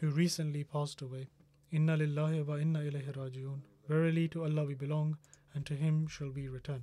who 0.03 0.11
recently 0.11 0.65
passed 0.65 1.01
away. 1.01 1.29
Inna 1.71 1.97
lillahi 1.97 2.45
wa 2.45 2.57
inna 2.57 2.81
ilayhi 2.81 3.17
rajiun. 3.17 3.61
Verily 3.89 4.27
to 4.27 4.43
Allah 4.43 4.65
we 4.65 4.75
belong, 4.75 5.17
and 5.55 5.65
to 5.65 5.75
Him 5.75 6.09
shall 6.09 6.29
we 6.29 6.49
return. 6.49 6.83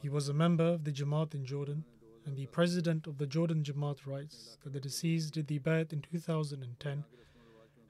He 0.00 0.08
was 0.08 0.28
a 0.28 0.32
member 0.32 0.64
of 0.64 0.84
the 0.84 0.92
Jamaat 0.92 1.34
in 1.34 1.44
Jordan, 1.44 1.84
and 2.24 2.36
the 2.36 2.46
president 2.46 3.08
of 3.08 3.18
the 3.18 3.26
Jordan 3.26 3.64
Jamaat 3.64 4.06
writes 4.06 4.58
that 4.62 4.72
the 4.72 4.78
deceased 4.78 5.34
did 5.34 5.48
the 5.48 5.58
Bayat 5.58 5.92
in 5.92 6.02
2010, 6.02 7.04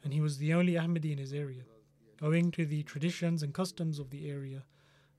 and 0.02 0.12
he 0.14 0.22
was 0.22 0.38
the 0.38 0.54
only 0.54 0.72
Ahmadi 0.72 1.12
in 1.12 1.18
his 1.18 1.34
area. 1.34 1.64
Owing 2.22 2.50
to 2.52 2.64
the 2.64 2.82
traditions 2.84 3.42
and 3.42 3.52
customs 3.52 3.98
of 3.98 4.08
the 4.08 4.30
area, 4.30 4.62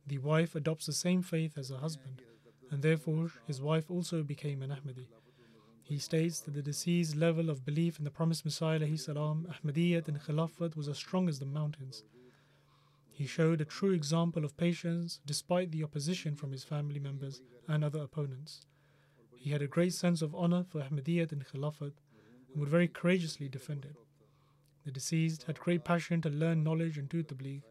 the 0.08 0.18
wife 0.18 0.56
adopts 0.56 0.88
the 0.88 0.94
same 0.94 1.22
faith 1.22 1.60
as 1.60 1.70
her 1.70 1.78
husband, 1.78 2.24
and 2.72 2.82
therefore 2.82 3.32
his 3.46 3.62
wife 3.62 3.92
also 3.92 4.24
became 4.24 4.64
an 4.64 4.72
Ahmadi. 4.72 5.06
He 5.84 5.98
states 5.98 6.40
that 6.40 6.54
the 6.54 6.62
deceased's 6.62 7.16
level 7.16 7.50
of 7.50 7.66
belief 7.66 8.00
in 8.00 8.06
the 8.06 8.10
promised 8.10 8.46
Messiah 8.46 8.98
salam, 8.98 9.48
Ahmadiyyat 9.54 10.08
and 10.08 10.20
Khilafat 10.20 10.78
was 10.78 10.88
as 10.88 10.98
strong 10.98 11.28
as 11.28 11.40
the 11.40 11.46
mountains. 11.46 12.04
He 13.12 13.28
showed 13.28 13.62
a 13.62 13.66
true 13.66 13.92
example 13.92 14.46
of 14.46 14.58
patience 14.58 15.20
despite 15.26 15.72
the 15.72 15.84
opposition 15.84 16.36
from 16.36 16.52
his 16.52 16.64
family 16.64 17.00
members 17.00 17.42
and 17.68 17.84
other 17.84 18.02
opponents. 18.02 18.66
He 19.36 19.52
had 19.52 19.62
a 19.62 19.68
great 19.68 19.94
sense 19.94 20.22
of 20.22 20.34
honor 20.34 20.64
for 20.64 20.82
Ahmadiyyat 20.82 21.34
and 21.34 21.46
Khilafat 21.46 21.92
and 22.52 22.60
would 22.60 22.70
very 22.70 22.88
courageously 22.88 23.50
defend 23.50 23.84
it. 23.84 23.96
The 24.86 24.92
deceased 24.92 25.44
had 25.44 25.60
great 25.60 25.84
passion 25.84 26.22
to 26.22 26.30
learn 26.30 26.64
knowledge 26.64 26.98
and 26.98 27.10
do 27.10 27.24
tabligh. 27.24 27.62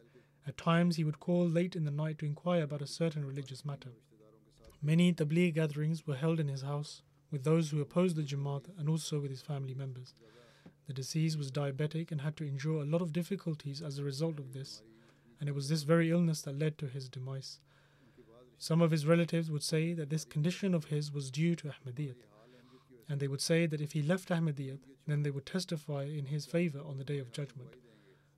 At 0.46 0.56
times, 0.58 0.96
he 0.96 1.04
would 1.04 1.18
call 1.18 1.48
late 1.48 1.76
in 1.76 1.84
the 1.84 1.90
night 1.90 2.18
to 2.18 2.26
inquire 2.26 2.64
about 2.64 2.82
a 2.82 2.86
certain 2.86 3.24
religious 3.24 3.64
matter. 3.64 3.92
Many 4.82 5.12
tabligh 5.12 5.54
gatherings 5.54 6.06
were 6.06 6.16
held 6.16 6.40
in 6.40 6.48
his 6.48 6.62
house, 6.62 7.02
with 7.32 7.42
those 7.42 7.70
who 7.70 7.80
opposed 7.80 8.14
the 8.14 8.22
Jamaat 8.22 8.66
and 8.78 8.88
also 8.88 9.18
with 9.18 9.30
his 9.30 9.42
family 9.42 9.74
members. 9.74 10.14
The 10.86 10.92
deceased 10.92 11.38
was 11.38 11.50
diabetic 11.50 12.12
and 12.12 12.20
had 12.20 12.36
to 12.36 12.46
endure 12.46 12.82
a 12.82 12.86
lot 12.86 13.02
of 13.02 13.12
difficulties 13.12 13.80
as 13.80 13.98
a 13.98 14.04
result 14.04 14.38
of 14.38 14.52
this, 14.52 14.82
and 15.40 15.48
it 15.48 15.54
was 15.54 15.68
this 15.68 15.82
very 15.82 16.10
illness 16.10 16.42
that 16.42 16.58
led 16.58 16.76
to 16.78 16.86
his 16.86 17.08
demise. 17.08 17.58
Some 18.58 18.80
of 18.80 18.90
his 18.90 19.06
relatives 19.06 19.50
would 19.50 19.62
say 19.62 19.92
that 19.94 20.10
this 20.10 20.24
condition 20.24 20.74
of 20.74 20.84
his 20.84 21.12
was 21.12 21.30
due 21.30 21.56
to 21.56 21.68
Ahmadiyyat, 21.68 22.26
and 23.08 23.18
they 23.18 23.26
would 23.26 23.40
say 23.40 23.66
that 23.66 23.80
if 23.80 23.92
he 23.92 24.02
left 24.02 24.28
Ahmadiyyat, 24.28 24.80
then 25.06 25.22
they 25.22 25.30
would 25.30 25.46
testify 25.46 26.04
in 26.04 26.26
his 26.26 26.46
favor 26.46 26.80
on 26.86 26.98
the 26.98 27.04
day 27.04 27.18
of 27.18 27.32
judgment. 27.32 27.74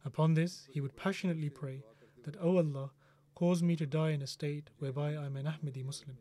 Upon 0.04 0.34
this, 0.34 0.68
he 0.70 0.80
would 0.80 0.96
passionately 0.96 1.50
pray 1.50 1.82
that, 2.24 2.40
O 2.40 2.56
Allah, 2.56 2.90
cause 3.34 3.62
me 3.62 3.76
to 3.76 3.86
die 3.86 4.10
in 4.10 4.22
a 4.22 4.26
state 4.26 4.70
whereby 4.78 5.14
I 5.14 5.26
am 5.26 5.36
an 5.36 5.46
Ahmadi 5.46 5.84
Muslim. 5.84 6.16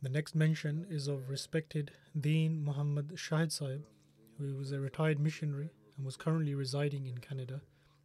The 0.00 0.08
next 0.08 0.36
mention 0.36 0.86
is 0.88 1.08
of 1.08 1.28
respected 1.28 1.90
Deen 2.18 2.64
Muhammad 2.64 3.16
Shahid 3.16 3.50
Sahib, 3.50 3.84
who 4.38 4.54
was 4.54 4.70
a 4.70 4.78
retired 4.78 5.18
missionary 5.18 5.70
and 5.96 6.06
was 6.06 6.16
currently 6.16 6.54
residing 6.54 7.06
in 7.06 7.18
Canada. 7.18 7.62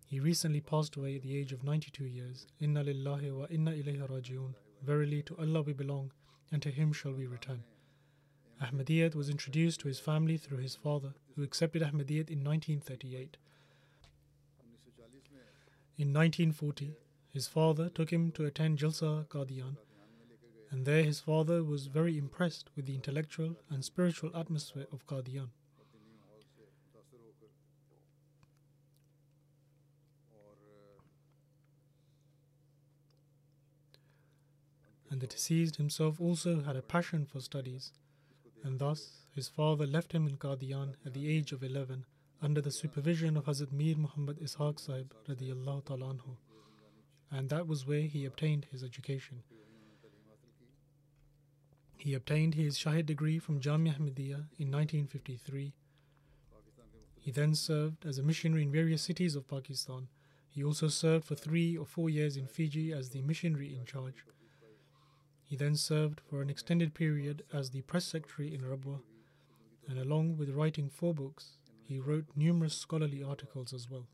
He 0.07 0.19
recently 0.19 0.59
passed 0.59 0.95
away 0.95 1.17
at 1.17 1.21
the 1.21 1.37
age 1.37 1.53
of 1.53 1.63
92 1.63 2.05
years. 2.05 2.47
Inna 2.59 2.83
lillahi 2.83 3.31
wa 3.31 3.45
inna 3.49 3.71
ilayhi 3.71 4.09
rajiun. 4.09 4.55
Verily 4.81 5.21
to 5.21 5.37
Allah 5.37 5.61
we 5.61 5.73
belong, 5.73 6.11
and 6.51 6.63
to 6.63 6.71
Him 6.71 6.93
shall 6.93 7.13
we 7.13 7.27
return. 7.27 7.63
Ahmadiyyat 8.61 9.13
was 9.13 9.29
introduced 9.29 9.81
to 9.81 9.87
his 9.87 9.99
family 9.99 10.37
through 10.37 10.59
his 10.59 10.75
father, 10.75 11.13
who 11.35 11.43
accepted 11.43 11.81
Ahmadiyyat 11.81 12.29
in 12.29 12.43
1938. 12.43 13.37
In 15.97 16.13
1940, 16.13 16.95
his 17.29 17.47
father 17.47 17.89
took 17.89 18.11
him 18.11 18.31
to 18.31 18.45
attend 18.45 18.79
Jalsa 18.79 19.27
Qadian, 19.27 19.77
and 20.73 20.87
there 20.87 21.03
his 21.03 21.19
father 21.19 21.63
was 21.63 21.85
very 21.85 22.17
impressed 22.17 22.71
with 22.75 22.87
the 22.87 22.95
intellectual 22.95 23.55
and 23.69 23.85
spiritual 23.85 24.35
atmosphere 24.35 24.87
of 24.91 25.05
Qadian. 25.05 25.49
And 35.11 35.21
the 35.21 35.27
deceased 35.27 35.75
himself 35.75 36.19
also 36.19 36.63
had 36.63 36.75
a 36.75 36.81
passion 36.81 37.27
for 37.27 37.39
studies, 37.39 37.91
and 38.63 38.79
thus 38.79 39.27
his 39.35 39.47
father 39.47 39.85
left 39.85 40.11
him 40.11 40.27
in 40.27 40.37
Qadian 40.37 40.95
at 41.05 41.13
the 41.13 41.29
age 41.29 41.51
of 41.51 41.63
11 41.63 42.03
under 42.41 42.61
the 42.61 42.71
supervision 42.71 43.37
of 43.37 43.45
Hazrat 43.45 43.71
Mir 43.71 43.95
Muhammad 43.95 44.39
Ishaq 44.39 44.79
Sahib 44.79 45.13
and 47.31 47.49
that 47.49 47.67
was 47.67 47.85
where 47.85 48.01
he 48.01 48.25
obtained 48.25 48.65
his 48.71 48.83
education. 48.83 49.43
He 52.03 52.15
obtained 52.15 52.55
his 52.55 52.77
Shahid 52.77 53.05
degree 53.05 53.39
from 53.39 53.61
Jamia 53.61 53.95
Ahmadiyya 53.97 54.47
in 54.59 54.69
1953. 54.69 55.71
He 57.21 57.31
then 57.31 57.55
served 57.55 58.05
as 58.05 58.17
a 58.17 58.23
missionary 58.23 58.63
in 58.63 58.73
various 58.73 59.01
cities 59.01 59.37
of 59.37 59.47
Pakistan. 59.47 60.09
He 60.49 60.65
also 60.65 60.89
served 60.89 61.23
for 61.23 61.35
three 61.35 61.77
or 61.77 61.85
four 61.85 62.09
years 62.09 62.35
in 62.35 62.45
Fiji 62.45 62.91
as 62.91 63.11
the 63.11 63.21
missionary 63.21 63.73
in 63.73 63.85
charge. 63.85 64.25
He 65.45 65.55
then 65.55 65.77
served 65.77 66.19
for 66.19 66.41
an 66.41 66.49
extended 66.49 66.93
period 66.93 67.45
as 67.53 67.69
the 67.69 67.83
press 67.83 68.03
secretary 68.03 68.53
in 68.53 68.63
Rabwa, 68.63 68.99
and 69.87 69.97
along 69.97 70.35
with 70.35 70.49
writing 70.49 70.89
four 70.89 71.13
books, 71.13 71.57
he 71.85 71.99
wrote 71.99 72.25
numerous 72.35 72.75
scholarly 72.75 73.23
articles 73.23 73.71
as 73.71 73.89
well. 73.89 74.07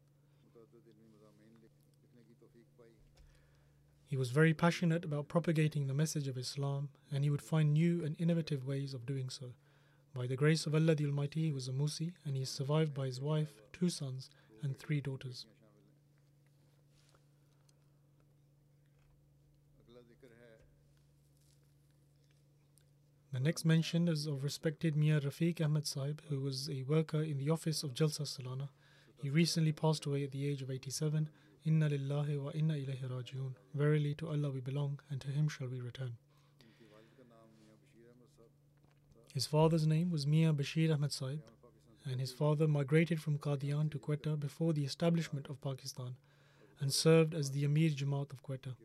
He 4.10 4.18
was 4.18 4.32
very 4.32 4.55
passionate 4.55 5.05
about 5.05 5.28
propagating 5.28 5.86
the 5.86 5.93
message 5.93 6.28
of 6.28 6.36
Islam, 6.36 6.89
and 7.12 7.24
he 7.24 7.30
would 7.30 7.43
find 7.43 7.74
new 7.74 8.03
and 8.03 8.16
innovative 8.20 8.66
ways 8.66 8.95
of 8.95 9.05
doing 9.05 9.30
so. 9.30 9.53
By 10.16 10.26
the 10.26 10.36
grace 10.36 10.66
of 10.66 10.74
Allah 10.74 10.95
the 10.95 11.05
Almighty, 11.05 11.43
he 11.43 11.51
was 11.51 11.68
a 11.68 11.72
Musi, 11.72 12.14
and 12.26 12.36
he 12.36 12.41
is 12.41 12.49
survived 12.49 12.91
by 12.95 13.05
his 13.05 13.22
wife, 13.22 13.53
two 13.72 13.88
sons, 13.88 14.32
and 14.64 14.76
three 14.76 14.99
daughters. 14.99 15.45
The 23.32 23.39
next 23.39 23.64
mention 23.64 24.07
is 24.07 24.26
of 24.26 24.43
respected 24.43 24.95
Mia 24.97 25.20
Rafiq 25.22 25.64
Ahmed 25.64 25.86
Sahib, 25.86 26.24
who 26.30 26.39
was 26.39 26.68
a 26.68 26.82
worker 26.82 27.22
in 27.22 27.38
the 27.38 27.51
office 27.51 27.84
of 27.84 27.93
Jalsa 27.93 28.24
Salana. 28.24 28.70
He 29.22 29.30
recently 29.30 29.72
passed 29.72 30.07
away 30.07 30.24
at 30.24 30.32
the 30.32 30.47
age 30.47 30.64
of 30.64 30.72
87. 30.72 31.30
Inna 31.66 31.89
lillahi 31.89 32.41
wa 32.41 32.51
inna 32.53 32.76
ilayhi 32.76 33.10
rajiun. 33.10 33.53
Verily 33.74 34.16
to 34.16 34.30
Allah 34.30 34.49
we 34.49 34.62
belong, 34.62 34.99
and 35.10 35.20
to 35.22 35.28
Him 35.28 35.49
shall 35.49 35.68
we 35.68 35.82
return. 35.82 36.14
His 39.34 39.45
father's 39.45 39.86
name 39.86 40.10
was 40.10 40.26
Mia 40.26 40.53
Bashir 40.53 40.93
Ahmed 40.93 41.12
Sahib, 41.12 41.41
and 42.05 42.20
his 42.20 42.32
father 42.32 42.68
migrated 42.68 43.22
from 43.22 43.38
Qadian 43.38 43.91
to 43.91 43.99
Quetta 43.99 44.39
before 44.39 44.74
the 44.74 44.84
establishment 44.84 45.47
of 45.47 45.62
Pakistan 45.62 46.16
and 46.80 46.93
served 46.93 47.34
as 47.34 47.51
the 47.51 47.66
Amir 47.66 47.89
Jamaat 47.89 48.32
of 48.32 48.41
Quetta. 48.41 48.76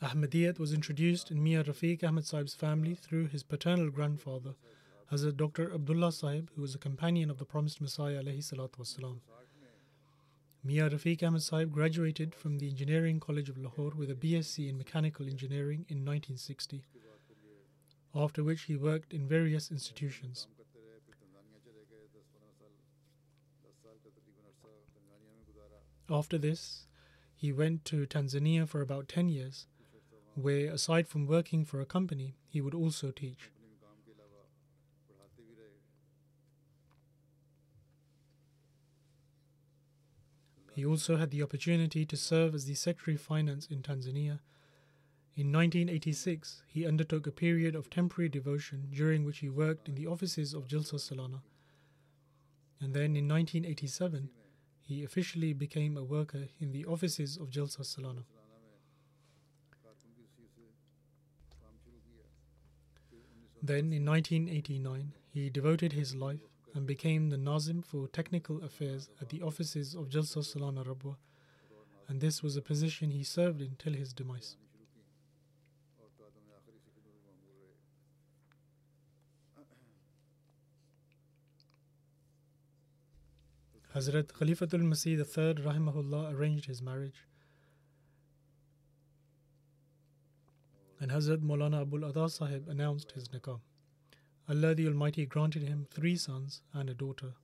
Ahmadiyyat 0.00 0.60
was 0.60 0.72
introduced 0.72 1.30
in 1.30 1.42
Mia 1.42 1.64
Rafiq 1.64 2.04
Ahmed 2.04 2.24
Sahib's 2.24 2.54
family 2.54 2.94
through 2.94 3.26
his 3.26 3.42
paternal 3.42 3.90
grandfather, 3.90 4.54
Hazrat 5.10 5.38
Dr. 5.38 5.72
Abdullah 5.72 6.12
Sahib, 6.12 6.50
who 6.54 6.60
was 6.60 6.74
a 6.74 6.78
companion 6.78 7.30
of 7.30 7.38
the 7.38 7.46
promised 7.46 7.80
Messiah. 7.80 8.22
Wasalam. 8.22 9.20
Mia 10.62 10.90
Rafiq 10.90 11.22
Ahmed 11.22 11.42
Sahib 11.42 11.72
graduated 11.72 12.34
from 12.34 12.58
the 12.58 12.68
Engineering 12.68 13.18
College 13.18 13.48
of 13.48 13.56
Lahore 13.56 13.92
with 13.96 14.10
a 14.10 14.14
BSc 14.14 14.68
in 14.68 14.76
Mechanical 14.76 15.26
Engineering 15.26 15.86
in 15.88 16.04
1960, 16.04 16.84
after 18.14 18.44
which 18.44 18.62
he 18.64 18.76
worked 18.76 19.14
in 19.14 19.26
various 19.26 19.70
institutions. 19.70 20.46
After 26.10 26.36
this, 26.36 26.86
he 27.34 27.50
went 27.50 27.86
to 27.86 28.06
Tanzania 28.06 28.68
for 28.68 28.82
about 28.82 29.08
10 29.08 29.30
years 29.30 29.66
where, 30.34 30.70
aside 30.70 31.08
from 31.08 31.26
working 31.26 31.64
for 31.64 31.80
a 31.80 31.86
company, 31.86 32.36
he 32.46 32.60
would 32.60 32.74
also 32.74 33.10
teach. 33.10 33.50
He 40.78 40.86
also 40.86 41.16
had 41.16 41.32
the 41.32 41.42
opportunity 41.42 42.06
to 42.06 42.16
serve 42.16 42.54
as 42.54 42.66
the 42.66 42.76
Secretary 42.76 43.16
of 43.16 43.20
Finance 43.20 43.66
in 43.66 43.82
Tanzania. 43.82 44.38
In 45.34 45.50
1986, 45.50 46.62
he 46.68 46.86
undertook 46.86 47.26
a 47.26 47.32
period 47.32 47.74
of 47.74 47.90
temporary 47.90 48.28
devotion 48.28 48.86
during 48.92 49.24
which 49.24 49.38
he 49.38 49.48
worked 49.48 49.88
in 49.88 49.96
the 49.96 50.06
offices 50.06 50.54
of 50.54 50.68
Jalsa 50.68 51.00
Salana. 51.00 51.40
And 52.80 52.94
then 52.94 53.16
in 53.16 53.26
1987, 53.26 54.30
he 54.80 55.02
officially 55.02 55.52
became 55.52 55.96
a 55.96 56.04
worker 56.04 56.46
in 56.60 56.70
the 56.70 56.84
offices 56.84 57.36
of 57.36 57.50
Jalsa 57.50 57.80
Salana. 57.80 58.22
Then, 63.60 63.92
in 63.92 64.04
1989, 64.06 65.12
he 65.28 65.50
devoted 65.50 65.94
his 65.94 66.14
life 66.14 66.46
and 66.78 66.86
became 66.86 67.28
the 67.28 67.36
Nazim 67.36 67.82
for 67.82 68.06
technical 68.06 68.62
affairs 68.62 69.10
at 69.20 69.30
the 69.30 69.42
offices 69.42 69.96
of 69.96 70.08
Jalsa 70.08 70.44
Salana 70.44 70.86
Rabwa, 70.86 71.16
and 72.06 72.20
this 72.20 72.40
was 72.40 72.56
a 72.56 72.62
position 72.62 73.10
he 73.10 73.24
served 73.24 73.60
in 73.60 73.74
till 73.80 73.94
his 73.94 74.12
demise. 74.12 74.56
Hazrat 83.92 84.28
Khalifatul 84.38 84.84
Masih 84.92 85.18
III 85.18 85.54
rahimahullah 85.64 86.32
arranged 86.32 86.66
his 86.66 86.80
marriage. 86.80 87.24
and 91.00 91.10
Hazrat 91.12 91.38
Maulana 91.38 91.82
Abul 91.82 92.04
Ata 92.04 92.28
Sahib 92.28 92.68
announced 92.68 93.12
his 93.12 93.28
nikah. 93.28 93.60
Allah 94.50 94.74
the 94.74 94.86
Almighty 94.86 95.26
granted 95.26 95.62
him 95.62 95.86
three 95.90 96.16
sons 96.16 96.62
and 96.72 96.88
a 96.88 96.94
daughter. 96.94 97.34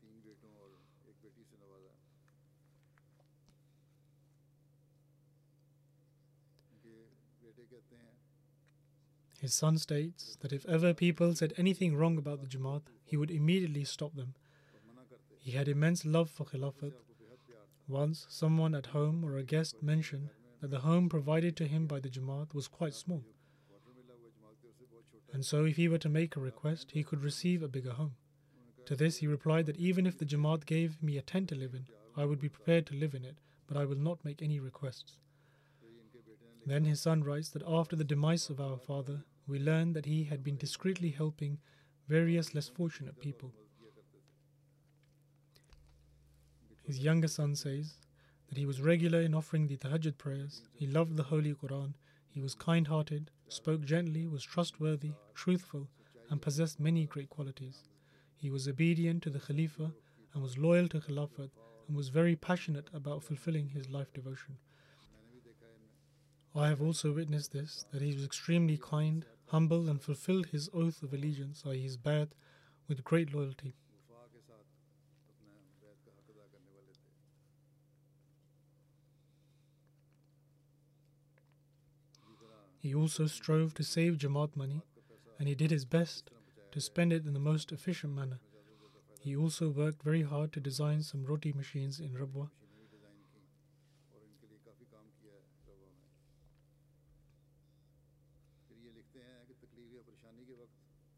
His 9.39 9.53
son 9.53 9.77
states 9.77 10.39
that 10.41 10.55
if 10.55 10.65
ever 10.65 10.95
people 10.95 11.35
said 11.35 11.53
anything 11.59 11.95
wrong 11.95 12.17
about 12.17 12.41
the 12.41 12.47
Jamaat, 12.47 12.85
he 13.05 13.19
would 13.19 13.31
immediately 13.31 13.85
stop 13.85 14.15
them. 14.15 14.35
He 15.39 15.51
had 15.51 15.69
immense 15.69 16.07
love 16.07 16.31
for 16.31 16.47
Khilafat. 16.47 16.95
Once, 17.87 18.25
someone 18.31 18.75
at 18.75 18.87
home 18.87 19.23
or 19.23 19.37
a 19.37 19.43
guest 19.43 19.83
mentioned 19.83 20.31
that 20.63 20.71
the 20.71 20.81
home 20.81 21.11
provided 21.11 21.55
to 21.59 21.67
him 21.67 21.87
by 21.87 22.01
the 22.01 22.09
Jamaat 22.09 22.55
was 22.55 22.67
quite 22.67 22.95
small 22.95 23.23
and 25.35 25.45
so 25.45 25.65
if 25.65 25.75
he 25.77 25.89
were 25.89 25.99
to 25.99 26.09
make 26.09 26.37
a 26.37 26.41
request, 26.41 26.93
he 26.93 27.03
could 27.03 27.21
receive 27.21 27.61
a 27.61 27.69
bigger 27.69 27.91
home. 27.91 28.15
To 28.87 28.95
this 28.95 29.17
he 29.17 29.27
replied 29.27 29.67
that 29.67 29.79
even 29.79 30.07
if 30.07 30.17
the 30.17 30.25
Jamaat 30.25 30.65
gave 30.65 31.03
me 31.03 31.19
a 31.19 31.23
tent 31.23 31.49
to 31.49 31.57
live 31.57 31.75
in, 31.75 31.87
I 32.17 32.25
would 32.25 32.39
be 32.39 32.49
prepared 32.49 32.87
to 32.87 32.95
live 32.95 33.15
in 33.15 33.25
it, 33.25 33.39
but 33.67 33.77
I 33.77 33.85
will 33.85 33.97
not 33.97 34.25
make 34.25 34.41
any 34.41 34.61
requests. 34.61 35.19
Then 36.65 36.85
his 36.85 37.01
son 37.01 37.25
writes 37.25 37.49
that 37.51 37.65
after 37.67 37.97
the 37.97 38.05
demise 38.05 38.49
of 38.49 38.61
our 38.61 38.79
father, 38.79 39.25
we 39.49 39.59
learned 39.59 39.97
that 39.97 40.07
he 40.07 40.23
had 40.23 40.45
been 40.45 40.57
discreetly 40.57 41.11
helping 41.11 41.59
various 42.09 42.55
less 42.55 42.69
fortunate 42.69 43.21
people. 43.21 43.53
His 46.85 47.01
younger 47.01 47.29
son 47.29 47.57
says 47.57 47.95
that 48.49 48.59
he 48.59 48.67
was 48.67 48.81
regular 48.81 49.21
in 49.21 49.35
offering 49.35 49.67
the 49.67 49.79
tahajjud 49.79 50.17
prayers, 50.17 50.63
he 50.75 50.87
loved 50.87 51.17
the 51.17 51.25
Holy 51.25 51.55
Quran, 51.55 51.95
he 52.29 52.41
was 52.41 52.55
kind 52.55 52.87
hearted, 52.87 53.33
spoke 53.55 53.85
gently, 53.85 54.27
was 54.27 54.43
trustworthy, 54.43 55.13
truthful, 55.35 55.89
and 56.31 56.43
possessed 56.43 56.81
many 56.81 57.07
great 57.07 57.31
qualities. 57.31 57.89
He 58.37 58.51
was 58.51 58.69
obedient 58.69 59.23
to 59.23 59.31
the 59.31 59.41
Khalifa 59.41 59.93
and 60.33 60.43
was 60.43 60.59
loyal 60.59 60.89
to 60.89 61.01
Khilafat 61.01 61.51
and 61.87 61.97
was 61.97 62.09
very 62.09 62.37
passionate 62.37 62.89
about 62.93 63.23
fulfilling 63.23 63.69
his 63.69 63.89
life 63.89 64.13
devotion. 64.13 64.57
I 66.55 66.69
have 66.69 66.83
also 66.83 67.13
witnessed 67.13 67.53
this 67.53 67.87
that 67.93 68.03
he 68.03 68.15
was 68.15 68.25
extremely 68.25 68.77
kind, 68.77 69.27
humble, 69.47 69.89
and 69.89 70.01
fulfilled 70.01 70.47
his 70.47 70.69
oath 70.73 71.03
of 71.03 71.13
allegiance, 71.13 71.65
i.e., 71.67 71.83
his 71.83 71.97
bayat, 71.97 72.31
with 72.89 73.05
great 73.05 73.35
loyalty. 73.35 73.75
He 82.85 82.95
also 82.95 83.27
strove 83.27 83.73
to 83.75 83.83
save 83.83 84.19
Jamaat 84.19 84.57
money 84.57 84.83
and 85.39 85.49
he 85.49 85.55
did 85.55 85.71
his 85.71 85.87
best 85.87 86.31
to 86.71 86.83
spend 86.83 87.15
it 87.15 87.25
in 87.25 87.33
the 87.33 87.41
most 87.41 87.73
efficient 87.73 88.15
manner. 88.15 88.41
He 89.23 89.35
also 89.35 89.71
worked 89.71 90.03
very 90.03 90.21
hard 90.21 90.53
to 90.53 90.61
design 90.61 91.03
some 91.03 91.25
roti 91.25 91.55
machines 91.55 91.99
in 91.99 92.13
Rabwa. 92.13 92.51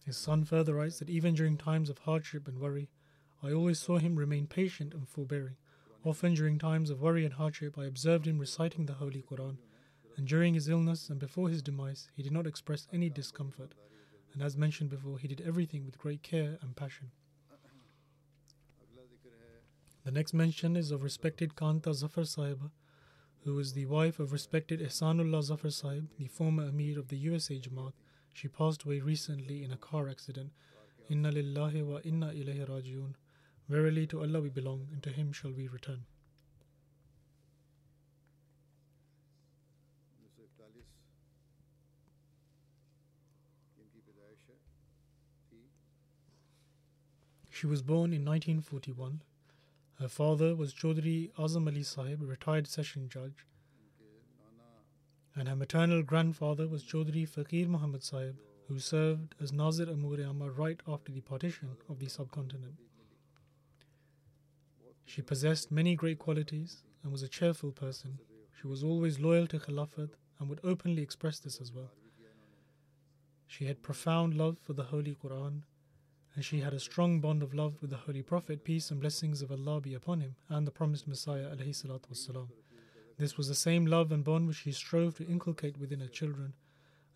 His 0.04 0.16
son 0.16 0.44
further 0.44 0.74
writes 0.74 1.00
that 1.00 1.10
even 1.10 1.34
during 1.34 1.56
times 1.56 1.90
of 1.90 1.98
hardship 1.98 2.46
and 2.46 2.60
worry, 2.60 2.90
I 3.42 3.50
always 3.50 3.80
saw 3.80 3.98
him 3.98 4.14
remain 4.14 4.46
patient 4.46 4.94
and 4.94 5.08
forbearing. 5.08 5.56
Often 6.04 6.34
during 6.34 6.60
times 6.60 6.90
of 6.90 7.00
worry 7.00 7.24
and 7.24 7.34
hardship, 7.34 7.76
I 7.76 7.86
observed 7.86 8.28
him 8.28 8.38
reciting 8.38 8.86
the 8.86 8.94
Holy 8.94 9.24
Quran 9.28 9.56
and 10.16 10.26
during 10.26 10.54
his 10.54 10.68
illness 10.68 11.10
and 11.10 11.18
before 11.18 11.48
his 11.48 11.62
demise, 11.62 12.08
he 12.14 12.22
did 12.22 12.32
not 12.32 12.46
express 12.46 12.88
any 12.92 13.10
discomfort. 13.10 13.74
And 14.32 14.42
as 14.42 14.56
mentioned 14.56 14.90
before, 14.90 15.18
he 15.18 15.28
did 15.28 15.42
everything 15.46 15.84
with 15.84 15.98
great 15.98 16.22
care 16.22 16.58
and 16.62 16.74
passion. 16.74 17.10
The 20.04 20.12
next 20.12 20.32
mention 20.32 20.76
is 20.76 20.90
of 20.90 21.02
respected 21.02 21.56
Kanta 21.56 21.92
Zafar 21.92 22.24
Sahib, 22.24 22.70
who 23.44 23.54
was 23.54 23.72
the 23.72 23.86
wife 23.86 24.18
of 24.20 24.32
respected 24.32 24.80
Ihsanullah 24.80 25.42
Zafar 25.42 25.70
Sahib, 25.70 26.08
the 26.16 26.28
former 26.28 26.64
Amir 26.64 26.98
of 26.98 27.08
the 27.08 27.16
USA 27.16 27.58
Jamaat. 27.58 27.92
She 28.32 28.48
passed 28.48 28.84
away 28.84 29.00
recently 29.00 29.64
in 29.64 29.72
a 29.72 29.76
car 29.76 30.08
accident. 30.08 30.52
Inna 31.08 31.32
lillahi 31.32 31.84
wa 31.84 31.98
inna 32.04 32.28
ilayhi 32.28 32.68
rajiun. 32.68 33.14
Verily 33.68 34.06
to 34.06 34.22
Allah 34.22 34.40
we 34.40 34.48
belong, 34.48 34.88
and 34.92 35.02
to 35.02 35.10
Him 35.10 35.32
shall 35.32 35.52
we 35.52 35.66
return. 35.66 36.04
She 47.56 47.66
was 47.66 47.80
born 47.80 48.12
in 48.12 48.22
1941. 48.22 49.22
Her 49.98 50.08
father 50.08 50.54
was 50.54 50.74
Chaudhry 50.74 51.30
Azam 51.38 51.66
Ali 51.66 51.84
Sahib, 51.84 52.20
a 52.20 52.26
retired 52.26 52.66
session 52.66 53.08
judge, 53.08 53.46
and 55.34 55.48
her 55.48 55.56
maternal 55.56 56.02
grandfather 56.02 56.68
was 56.68 56.84
Chaudhry 56.84 57.26
Fakir 57.26 57.66
Muhammad 57.66 58.04
Sahib, 58.04 58.36
who 58.68 58.78
served 58.78 59.34
as 59.40 59.54
Nazir 59.54 59.88
Amur 59.88 60.50
right 60.50 60.78
after 60.86 61.10
the 61.10 61.22
partition 61.22 61.70
of 61.88 61.98
the 61.98 62.10
subcontinent. 62.10 62.74
She 65.06 65.22
possessed 65.22 65.72
many 65.72 65.96
great 65.96 66.18
qualities 66.18 66.82
and 67.02 67.10
was 67.10 67.22
a 67.22 67.28
cheerful 67.38 67.72
person. 67.72 68.18
She 68.60 68.66
was 68.66 68.84
always 68.84 69.18
loyal 69.18 69.46
to 69.46 69.58
Khilafat 69.58 70.10
and 70.38 70.50
would 70.50 70.60
openly 70.62 71.00
express 71.00 71.38
this 71.38 71.58
as 71.62 71.72
well. 71.72 71.92
She 73.46 73.64
had 73.64 73.82
profound 73.82 74.34
love 74.34 74.58
for 74.58 74.74
the 74.74 74.90
Holy 74.92 75.14
Quran 75.14 75.62
and 76.36 76.44
she 76.44 76.60
had 76.60 76.74
a 76.74 76.78
strong 76.78 77.18
bond 77.18 77.42
of 77.42 77.54
love 77.54 77.80
with 77.80 77.88
the 77.88 77.96
Holy 77.96 78.22
Prophet, 78.22 78.62
peace 78.62 78.90
and 78.90 79.00
blessings 79.00 79.40
of 79.40 79.50
Allah 79.50 79.80
be 79.80 79.94
upon 79.94 80.20
him, 80.20 80.36
and 80.50 80.66
the 80.66 80.70
promised 80.70 81.08
Messiah. 81.08 81.56
This 83.16 83.38
was 83.38 83.48
the 83.48 83.54
same 83.54 83.86
love 83.86 84.12
and 84.12 84.22
bond 84.22 84.46
which 84.46 84.58
she 84.58 84.72
strove 84.72 85.16
to 85.16 85.26
inculcate 85.26 85.78
within 85.78 86.00
her 86.00 86.08
children, 86.08 86.52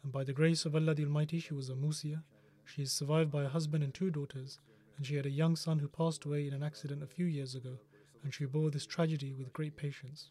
and 0.03 0.11
by 0.11 0.25
the 0.25 0.33
grace 0.33 0.65
of 0.65 0.75
Allah 0.75 0.95
the 0.95 1.05
Almighty, 1.05 1.39
she 1.39 1.53
was 1.53 1.69
a 1.69 1.75
Musia. 1.75 2.23
She 2.65 2.81
is 2.83 2.93
survived 2.93 3.31
by 3.31 3.45
a 3.45 3.49
husband 3.49 3.85
and 3.85 3.93
two 3.93 4.11
daughters, 4.11 4.59
and 4.97 5.07
she 5.07 5.17
had 5.17 5.27
a 5.27 5.31
young 5.31 5.55
son 5.55 5.81
who 5.81 5.89
passed 5.89 6.25
away 6.25 6.47
in 6.47 6.55
an 6.55 6.63
accident 6.63 7.03
a 7.03 7.07
few 7.07 7.27
years 7.27 7.55
ago, 7.55 7.77
and 8.25 8.33
she 8.33 8.47
bore 8.47 8.71
this 8.71 8.87
tragedy 8.87 9.35
with 9.35 9.53
great 9.53 9.77
patience. 9.77 10.31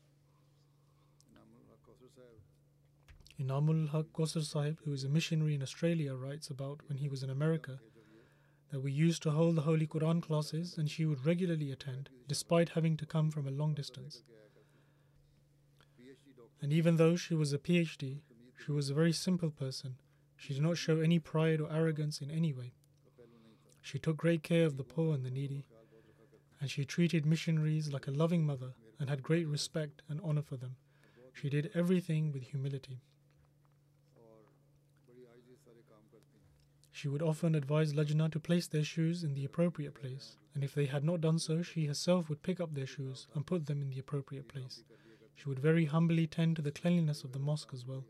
Inamul 3.39 3.89
Haq 3.91 4.07
Kauser 4.13 4.43
Sahib, 4.43 4.79
who 4.83 4.93
is 4.93 5.03
a 5.03 5.09
missionary 5.09 5.53
in 5.53 5.61
Australia, 5.61 6.15
writes 6.15 6.49
about 6.49 6.81
when 6.87 6.97
he 6.97 7.07
was 7.07 7.21
in 7.21 7.29
America 7.29 7.79
that 8.72 8.82
we 8.82 8.91
used 8.91 9.24
to 9.24 9.32
hold 9.32 9.55
the 9.55 9.61
Holy 9.61 9.88
Quran 9.88 10.22
classes 10.22 10.78
and 10.78 10.89
she 10.89 11.05
would 11.05 11.26
regularly 11.26 11.72
attend, 11.72 12.09
despite 12.28 12.70
having 12.70 12.97
to 12.97 13.05
come 13.05 13.32
from 13.32 13.47
a 13.47 13.51
long 13.51 13.74
distance. 13.74 14.24
And 16.61 16.72
even 16.74 16.97
though 16.97 17.15
she 17.15 17.34
was 17.36 17.53
a 17.53 17.57
PhD, 17.57 18.20
she 18.63 18.72
was 18.72 18.89
a 18.89 18.93
very 18.93 19.13
simple 19.13 19.49
person. 19.49 19.95
She 20.36 20.53
did 20.53 20.61
not 20.63 20.78
show 20.78 20.99
any 20.99 21.20
pride 21.20 21.61
or 21.61 21.72
arrogance 21.72 22.22
in 22.22 22.30
any 22.30 22.53
way. 22.53 22.74
She 23.82 23.97
took 23.97 24.17
great 24.17 24.43
care 24.43 24.65
of 24.65 24.78
the 24.78 24.84
poor 24.84 25.15
and 25.15 25.26
the 25.26 25.32
needy, 25.32 25.65
and 26.61 26.70
she 26.70 26.86
treated 26.86 27.26
missionaries 27.26 27.91
like 27.91 28.07
a 28.07 28.11
loving 28.11 28.45
mother 28.45 28.74
and 28.99 29.09
had 29.09 29.24
great 29.24 29.47
respect 29.47 30.01
and 30.09 30.20
honor 30.24 30.41
for 30.41 30.57
them. 30.57 30.76
She 31.34 31.49
did 31.49 31.72
everything 31.74 32.32
with 32.32 32.43
humility. 32.43 33.01
She 37.00 37.08
would 37.08 37.22
often 37.22 37.56
advise 37.56 37.93
Lajna 37.93 38.30
to 38.34 38.41
place 38.41 38.68
their 38.68 38.84
shoes 38.84 39.24
in 39.24 39.34
the 39.34 39.45
appropriate 39.45 39.93
place, 39.93 40.36
and 40.54 40.66
if 40.66 40.76
they 40.76 40.86
had 40.86 41.06
not 41.06 41.22
done 41.22 41.39
so, 41.39 41.62
she 41.62 41.86
herself 41.86 42.28
would 42.28 42.43
pick 42.43 42.60
up 42.60 42.74
their 42.74 42.86
shoes 42.86 43.26
and 43.34 43.47
put 43.47 43.68
them 43.68 43.82
in 43.82 43.89
the 43.89 44.00
appropriate 44.00 44.50
place. 44.50 44.84
She 45.34 45.47
would 45.47 45.60
very 45.60 45.86
humbly 45.86 46.28
tend 46.28 46.58
to 46.58 46.62
the 46.62 46.74
cleanliness 46.74 47.24
of 47.24 47.32
the 47.32 47.39
mosque 47.39 47.70
as 47.74 47.86
well. 47.86 48.04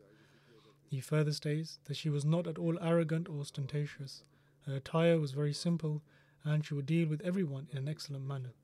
He 0.88 0.98
further 0.98 1.32
states 1.32 1.78
that 1.84 1.98
she 1.98 2.10
was 2.10 2.24
not 2.24 2.48
at 2.48 2.58
all 2.58 2.80
arrogant 2.80 3.28
or 3.28 3.38
ostentatious. 3.38 4.24
Her 4.62 4.74
attire 4.74 5.20
was 5.20 5.30
very 5.30 5.52
simple, 5.52 6.02
and 6.42 6.66
she 6.66 6.74
would 6.74 6.86
deal 6.86 7.06
with 7.06 7.20
everyone 7.20 7.68
in 7.70 7.78
an 7.78 7.88
excellent 7.88 8.26
manner. 8.26 8.54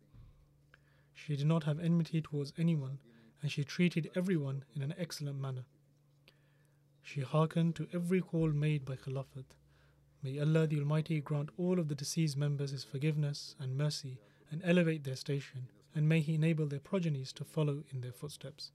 She 1.14 1.36
did 1.36 1.46
not 1.46 1.62
have 1.62 1.78
enmity 1.78 2.20
towards 2.20 2.52
anyone, 2.58 2.98
and 3.42 3.52
she 3.52 3.62
treated 3.62 4.10
everyone 4.16 4.64
in 4.74 4.82
an 4.82 4.92
excellent 4.98 5.38
manner. 5.38 5.66
She 7.00 7.20
hearkened 7.20 7.76
to 7.76 7.86
every 7.94 8.20
call 8.20 8.50
made 8.50 8.84
by 8.84 8.96
Khilafat. 8.96 9.54
May 10.23 10.39
Allah 10.39 10.67
the 10.67 10.79
Almighty 10.79 11.19
grant 11.19 11.49
all 11.57 11.79
of 11.79 11.87
the 11.87 11.95
deceased 11.95 12.37
members 12.37 12.71
His 12.71 12.83
forgiveness 12.83 13.55
and 13.59 13.77
mercy 13.77 14.19
and 14.51 14.61
elevate 14.63 15.03
their 15.03 15.15
station, 15.15 15.69
and 15.95 16.07
may 16.07 16.19
He 16.19 16.35
enable 16.35 16.67
their 16.67 16.79
progenies 16.79 17.33
to 17.33 17.43
follow 17.43 17.83
in 17.91 18.01
their 18.01 18.11
footsteps. 18.11 18.71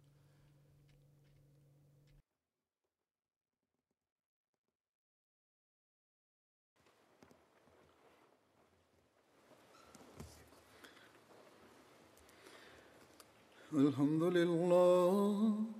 الحمد 13.76 14.22
لله 14.22 15.79